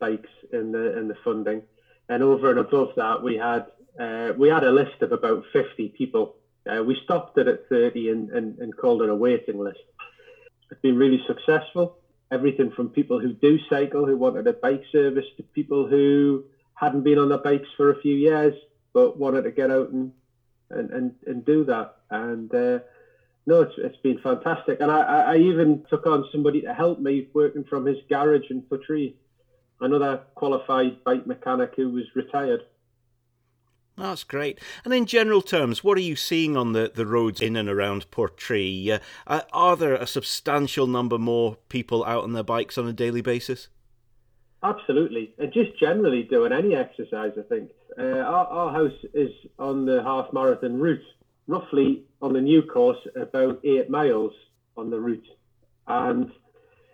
bikes 0.00 0.30
in 0.52 0.72
the 0.72 0.98
in 0.98 1.06
the 1.06 1.16
funding, 1.22 1.62
and 2.08 2.22
over 2.22 2.50
and 2.50 2.58
above 2.58 2.88
that, 2.96 3.22
we 3.22 3.36
had 3.36 3.66
uh, 4.00 4.32
we 4.36 4.48
had 4.48 4.64
a 4.64 4.72
list 4.72 5.02
of 5.02 5.12
about 5.12 5.44
50 5.52 5.90
people. 5.90 6.36
Uh, 6.68 6.82
we 6.82 6.98
stopped 7.04 7.38
it 7.38 7.46
at 7.46 7.68
30 7.68 8.10
and, 8.10 8.30
and, 8.30 8.58
and 8.58 8.76
called 8.76 9.02
it 9.02 9.08
a 9.08 9.14
waiting 9.14 9.58
list. 9.58 9.78
It's 10.70 10.80
been 10.80 10.96
really 10.96 11.20
successful. 11.26 11.97
Everything 12.30 12.70
from 12.70 12.88
people 12.90 13.18
who 13.18 13.32
do 13.32 13.58
cycle, 13.70 14.06
who 14.06 14.16
wanted 14.16 14.46
a 14.46 14.52
bike 14.52 14.82
service, 14.92 15.24
to 15.36 15.42
people 15.42 15.86
who 15.86 16.44
hadn't 16.74 17.02
been 17.02 17.18
on 17.18 17.28
their 17.28 17.38
bikes 17.38 17.68
for 17.76 17.90
a 17.90 17.98
few 18.00 18.14
years 18.14 18.54
but 18.92 19.16
wanted 19.16 19.42
to 19.42 19.50
get 19.50 19.70
out 19.70 19.90
and 19.90 20.12
and, 20.70 20.90
and, 20.90 21.12
and 21.26 21.44
do 21.44 21.64
that. 21.64 21.94
And 22.10 22.52
uh, 22.54 22.80
no, 23.46 23.62
it's, 23.62 23.72
it's 23.78 23.96
been 24.02 24.18
fantastic. 24.18 24.80
And 24.80 24.90
I, 24.90 25.00
I 25.00 25.36
even 25.38 25.82
took 25.88 26.06
on 26.06 26.24
somebody 26.30 26.60
to 26.62 26.74
help 26.74 27.00
me 27.00 27.28
working 27.32 27.64
from 27.64 27.86
his 27.86 27.96
garage 28.08 28.50
in 28.50 28.62
Portree, 28.62 29.14
another 29.80 30.20
qualified 30.34 31.02
bike 31.04 31.26
mechanic 31.26 31.72
who 31.76 31.90
was 31.90 32.04
retired. 32.14 32.64
That's 33.98 34.22
great. 34.22 34.60
And 34.84 34.94
in 34.94 35.06
general 35.06 35.42
terms, 35.42 35.82
what 35.82 35.98
are 35.98 36.02
you 36.02 36.14
seeing 36.14 36.56
on 36.56 36.72
the, 36.72 36.92
the 36.94 37.04
roads 37.04 37.40
in 37.40 37.56
and 37.56 37.68
around 37.68 38.08
Portree? 38.12 39.00
Uh, 39.26 39.40
are 39.52 39.76
there 39.76 39.94
a 39.94 40.06
substantial 40.06 40.86
number 40.86 41.18
more 41.18 41.56
people 41.68 42.04
out 42.04 42.22
on 42.22 42.32
their 42.32 42.44
bikes 42.44 42.78
on 42.78 42.86
a 42.86 42.92
daily 42.92 43.22
basis? 43.22 43.68
Absolutely. 44.62 45.34
And 45.38 45.52
just 45.52 45.78
generally 45.78 46.22
doing 46.22 46.52
any 46.52 46.76
exercise, 46.76 47.32
I 47.36 47.42
think. 47.48 47.70
Uh, 47.98 48.20
our, 48.20 48.46
our 48.46 48.72
house 48.72 48.98
is 49.14 49.30
on 49.58 49.84
the 49.84 50.02
half 50.04 50.32
marathon 50.32 50.78
route 50.78 51.02
roughly 51.48 52.04
on 52.22 52.32
the 52.34 52.40
new 52.40 52.62
course 52.62 52.98
about 53.16 53.58
eight 53.64 53.90
miles 53.90 54.32
on 54.76 54.90
the 54.90 55.00
route. 55.00 55.26
And 55.88 56.30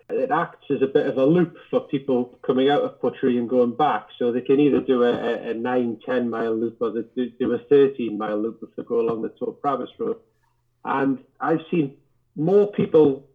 it 0.09 0.31
acts 0.31 0.65
as 0.69 0.81
a 0.81 0.87
bit 0.87 1.07
of 1.07 1.17
a 1.17 1.25
loop 1.25 1.57
for 1.69 1.81
people 1.81 2.37
coming 2.45 2.69
out 2.69 2.83
of 2.83 2.99
Portree 3.01 3.37
and 3.37 3.49
going 3.49 3.75
back. 3.75 4.07
So 4.19 4.31
they 4.31 4.41
can 4.41 4.59
either 4.59 4.81
do 4.81 5.03
a, 5.03 5.49
a 5.49 5.53
9, 5.53 5.99
10 6.05 6.29
mile 6.29 6.55
loop 6.55 6.77
or 6.79 6.91
they 6.91 7.03
do 7.39 7.53
a 7.53 7.57
13 7.57 8.17
mile 8.17 8.37
loop 8.37 8.59
if 8.61 8.75
they 8.75 8.83
go 8.83 8.99
along 8.99 9.23
the 9.23 9.29
Tor 9.29 9.55
Pravas 9.63 9.89
Road. 9.97 10.17
And 10.83 11.23
I've 11.39 11.61
seen 11.71 11.97
more 12.35 12.71
people 12.71 13.27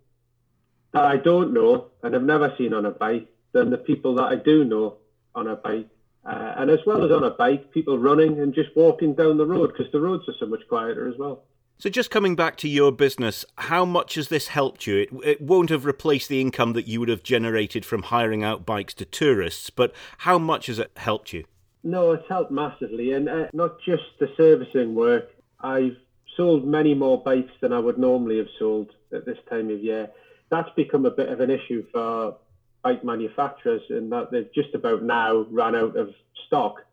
that 0.93 1.05
I 1.05 1.17
don't 1.17 1.53
know 1.53 1.89
and 2.03 2.15
have 2.15 2.23
never 2.23 2.55
seen 2.57 2.73
on 2.73 2.87
a 2.87 2.91
bike 2.91 3.29
than 3.53 3.71
the 3.71 3.79
people 3.79 4.15
that 4.17 4.25
I 4.25 4.37
do 4.37 4.65
know 4.65 4.99
on 5.35 5.49
a 5.49 5.57
bike. 5.57 5.89
Uh, 6.25 6.55
and 6.57 6.71
as 6.71 6.81
well 6.87 7.05
as 7.05 7.11
on 7.11 7.25
a 7.25 7.31
bike, 7.31 7.73
people 7.73 7.99
running 7.99 8.39
and 8.41 8.55
just 8.55 8.77
walking 8.77 9.15
down 9.15 9.39
the 9.39 9.47
road 9.47 9.73
because 9.73 9.91
the 9.91 10.01
roads 10.01 10.29
are 10.29 10.35
so 10.39 10.47
much 10.47 10.61
quieter 10.69 11.09
as 11.09 11.17
well. 11.19 11.45
So, 11.81 11.89
just 11.89 12.11
coming 12.11 12.37
back 12.37 12.59
to 12.59 12.69
your 12.69 12.93
business, 12.93 13.43
how 13.57 13.87
much 13.87 14.17
has 14.17 14.29
this 14.29 14.49
helped 14.49 14.87
you? 14.87 14.99
It, 14.99 15.11
it, 15.25 15.41
won't 15.41 15.71
have 15.71 15.87
replaced 15.87 16.29
the 16.29 16.39
income 16.39 16.75
that 16.75 16.87
you 16.87 17.01
would 17.01 17.09
have 17.09 17.23
generated 17.23 17.87
from 17.87 18.03
hiring 18.03 18.45
out 18.45 18.67
bikes 18.67 18.93
to 18.95 19.07
tourists, 19.07 19.71
but 19.71 19.95
how 20.19 20.39
much 20.39 20.67
has 20.67 20.79
it 20.79 20.91
helped 20.97 21.33
you? 21.33 21.47
No, 21.83 22.13
it's 22.13 22.29
helped 22.29 22.51
massively, 22.51 23.13
and 23.13 23.31
uh, 23.31 23.47
not 23.55 23.81
just 23.81 24.03
the 24.19 24.29
servicing 24.37 24.95
work. 24.95 25.31
I've 25.59 25.97
sold 26.37 26.67
many 26.67 26.93
more 26.93 27.23
bikes 27.23 27.53
than 27.63 27.73
I 27.73 27.79
would 27.79 27.97
normally 27.97 28.37
have 28.37 28.51
sold 28.59 28.91
at 29.11 29.25
this 29.25 29.39
time 29.49 29.71
of 29.71 29.83
year. 29.83 30.11
That's 30.51 30.69
become 30.77 31.07
a 31.07 31.11
bit 31.11 31.31
of 31.31 31.41
an 31.41 31.51
issue 31.51 31.87
for 31.91 32.37
bike 32.83 33.05
manufacturers 33.05 33.81
in 33.89 34.11
that 34.11 34.31
they've 34.31 34.53
just 34.55 34.75
about 34.75 35.03
now 35.03 35.47
run 35.51 35.75
out 35.75 35.97
of 35.97 36.11
stock. 36.47 36.85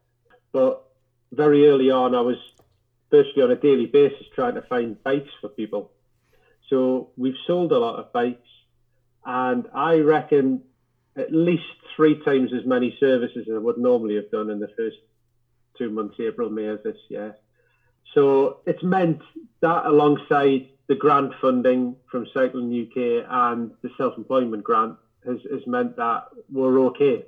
But 0.54 0.82
very 1.34 1.67
early 1.67 1.91
on, 1.91 2.15
I 2.15 2.21
was 2.21 2.38
virtually 3.10 3.43
on 3.43 3.52
a 3.52 3.56
daily 3.56 3.86
basis 3.86 4.26
trying 4.36 4.56
to 4.56 4.62
find 4.62 5.02
bikes 5.04 5.30
for 5.41 5.50
people. 5.50 5.91
So 6.70 7.10
we've 7.15 7.38
sold 7.46 7.72
a 7.72 7.80
lot 7.80 8.00
of 8.00 8.12
bikes, 8.12 8.50
and 9.26 9.67
I 9.74 10.00
reckon 10.00 10.63
at 11.15 11.34
least 11.34 11.63
three 11.96 12.15
times 12.24 12.52
as 12.54 12.65
many 12.65 12.96
services 13.00 13.48
as 13.50 13.56
I 13.56 13.58
would 13.58 13.78
normally 13.78 14.15
have 14.15 14.30
done 14.30 14.50
in 14.50 14.60
the 14.60 14.70
first 14.78 14.98
two 15.78 15.89
months, 15.89 16.15
April, 16.20 16.50
May 16.50 16.67
of 16.67 16.84
this 16.84 16.98
year. 17.10 17.36
So 18.13 18.60
it's 18.65 18.84
meant 18.84 19.22
that 19.62 19.86
alongside 19.86 20.70
the 20.88 20.96
grant 20.96 21.34
funding 21.41 21.96
from 22.10 22.28
Cycling 22.34 22.72
UK 22.72 23.26
and 23.30 23.72
the 23.82 23.89
self-employment 23.98 24.63
grant, 24.63 24.96
has, 25.26 25.39
has 25.52 25.65
meant 25.67 25.98
that 25.98 26.26
we're 26.52 26.80
okay. 26.88 27.26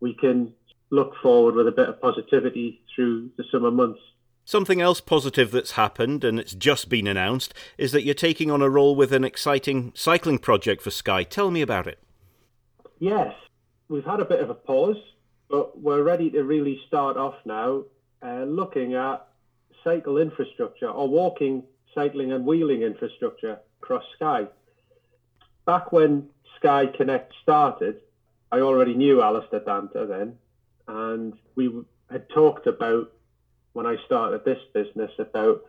We 0.00 0.14
can 0.14 0.52
look 0.90 1.14
forward 1.22 1.54
with 1.54 1.68
a 1.68 1.72
bit 1.72 1.88
of 1.88 2.00
positivity 2.00 2.82
through 2.94 3.30
the 3.36 3.44
summer 3.50 3.70
months. 3.70 4.00
Something 4.44 4.80
else 4.80 5.00
positive 5.00 5.52
that's 5.52 5.72
happened, 5.72 6.24
and 6.24 6.38
it's 6.38 6.54
just 6.54 6.88
been 6.88 7.06
announced, 7.06 7.54
is 7.78 7.92
that 7.92 8.02
you're 8.02 8.14
taking 8.14 8.50
on 8.50 8.60
a 8.60 8.68
role 8.68 8.96
with 8.96 9.12
an 9.12 9.24
exciting 9.24 9.92
cycling 9.94 10.38
project 10.38 10.82
for 10.82 10.90
Skye. 10.90 11.22
Tell 11.22 11.50
me 11.50 11.62
about 11.62 11.86
it. 11.86 11.98
Yes, 12.98 13.34
we've 13.88 14.04
had 14.04 14.20
a 14.20 14.24
bit 14.24 14.40
of 14.40 14.50
a 14.50 14.54
pause, 14.54 14.96
but 15.48 15.80
we're 15.80 16.02
ready 16.02 16.28
to 16.30 16.42
really 16.42 16.80
start 16.88 17.16
off 17.16 17.36
now, 17.44 17.84
uh, 18.20 18.42
looking 18.44 18.94
at 18.94 19.26
cycle 19.84 20.18
infrastructure 20.18 20.88
or 20.88 21.08
walking, 21.08 21.62
cycling, 21.94 22.32
and 22.32 22.44
wheeling 22.44 22.82
infrastructure 22.82 23.58
across 23.80 24.04
Skye. 24.16 24.48
Back 25.66 25.92
when 25.92 26.28
Skye 26.56 26.86
Connect 26.86 27.32
started, 27.42 28.00
I 28.50 28.60
already 28.60 28.94
knew 28.94 29.22
Alistair 29.22 29.60
Danta 29.60 30.06
then, 30.08 30.36
and 30.88 31.34
we 31.54 31.70
had 32.10 32.28
talked 32.30 32.66
about 32.66 33.12
when 33.72 33.86
I 33.86 33.96
started 34.06 34.44
this 34.44 34.58
business 34.74 35.10
about 35.18 35.62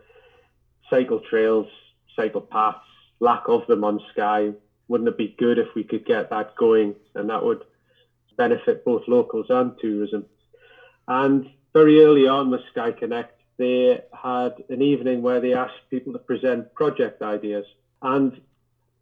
cycle 0.90 1.20
trails, 1.20 1.66
cycle 2.14 2.40
paths, 2.40 2.78
lack 3.20 3.48
of 3.48 3.66
them 3.66 3.84
on 3.84 4.00
Skye. 4.12 4.52
Wouldn't 4.88 5.08
it 5.08 5.16
be 5.16 5.34
good 5.38 5.58
if 5.58 5.74
we 5.74 5.84
could 5.84 6.04
get 6.04 6.30
that 6.30 6.56
going, 6.56 6.94
and 7.14 7.30
that 7.30 7.44
would 7.44 7.64
benefit 8.36 8.84
both 8.84 9.08
locals 9.08 9.46
and 9.48 9.72
tourism? 9.78 10.26
And 11.08 11.50
very 11.72 12.02
early 12.04 12.26
on 12.26 12.50
with 12.50 12.60
Skye 12.70 12.92
Connect, 12.92 13.40
they 13.56 14.02
had 14.12 14.54
an 14.68 14.82
evening 14.82 15.22
where 15.22 15.40
they 15.40 15.54
asked 15.54 15.88
people 15.90 16.12
to 16.12 16.18
present 16.18 16.74
project 16.74 17.22
ideas. 17.22 17.64
And 18.02 18.40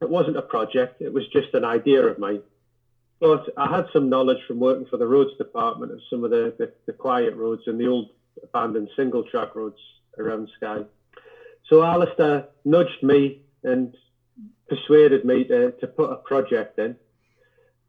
it 0.01 0.09
wasn't 0.09 0.37
a 0.37 0.43
project, 0.43 1.01
it 1.01 1.13
was 1.13 1.27
just 1.29 1.55
an 1.55 1.65
idea 1.65 2.05
of 2.05 2.19
mine. 2.19 2.43
But 3.21 3.51
I 3.57 3.75
had 3.75 3.87
some 3.93 4.09
knowledge 4.09 4.43
from 4.47 4.59
working 4.59 4.87
for 4.87 4.97
the 4.97 5.07
roads 5.07 5.37
department 5.39 5.93
of 5.93 6.01
some 6.11 6.25
of 6.25 6.31
the, 6.31 6.55
the, 6.59 6.73
the 6.87 6.93
quiet 6.93 7.37
roads 7.37 7.63
and 7.67 7.79
the 7.79 7.87
old 7.87 8.11
abandoned 8.43 8.89
single 8.97 9.23
track 9.23 9.55
roads 9.55 9.79
around 10.19 10.49
Skye. 10.57 10.85
So 11.69 11.83
Alistair 11.83 12.45
nudged 12.65 13.03
me 13.03 13.39
and 13.63 13.95
persuaded 14.69 15.25
me 15.25 15.45
to, 15.45 15.71
to 15.73 15.87
put 15.87 16.11
a 16.11 16.17
project 16.17 16.79
in. 16.79 16.97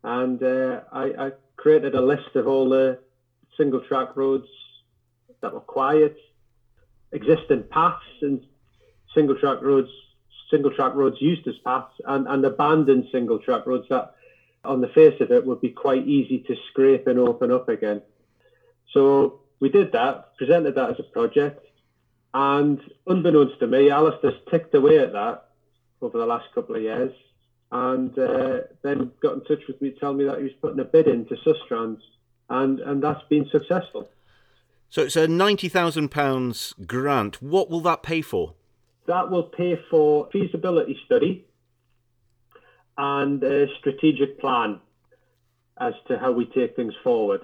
And 0.04 0.42
uh, 0.44 0.82
I, 0.92 1.04
I 1.18 1.32
created 1.58 1.96
a 1.96 2.02
list 2.02 2.36
of 2.36 2.48
all 2.48 2.70
the 2.70 2.98
single 3.58 3.80
track 3.80 4.16
roads 4.16 4.48
that 5.42 5.54
were 5.54 5.62
quiet, 5.62 6.16
existing 7.12 7.64
paths 7.70 8.04
and 8.22 8.42
single 9.14 9.36
track 9.36 9.62
roads 9.62 9.90
single 10.54 10.72
track 10.72 10.94
roads 10.94 11.16
used 11.20 11.48
as 11.48 11.56
paths 11.66 11.92
and, 12.06 12.28
and 12.28 12.46
abandoned 12.46 13.06
single 13.12 13.40
track 13.40 13.66
roads 13.66 13.86
that 13.90 14.12
on 14.64 14.82
the 14.82 14.88
face 14.88 15.20
of 15.20 15.32
it 15.32 15.44
would 15.44 15.60
be 15.60 15.70
quite 15.70 16.06
easy 16.06 16.40
to 16.40 16.56
scrape 16.70 17.08
and 17.08 17.18
open 17.18 17.52
up 17.52 17.68
again. 17.68 18.02
So 18.94 19.34
we 19.64 19.70
did 19.70 19.94
that, 19.94 20.36
presented 20.36 20.76
that 20.76 20.90
as 20.90 21.00
a 21.00 21.04
project, 21.04 21.66
and 22.34 22.82
unbeknownst 23.08 23.62
to 23.62 23.68
me, 23.68 23.90
Alistair's 23.90 24.34
ticked 24.52 24.76
away 24.76 25.00
at 25.00 25.14
that 25.14 25.46
over 26.02 26.18
the 26.18 26.26
last 26.26 26.48
couple 26.54 26.76
of 26.76 26.82
years, 26.82 27.14
and 27.72 28.12
uh, 28.20 28.58
then 28.82 29.10
got 29.22 29.36
in 29.36 29.42
touch 29.46 29.66
with 29.70 29.82
me 29.82 29.92
to 29.92 30.00
tell 30.02 30.14
me 30.14 30.26
that 30.26 30.40
he 30.40 30.44
was 30.44 30.52
putting 30.60 30.82
a 30.82 30.84
bid 30.84 31.08
into 31.08 31.38
Sustrans, 31.46 32.02
and 32.50 32.82
and 32.82 33.02
that's 33.02 33.24
been 33.30 33.48
successful. 33.54 34.10
So 34.90 35.04
it's 35.04 35.16
a 35.16 35.30
ninety 35.30 35.70
thousand 35.70 36.10
pounds 36.10 36.76
grant. 36.86 37.42
What 37.42 37.70
will 37.70 37.80
that 37.82 38.04
pay 38.04 38.22
for? 38.22 38.56
That 39.08 39.32
will 39.32 39.44
pay 39.44 39.80
for 39.90 40.28
feasibility 40.34 41.00
study 41.06 41.46
and 42.98 43.42
a 43.42 43.68
strategic 43.80 44.42
plan 44.42 44.82
as 45.80 45.94
to 46.10 46.20
how 46.20 46.34
we 46.34 46.48
take 46.48 46.76
things 46.76 46.94
forward. 47.02 47.44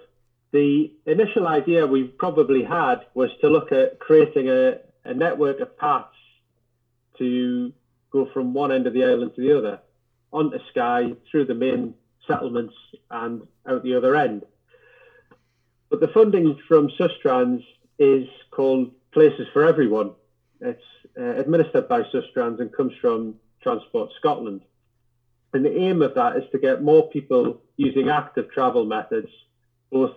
The 0.52 0.92
initial 1.06 1.48
idea 1.48 1.86
we 1.86 2.04
probably 2.04 2.64
had 2.64 3.02
was 3.14 3.30
to 3.42 3.50
look 3.50 3.72
at 3.72 4.00
creating 4.00 4.50
a, 4.50 4.80
a 5.06 5.14
network 5.14 5.60
of 5.60 5.78
paths 5.78 6.16
to 7.20 7.72
go 8.12 8.28
from 8.34 8.54
one 8.54 8.72
end 8.72 8.88
of 8.88 8.94
the 8.94 9.04
island 9.04 9.36
to 9.36 9.42
the 9.42 9.58
other, 9.58 9.80
onto 10.34 10.58
Skye, 10.70 11.14
through 11.30 11.46
the 11.46 11.54
main 11.54 11.94
settlements, 12.28 12.74
and 13.12 13.46
out 13.68 13.84
the 13.84 13.96
other 13.96 14.16
end. 14.16 14.44
But 15.90 16.00
the 16.00 16.08
funding 16.08 16.60
from 16.68 16.90
Sustrans 16.90 17.64
is 18.00 18.28
called 18.52 18.92
Places 19.12 19.48
for 19.54 19.66
Everyone. 19.66 20.12
It's 20.62 20.82
uh, 21.18 21.24
administered 21.24 21.88
by 21.88 22.04
Sustrans 22.04 22.60
and 22.60 22.74
comes 22.74 22.94
from 23.02 23.36
Transport 23.62 24.12
Scotland. 24.18 24.62
And 25.54 25.66
the 25.66 25.76
aim 25.78 26.02
of 26.02 26.16
that 26.16 26.38
is 26.38 26.44
to 26.52 26.60
get 26.60 26.84
more 26.84 27.10
people 27.10 27.62
using 27.76 28.10
active 28.10 28.52
travel 28.52 28.86
methods, 28.86 29.30
both 29.92 30.16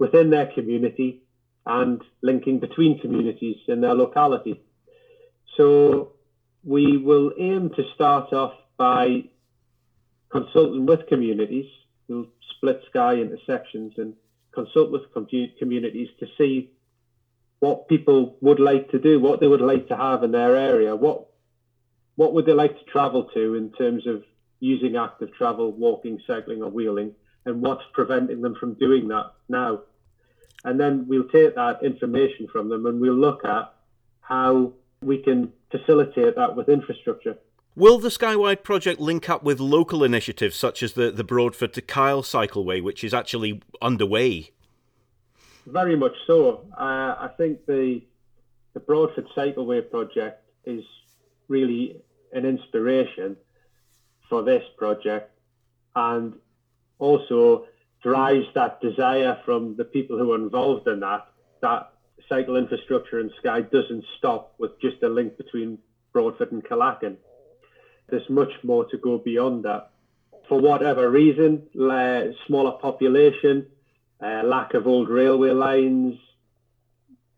within 0.00 0.30
their 0.30 0.46
community 0.46 1.22
and 1.66 2.02
linking 2.22 2.58
between 2.58 2.98
communities 2.98 3.58
in 3.68 3.82
their 3.82 3.94
locality. 3.94 4.60
So 5.56 6.14
we 6.64 6.96
will 6.96 7.32
aim 7.38 7.70
to 7.76 7.82
start 7.94 8.32
off 8.32 8.54
by 8.78 9.24
consulting 10.30 10.86
with 10.86 11.06
communities. 11.06 11.66
We'll 12.08 12.26
split 12.56 12.80
Skye 12.88 13.14
into 13.14 13.36
sections 13.46 13.92
and 13.98 14.14
consult 14.52 14.90
with 14.90 15.02
communities 15.12 16.08
to 16.18 16.26
see 16.38 16.70
what 17.58 17.86
people 17.86 18.38
would 18.40 18.58
like 18.58 18.90
to 18.92 18.98
do, 18.98 19.20
what 19.20 19.40
they 19.40 19.46
would 19.46 19.60
like 19.60 19.88
to 19.88 19.96
have 19.96 20.24
in 20.24 20.32
their 20.32 20.56
area, 20.56 20.96
what 20.96 21.26
what 22.16 22.32
would 22.34 22.46
they 22.46 22.54
like 22.54 22.78
to 22.78 22.84
travel 22.84 23.24
to 23.34 23.54
in 23.54 23.70
terms 23.72 24.06
of 24.06 24.24
using 24.60 24.96
active 24.96 25.32
travel, 25.32 25.72
walking, 25.72 26.20
cycling, 26.26 26.62
or 26.62 26.70
wheeling, 26.70 27.14
and 27.44 27.62
what's 27.62 27.84
preventing 27.92 28.40
them 28.40 28.54
from 28.54 28.74
doing 28.74 29.08
that 29.08 29.32
now. 29.48 29.80
And 30.64 30.78
then 30.78 31.06
we'll 31.08 31.28
take 31.28 31.54
that 31.54 31.82
information 31.82 32.48
from 32.52 32.68
them 32.68 32.86
and 32.86 33.00
we'll 33.00 33.14
look 33.14 33.44
at 33.44 33.72
how 34.20 34.72
we 35.02 35.18
can 35.18 35.52
facilitate 35.70 36.36
that 36.36 36.54
with 36.54 36.68
infrastructure. 36.68 37.38
Will 37.76 37.98
the 37.98 38.08
Skywide 38.08 38.62
project 38.62 39.00
link 39.00 39.30
up 39.30 39.42
with 39.42 39.60
local 39.60 40.04
initiatives 40.04 40.56
such 40.56 40.82
as 40.82 40.92
the, 40.92 41.10
the 41.10 41.24
Broadford 41.24 41.72
to 41.74 41.80
Kyle 41.80 42.22
Cycleway, 42.22 42.82
which 42.82 43.02
is 43.02 43.14
actually 43.14 43.62
underway? 43.80 44.50
Very 45.66 45.96
much 45.96 46.14
so. 46.26 46.66
Uh, 46.76 47.16
I 47.18 47.30
think 47.36 47.64
the 47.66 48.02
the 48.72 48.80
Broadford 48.80 49.26
Cycleway 49.36 49.90
project 49.90 50.44
is 50.64 50.84
really 51.48 52.00
an 52.32 52.44
inspiration 52.44 53.36
for 54.28 54.42
this 54.42 54.62
project 54.76 55.32
and 55.96 56.34
also 57.00 57.66
drives 58.02 58.46
that 58.54 58.80
desire 58.80 59.38
from 59.44 59.76
the 59.76 59.84
people 59.84 60.16
who 60.18 60.32
are 60.32 60.36
involved 60.36 60.86
in 60.86 61.00
that 61.00 61.26
that 61.60 61.92
cycle 62.28 62.56
infrastructure 62.56 63.18
in 63.18 63.30
Skye 63.38 63.62
doesn't 63.62 64.04
stop 64.18 64.54
with 64.58 64.80
just 64.80 65.02
a 65.02 65.08
link 65.08 65.36
between 65.36 65.78
Broadford 66.12 66.52
and 66.52 66.64
Kyleakin. 66.64 67.16
There's 68.08 68.28
much 68.30 68.52
more 68.62 68.84
to 68.86 68.96
go 68.96 69.18
beyond 69.18 69.64
that. 69.64 69.90
For 70.48 70.58
whatever 70.58 71.10
reason, 71.10 71.66
uh, 71.78 72.32
smaller 72.46 72.72
population, 72.72 73.66
uh, 74.20 74.42
lack 74.44 74.74
of 74.74 74.86
old 74.86 75.08
railway 75.08 75.50
lines, 75.50 76.18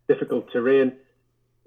difficult 0.08 0.52
terrain, 0.52 0.92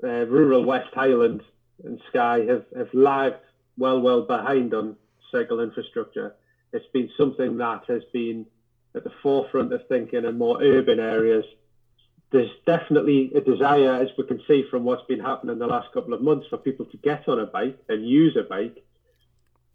uh, 0.04 0.26
rural 0.28 0.64
West 0.64 0.94
Highland 0.94 1.42
and 1.84 2.00
Skye 2.10 2.46
have, 2.48 2.66
have 2.76 2.94
lagged 2.94 3.38
well, 3.78 4.00
well 4.00 4.22
behind 4.22 4.74
on 4.74 4.96
cycle 5.32 5.60
infrastructure. 5.60 6.36
It's 6.76 6.92
been 6.92 7.10
something 7.18 7.58
that 7.58 7.86
has 7.88 8.04
been 8.12 8.46
at 8.94 9.04
the 9.04 9.12
forefront 9.24 9.72
of 9.74 9.88
thinking 9.88 10.26
in 10.26 10.38
more 10.38 10.62
urban 10.62 11.00
areas. 11.00 11.46
There's 12.32 12.52
definitely 12.66 13.32
a 13.34 13.42
desire, 13.42 13.94
as 13.94 14.10
we 14.18 14.26
can 14.26 14.42
see 14.48 14.66
from 14.70 14.84
what's 14.84 15.06
been 15.06 15.20
happening 15.20 15.54
in 15.54 15.60
the 15.60 15.68
last 15.68 15.94
couple 15.94 16.14
of 16.14 16.22
months, 16.22 16.48
for 16.50 16.58
people 16.58 16.86
to 16.88 16.98
get 16.98 17.30
on 17.30 17.40
a 17.40 17.46
bike 17.46 17.80
and 17.88 18.06
use 18.08 18.36
a 18.36 18.44
bike. 18.44 18.84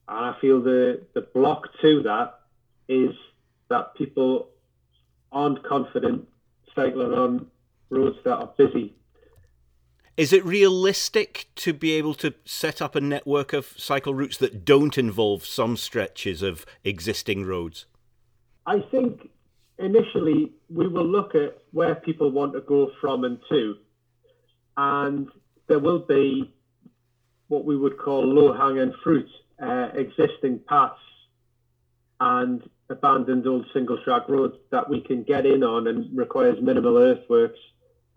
And 0.09 0.26
I 0.26 0.36
feel 0.40 0.61
the, 0.61 1.01
the 1.14 1.22
block 1.22 1.68
to 1.80 2.03
that 2.03 2.40
is 2.88 3.14
that 3.68 3.94
people 3.94 4.48
aren't 5.32 5.62
confident 5.62 6.28
cycling 6.74 7.14
on 7.14 7.46
roads 7.88 8.18
that 8.24 8.36
are 8.36 8.53
busy 8.59 8.94
is 10.20 10.34
it 10.34 10.44
realistic 10.44 11.46
to 11.54 11.72
be 11.72 11.92
able 11.92 12.12
to 12.12 12.34
set 12.44 12.82
up 12.82 12.94
a 12.94 13.00
network 13.00 13.54
of 13.54 13.72
cycle 13.78 14.12
routes 14.12 14.36
that 14.36 14.66
don't 14.66 14.98
involve 14.98 15.46
some 15.46 15.78
stretches 15.78 16.42
of 16.42 16.66
existing 16.84 17.46
roads? 17.46 17.86
I 18.66 18.80
think 18.90 19.30
initially 19.78 20.52
we 20.68 20.88
will 20.88 21.06
look 21.06 21.34
at 21.34 21.56
where 21.72 21.94
people 21.94 22.30
want 22.30 22.52
to 22.52 22.60
go 22.60 22.90
from 23.00 23.24
and 23.24 23.38
to, 23.48 23.76
and 24.76 25.26
there 25.68 25.78
will 25.78 26.00
be 26.00 26.52
what 27.48 27.64
we 27.64 27.78
would 27.78 27.96
call 27.96 28.22
low 28.22 28.52
hanging 28.52 28.92
fruit, 29.02 29.30
uh, 29.58 29.88
existing 29.94 30.60
paths 30.68 31.00
and 32.20 32.68
abandoned 32.90 33.46
old 33.46 33.64
single 33.72 33.96
track 34.04 34.28
roads 34.28 34.56
that 34.70 34.86
we 34.86 35.00
can 35.00 35.22
get 35.22 35.46
in 35.46 35.64
on 35.64 35.86
and 35.86 36.14
requires 36.14 36.58
minimal 36.60 36.98
earthworks 36.98 37.58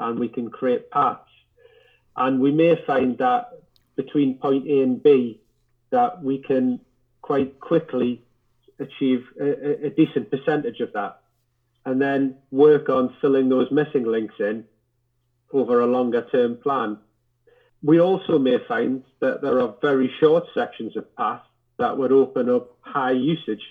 and 0.02 0.20
we 0.20 0.28
can 0.28 0.50
create 0.50 0.92
paths. 0.92 1.30
And 2.16 2.40
we 2.40 2.52
may 2.52 2.76
find 2.86 3.18
that 3.18 3.60
between 3.96 4.38
point 4.38 4.68
A 4.68 4.82
and 4.82 5.02
B, 5.02 5.40
that 5.90 6.24
we 6.24 6.38
can 6.40 6.80
quite 7.22 7.60
quickly 7.60 8.22
achieve 8.80 9.24
a, 9.40 9.88
a 9.88 9.90
decent 9.90 10.30
percentage 10.30 10.80
of 10.80 10.92
that. 10.94 11.22
And 11.86 12.02
then 12.02 12.36
work 12.52 12.90
on 12.90 13.14
filling 13.22 13.50
those 13.50 13.70
missing 13.72 14.06
links 14.06 14.36
in 14.40 14.66
over 15.52 15.82
a 15.82 15.88
longer 15.88 16.26
term 16.32 16.56
plan. 16.58 16.98
We 17.84 18.00
also 18.00 18.40
may 18.40 18.58
find 18.68 19.04
that 19.20 19.42
there 19.42 19.60
are 19.60 19.76
very 19.82 20.12
short 20.20 20.46
sections 20.54 20.96
of 20.96 21.14
path 21.16 21.42
that 21.78 21.98
would 21.98 22.12
open 22.12 22.50
up 22.50 22.78
high 22.80 23.12
usage, 23.12 23.62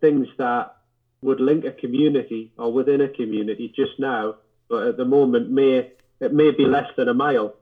things 0.00 0.26
that 0.38 0.76
would 1.22 1.40
link 1.40 1.64
a 1.64 1.70
community 1.70 2.52
or 2.58 2.72
within 2.72 3.00
a 3.00 3.08
community 3.08 3.72
just 3.74 3.98
now, 3.98 4.34
but 4.68 4.88
at 4.88 4.96
the 4.96 5.04
moment 5.04 5.50
may 5.50 5.90
it 6.20 6.32
may 6.32 6.50
be 6.50 6.64
less 6.64 6.88
than 6.96 7.08
a 7.08 7.14
mile 7.14 7.54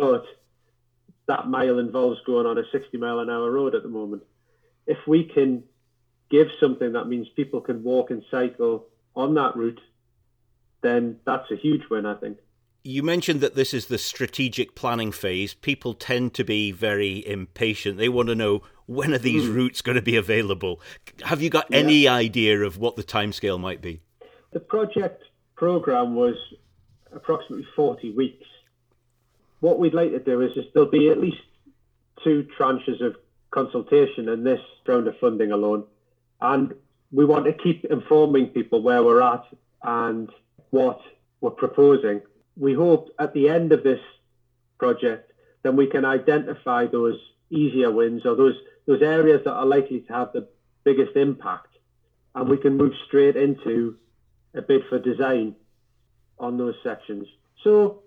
but 0.00 0.24
that 1.28 1.46
mile 1.46 1.78
involves 1.78 2.18
going 2.24 2.46
on 2.46 2.56
a 2.56 2.62
60 2.72 2.96
mile 2.96 3.18
an 3.20 3.28
hour 3.28 3.50
road 3.50 3.74
at 3.74 3.82
the 3.82 3.88
moment. 3.88 4.22
If 4.86 4.98
we 5.06 5.24
can 5.24 5.62
give 6.30 6.48
something 6.58 6.94
that 6.94 7.04
means 7.04 7.28
people 7.36 7.60
can 7.60 7.82
walk 7.82 8.10
and 8.10 8.22
cycle 8.30 8.86
on 9.14 9.34
that 9.34 9.56
route, 9.56 9.80
then 10.82 11.18
that's 11.26 11.50
a 11.50 11.56
huge 11.56 11.82
win, 11.90 12.06
I 12.06 12.14
think. 12.14 12.38
You 12.82 13.02
mentioned 13.02 13.42
that 13.42 13.54
this 13.54 13.74
is 13.74 13.86
the 13.86 13.98
strategic 13.98 14.74
planning 14.74 15.12
phase. 15.12 15.52
People 15.52 15.92
tend 15.92 16.32
to 16.34 16.44
be 16.44 16.72
very 16.72 17.26
impatient. 17.26 17.98
They 17.98 18.08
want 18.08 18.28
to 18.28 18.34
know 18.34 18.62
when 18.86 19.12
are 19.12 19.18
these 19.18 19.44
mm. 19.44 19.54
routes 19.54 19.82
going 19.82 19.96
to 19.96 20.02
be 20.02 20.16
available? 20.16 20.80
Have 21.24 21.42
you 21.42 21.50
got 21.50 21.66
yeah. 21.68 21.76
any 21.76 22.08
idea 22.08 22.62
of 22.62 22.78
what 22.78 22.96
the 22.96 23.04
timescale 23.04 23.60
might 23.60 23.82
be? 23.82 24.00
The 24.52 24.60
project 24.60 25.24
program 25.56 26.14
was 26.14 26.36
approximately 27.12 27.66
40 27.76 28.12
weeks 28.14 28.46
what 29.60 29.78
we'd 29.78 29.94
like 29.94 30.10
to 30.10 30.18
do 30.18 30.40
is, 30.40 30.56
is 30.56 30.64
there'll 30.72 30.90
be 30.90 31.10
at 31.10 31.20
least 31.20 31.42
two 32.24 32.46
tranches 32.58 33.00
of 33.04 33.16
consultation 33.50 34.28
in 34.28 34.44
this 34.44 34.60
round 34.86 35.06
of 35.06 35.18
funding 35.18 35.52
alone. 35.52 35.84
And 36.40 36.74
we 37.12 37.24
want 37.24 37.44
to 37.46 37.52
keep 37.52 37.84
informing 37.84 38.48
people 38.48 38.82
where 38.82 39.02
we're 39.02 39.22
at 39.22 39.44
and 39.82 40.30
what 40.70 41.00
we're 41.40 41.50
proposing. 41.50 42.22
We 42.56 42.74
hope 42.74 43.14
at 43.18 43.34
the 43.34 43.48
end 43.48 43.72
of 43.72 43.82
this 43.82 44.00
project, 44.78 45.32
then 45.62 45.76
we 45.76 45.86
can 45.86 46.04
identify 46.04 46.86
those 46.86 47.18
easier 47.50 47.90
wins 47.90 48.24
or 48.24 48.36
those, 48.36 48.54
those 48.86 49.02
areas 49.02 49.42
that 49.44 49.52
are 49.52 49.66
likely 49.66 50.00
to 50.00 50.12
have 50.12 50.32
the 50.32 50.48
biggest 50.84 51.16
impact. 51.16 51.66
And 52.34 52.48
we 52.48 52.56
can 52.56 52.76
move 52.76 52.92
straight 53.06 53.36
into 53.36 53.96
a 54.54 54.62
bid 54.62 54.82
for 54.88 54.98
design 54.98 55.56
on 56.38 56.56
those 56.56 56.74
sections. 56.82 57.26
So 57.62 58.02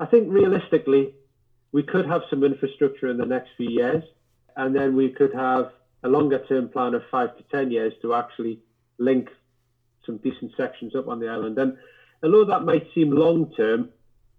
I 0.00 0.06
think 0.06 0.32
realistically, 0.32 1.14
we 1.72 1.82
could 1.82 2.06
have 2.06 2.22
some 2.30 2.42
infrastructure 2.42 3.08
in 3.08 3.18
the 3.18 3.26
next 3.26 3.50
few 3.58 3.70
years, 3.70 4.02
and 4.56 4.74
then 4.74 4.96
we 4.96 5.10
could 5.10 5.34
have 5.34 5.72
a 6.02 6.08
longer 6.08 6.42
term 6.48 6.70
plan 6.70 6.94
of 6.94 7.02
five 7.10 7.36
to 7.36 7.42
10 7.52 7.70
years 7.70 7.92
to 8.00 8.14
actually 8.14 8.60
link 8.98 9.28
some 10.06 10.16
decent 10.16 10.52
sections 10.56 10.94
up 10.96 11.06
on 11.06 11.20
the 11.20 11.28
island. 11.28 11.58
And 11.58 11.76
although 12.22 12.46
that 12.46 12.64
might 12.64 12.86
seem 12.94 13.10
long 13.10 13.52
term, 13.54 13.90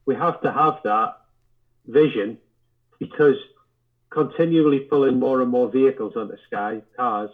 we 0.07 0.15
have 0.15 0.41
to 0.41 0.51
have 0.51 0.79
that 0.83 1.17
vision 1.85 2.39
because 2.99 3.35
continually 4.09 4.79
pulling 4.79 5.19
more 5.19 5.41
and 5.41 5.51
more 5.51 5.69
vehicles 5.69 6.13
onto 6.15 6.37
Skye, 6.47 6.81
cars, 6.97 7.29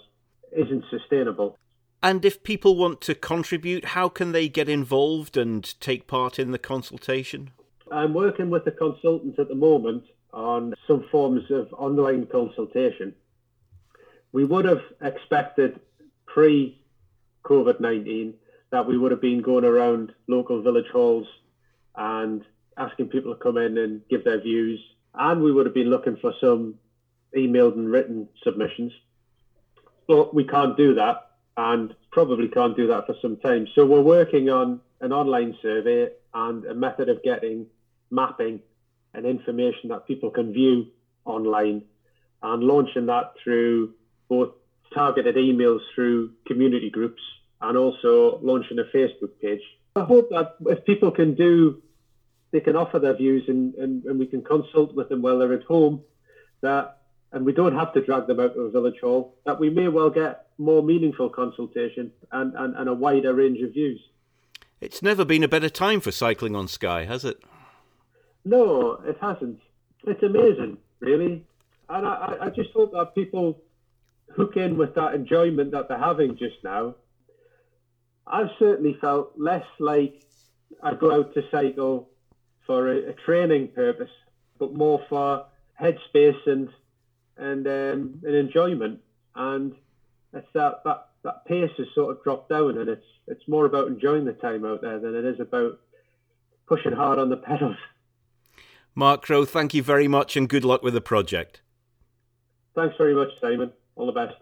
isn't 0.51 0.83
sustainable. 0.89 1.57
And 2.03 2.25
if 2.25 2.43
people 2.43 2.75
want 2.75 2.99
to 3.01 3.15
contribute, 3.15 3.85
how 3.85 4.09
can 4.09 4.33
they 4.33 4.49
get 4.49 4.67
involved 4.67 5.37
and 5.37 5.79
take 5.79 6.07
part 6.07 6.37
in 6.37 6.51
the 6.51 6.59
consultation? 6.59 7.51
I'm 7.91 8.13
working 8.13 8.49
with 8.49 8.67
a 8.67 8.71
consultant 8.71 9.39
at 9.39 9.47
the 9.47 9.55
moment 9.55 10.03
on 10.33 10.73
some 10.87 11.05
forms 11.11 11.49
of 11.51 11.73
online 11.73 12.27
consultation. 12.27 13.15
We 14.31 14.45
would 14.45 14.65
have 14.65 14.81
expected 15.01 15.79
pre 16.25 16.81
COVID 17.43 17.79
19 17.79 18.33
that 18.71 18.85
we 18.85 18.97
would 18.97 19.11
have 19.11 19.21
been 19.21 19.41
going 19.41 19.63
around 19.63 20.13
local 20.27 20.61
village 20.61 20.89
halls 20.91 21.27
and 21.95 22.43
asking 22.77 23.07
people 23.07 23.33
to 23.33 23.39
come 23.41 23.57
in 23.57 23.77
and 23.77 24.01
give 24.09 24.23
their 24.25 24.41
views. 24.41 24.79
And 25.13 25.41
we 25.41 25.51
would 25.51 25.65
have 25.65 25.73
been 25.73 25.89
looking 25.89 26.17
for 26.17 26.33
some 26.41 26.75
emailed 27.35 27.75
and 27.75 27.89
written 27.89 28.27
submissions. 28.43 28.91
But 30.07 30.33
we 30.33 30.43
can't 30.43 30.77
do 30.77 30.95
that 30.95 31.31
and 31.55 31.95
probably 32.11 32.49
can't 32.49 32.75
do 32.75 32.87
that 32.87 33.07
for 33.07 33.15
some 33.21 33.37
time. 33.37 33.67
So 33.73 33.85
we're 33.85 34.01
working 34.01 34.49
on 34.49 34.81
an 35.01 35.11
online 35.13 35.57
survey 35.61 36.09
and 36.33 36.65
a 36.65 36.75
method 36.75 37.09
of 37.09 37.23
getting 37.23 37.67
mapping 38.09 38.59
and 39.13 39.25
information 39.25 39.89
that 39.89 40.07
people 40.07 40.29
can 40.29 40.53
view 40.53 40.87
online 41.25 41.83
and 42.43 42.63
launching 42.63 43.07
that 43.07 43.33
through 43.43 43.93
both 44.29 44.53
targeted 44.93 45.35
emails 45.35 45.79
through 45.93 46.31
community 46.45 46.89
groups 46.89 47.21
and 47.61 47.77
also 47.77 48.39
launching 48.41 48.79
a 48.79 48.83
Facebook 48.95 49.31
page. 49.41 49.61
I 49.95 50.03
hope 50.03 50.29
that 50.29 50.55
if 50.67 50.85
people 50.85 51.11
can 51.11 51.33
do, 51.33 51.81
they 52.51 52.59
can 52.59 52.75
offer 52.75 52.99
their 52.99 53.15
views 53.15 53.43
and, 53.47 53.73
and, 53.75 54.03
and 54.05 54.19
we 54.19 54.27
can 54.27 54.43
consult 54.43 54.95
with 54.95 55.09
them 55.09 55.21
while 55.21 55.39
they're 55.39 55.53
at 55.53 55.63
home, 55.63 56.03
that 56.61 56.97
and 57.33 57.45
we 57.45 57.51
don't 57.51 57.75
have 57.75 57.93
to 57.93 58.01
drag 58.01 58.27
them 58.27 58.39
out 58.39 58.51
of 58.51 58.65
a 58.65 58.69
village 58.69 58.99
hall, 59.01 59.35
that 59.45 59.59
we 59.59 59.69
may 59.69 59.87
well 59.89 60.09
get 60.09 60.47
more 60.57 60.81
meaningful 60.81 61.29
consultation 61.29 62.11
and, 62.31 62.53
and, 62.55 62.75
and 62.75 62.87
a 62.87 62.93
wider 62.93 63.33
range 63.33 63.61
of 63.61 63.73
views. 63.73 63.99
It's 64.79 65.01
never 65.01 65.25
been 65.25 65.43
a 65.43 65.47
better 65.47 65.69
time 65.69 65.99
for 65.99 66.11
cycling 66.11 66.55
on 66.55 66.67
Skye, 66.67 67.05
has 67.05 67.25
it? 67.25 67.43
No, 68.47 68.93
it 69.05 69.17
hasn't. 69.19 69.59
It's 70.05 70.23
amazing, 70.23 70.77
really. 71.01 71.45
And 71.89 72.07
I, 72.07 72.37
I 72.41 72.49
just 72.49 72.71
hope 72.71 72.93
that 72.93 73.13
people 73.13 73.61
hook 74.35 74.55
in 74.55 74.77
with 74.77 74.95
that 74.95 75.15
enjoyment 75.15 75.71
that 75.71 75.89
they're 75.89 75.97
having 75.97 76.37
just 76.37 76.55
now. 76.63 76.95
I've 78.25 78.49
certainly 78.57 78.97
felt 79.01 79.33
less 79.37 79.65
like 79.79 80.21
I 80.81 80.93
go 80.93 81.11
out 81.11 81.33
to 81.33 81.43
cycle 81.51 82.09
for 82.65 82.89
a, 82.89 83.09
a 83.09 83.13
training 83.13 83.69
purpose, 83.69 84.11
but 84.59 84.73
more 84.73 85.01
for 85.09 85.45
headspace 85.79 86.47
and 86.47 86.69
and 87.35 87.67
um, 87.67 88.21
an 88.23 88.33
enjoyment. 88.33 89.01
And 89.35 89.75
it's 90.33 90.47
that, 90.53 90.83
that 90.85 91.09
that 91.23 91.45
pace 91.45 91.71
has 91.77 91.87
sort 91.93 92.15
of 92.15 92.23
dropped 92.23 92.49
down, 92.49 92.77
and 92.77 92.89
it's 92.89 93.05
it's 93.27 93.47
more 93.47 93.65
about 93.65 93.87
enjoying 93.87 94.23
the 94.23 94.33
time 94.33 94.63
out 94.63 94.81
there 94.81 94.99
than 94.99 95.15
it 95.15 95.25
is 95.25 95.41
about 95.41 95.79
pushing 96.65 96.93
hard 96.93 97.19
on 97.19 97.29
the 97.29 97.37
pedals. 97.37 97.75
Mark 98.97 99.21
Crow, 99.21 99.45
thank 99.45 99.73
you 99.75 99.83
very 99.83 100.07
much, 100.07 100.35
and 100.35 100.49
good 100.49 100.65
luck 100.65 100.81
with 100.81 100.95
the 100.95 101.01
project. 101.01 101.61
Thanks 102.73 102.95
very 102.97 103.13
much, 103.13 103.27
Simon. 103.39 103.71
All 103.95 104.07
the 104.07 104.11
best. 104.11 104.33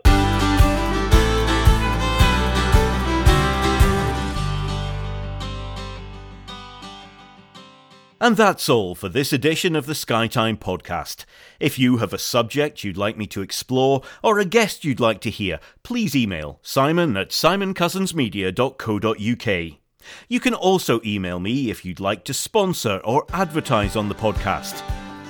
And 8.22 8.38
that's 8.38 8.70
all 8.70 8.96
for 8.96 9.10
this 9.10 9.34
edition 9.34 9.76
of 9.76 9.88
the 9.88 9.94
Skytime 9.94 10.58
podcast. 10.58 11.26
If 11.60 11.78
you 11.78 11.98
have 11.98 12.14
a 12.14 12.18
subject 12.18 12.86
you'd 12.86 12.96
like 12.96 13.18
me 13.18 13.28
to 13.28 13.42
explore 13.42 14.04
or 14.24 14.40
a 14.40 14.46
guest 14.46 14.86
you'd 14.86 15.02
like 15.02 15.20
to 15.22 15.30
hear, 15.30 15.60
please 15.84 16.16
email 16.16 16.60
simon 16.62 17.18
at 17.18 17.32
simoncousinsmedia.co.uk. 17.32 19.85
You 20.28 20.40
can 20.40 20.54
also 20.54 21.02
email 21.06 21.40
me 21.40 21.70
if 21.70 21.86
you'd 21.86 22.00
like 22.00 22.24
to 22.26 22.34
sponsor 22.34 23.02
or 23.04 23.26
advertise 23.34 23.96
on 23.96 24.10
the 24.10 24.16
podcast. 24.16 24.84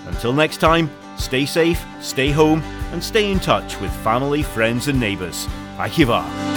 Until 0.07 0.33
next 0.33 0.57
time, 0.57 0.89
stay 1.17 1.45
safe, 1.45 1.83
stay 2.01 2.31
home, 2.31 2.61
and 2.91 3.03
stay 3.03 3.31
in 3.31 3.39
touch 3.39 3.79
with 3.81 3.91
family, 4.03 4.43
friends, 4.43 4.87
and 4.87 4.99
neighbours. 4.99 5.47
Akiva. 5.77 6.54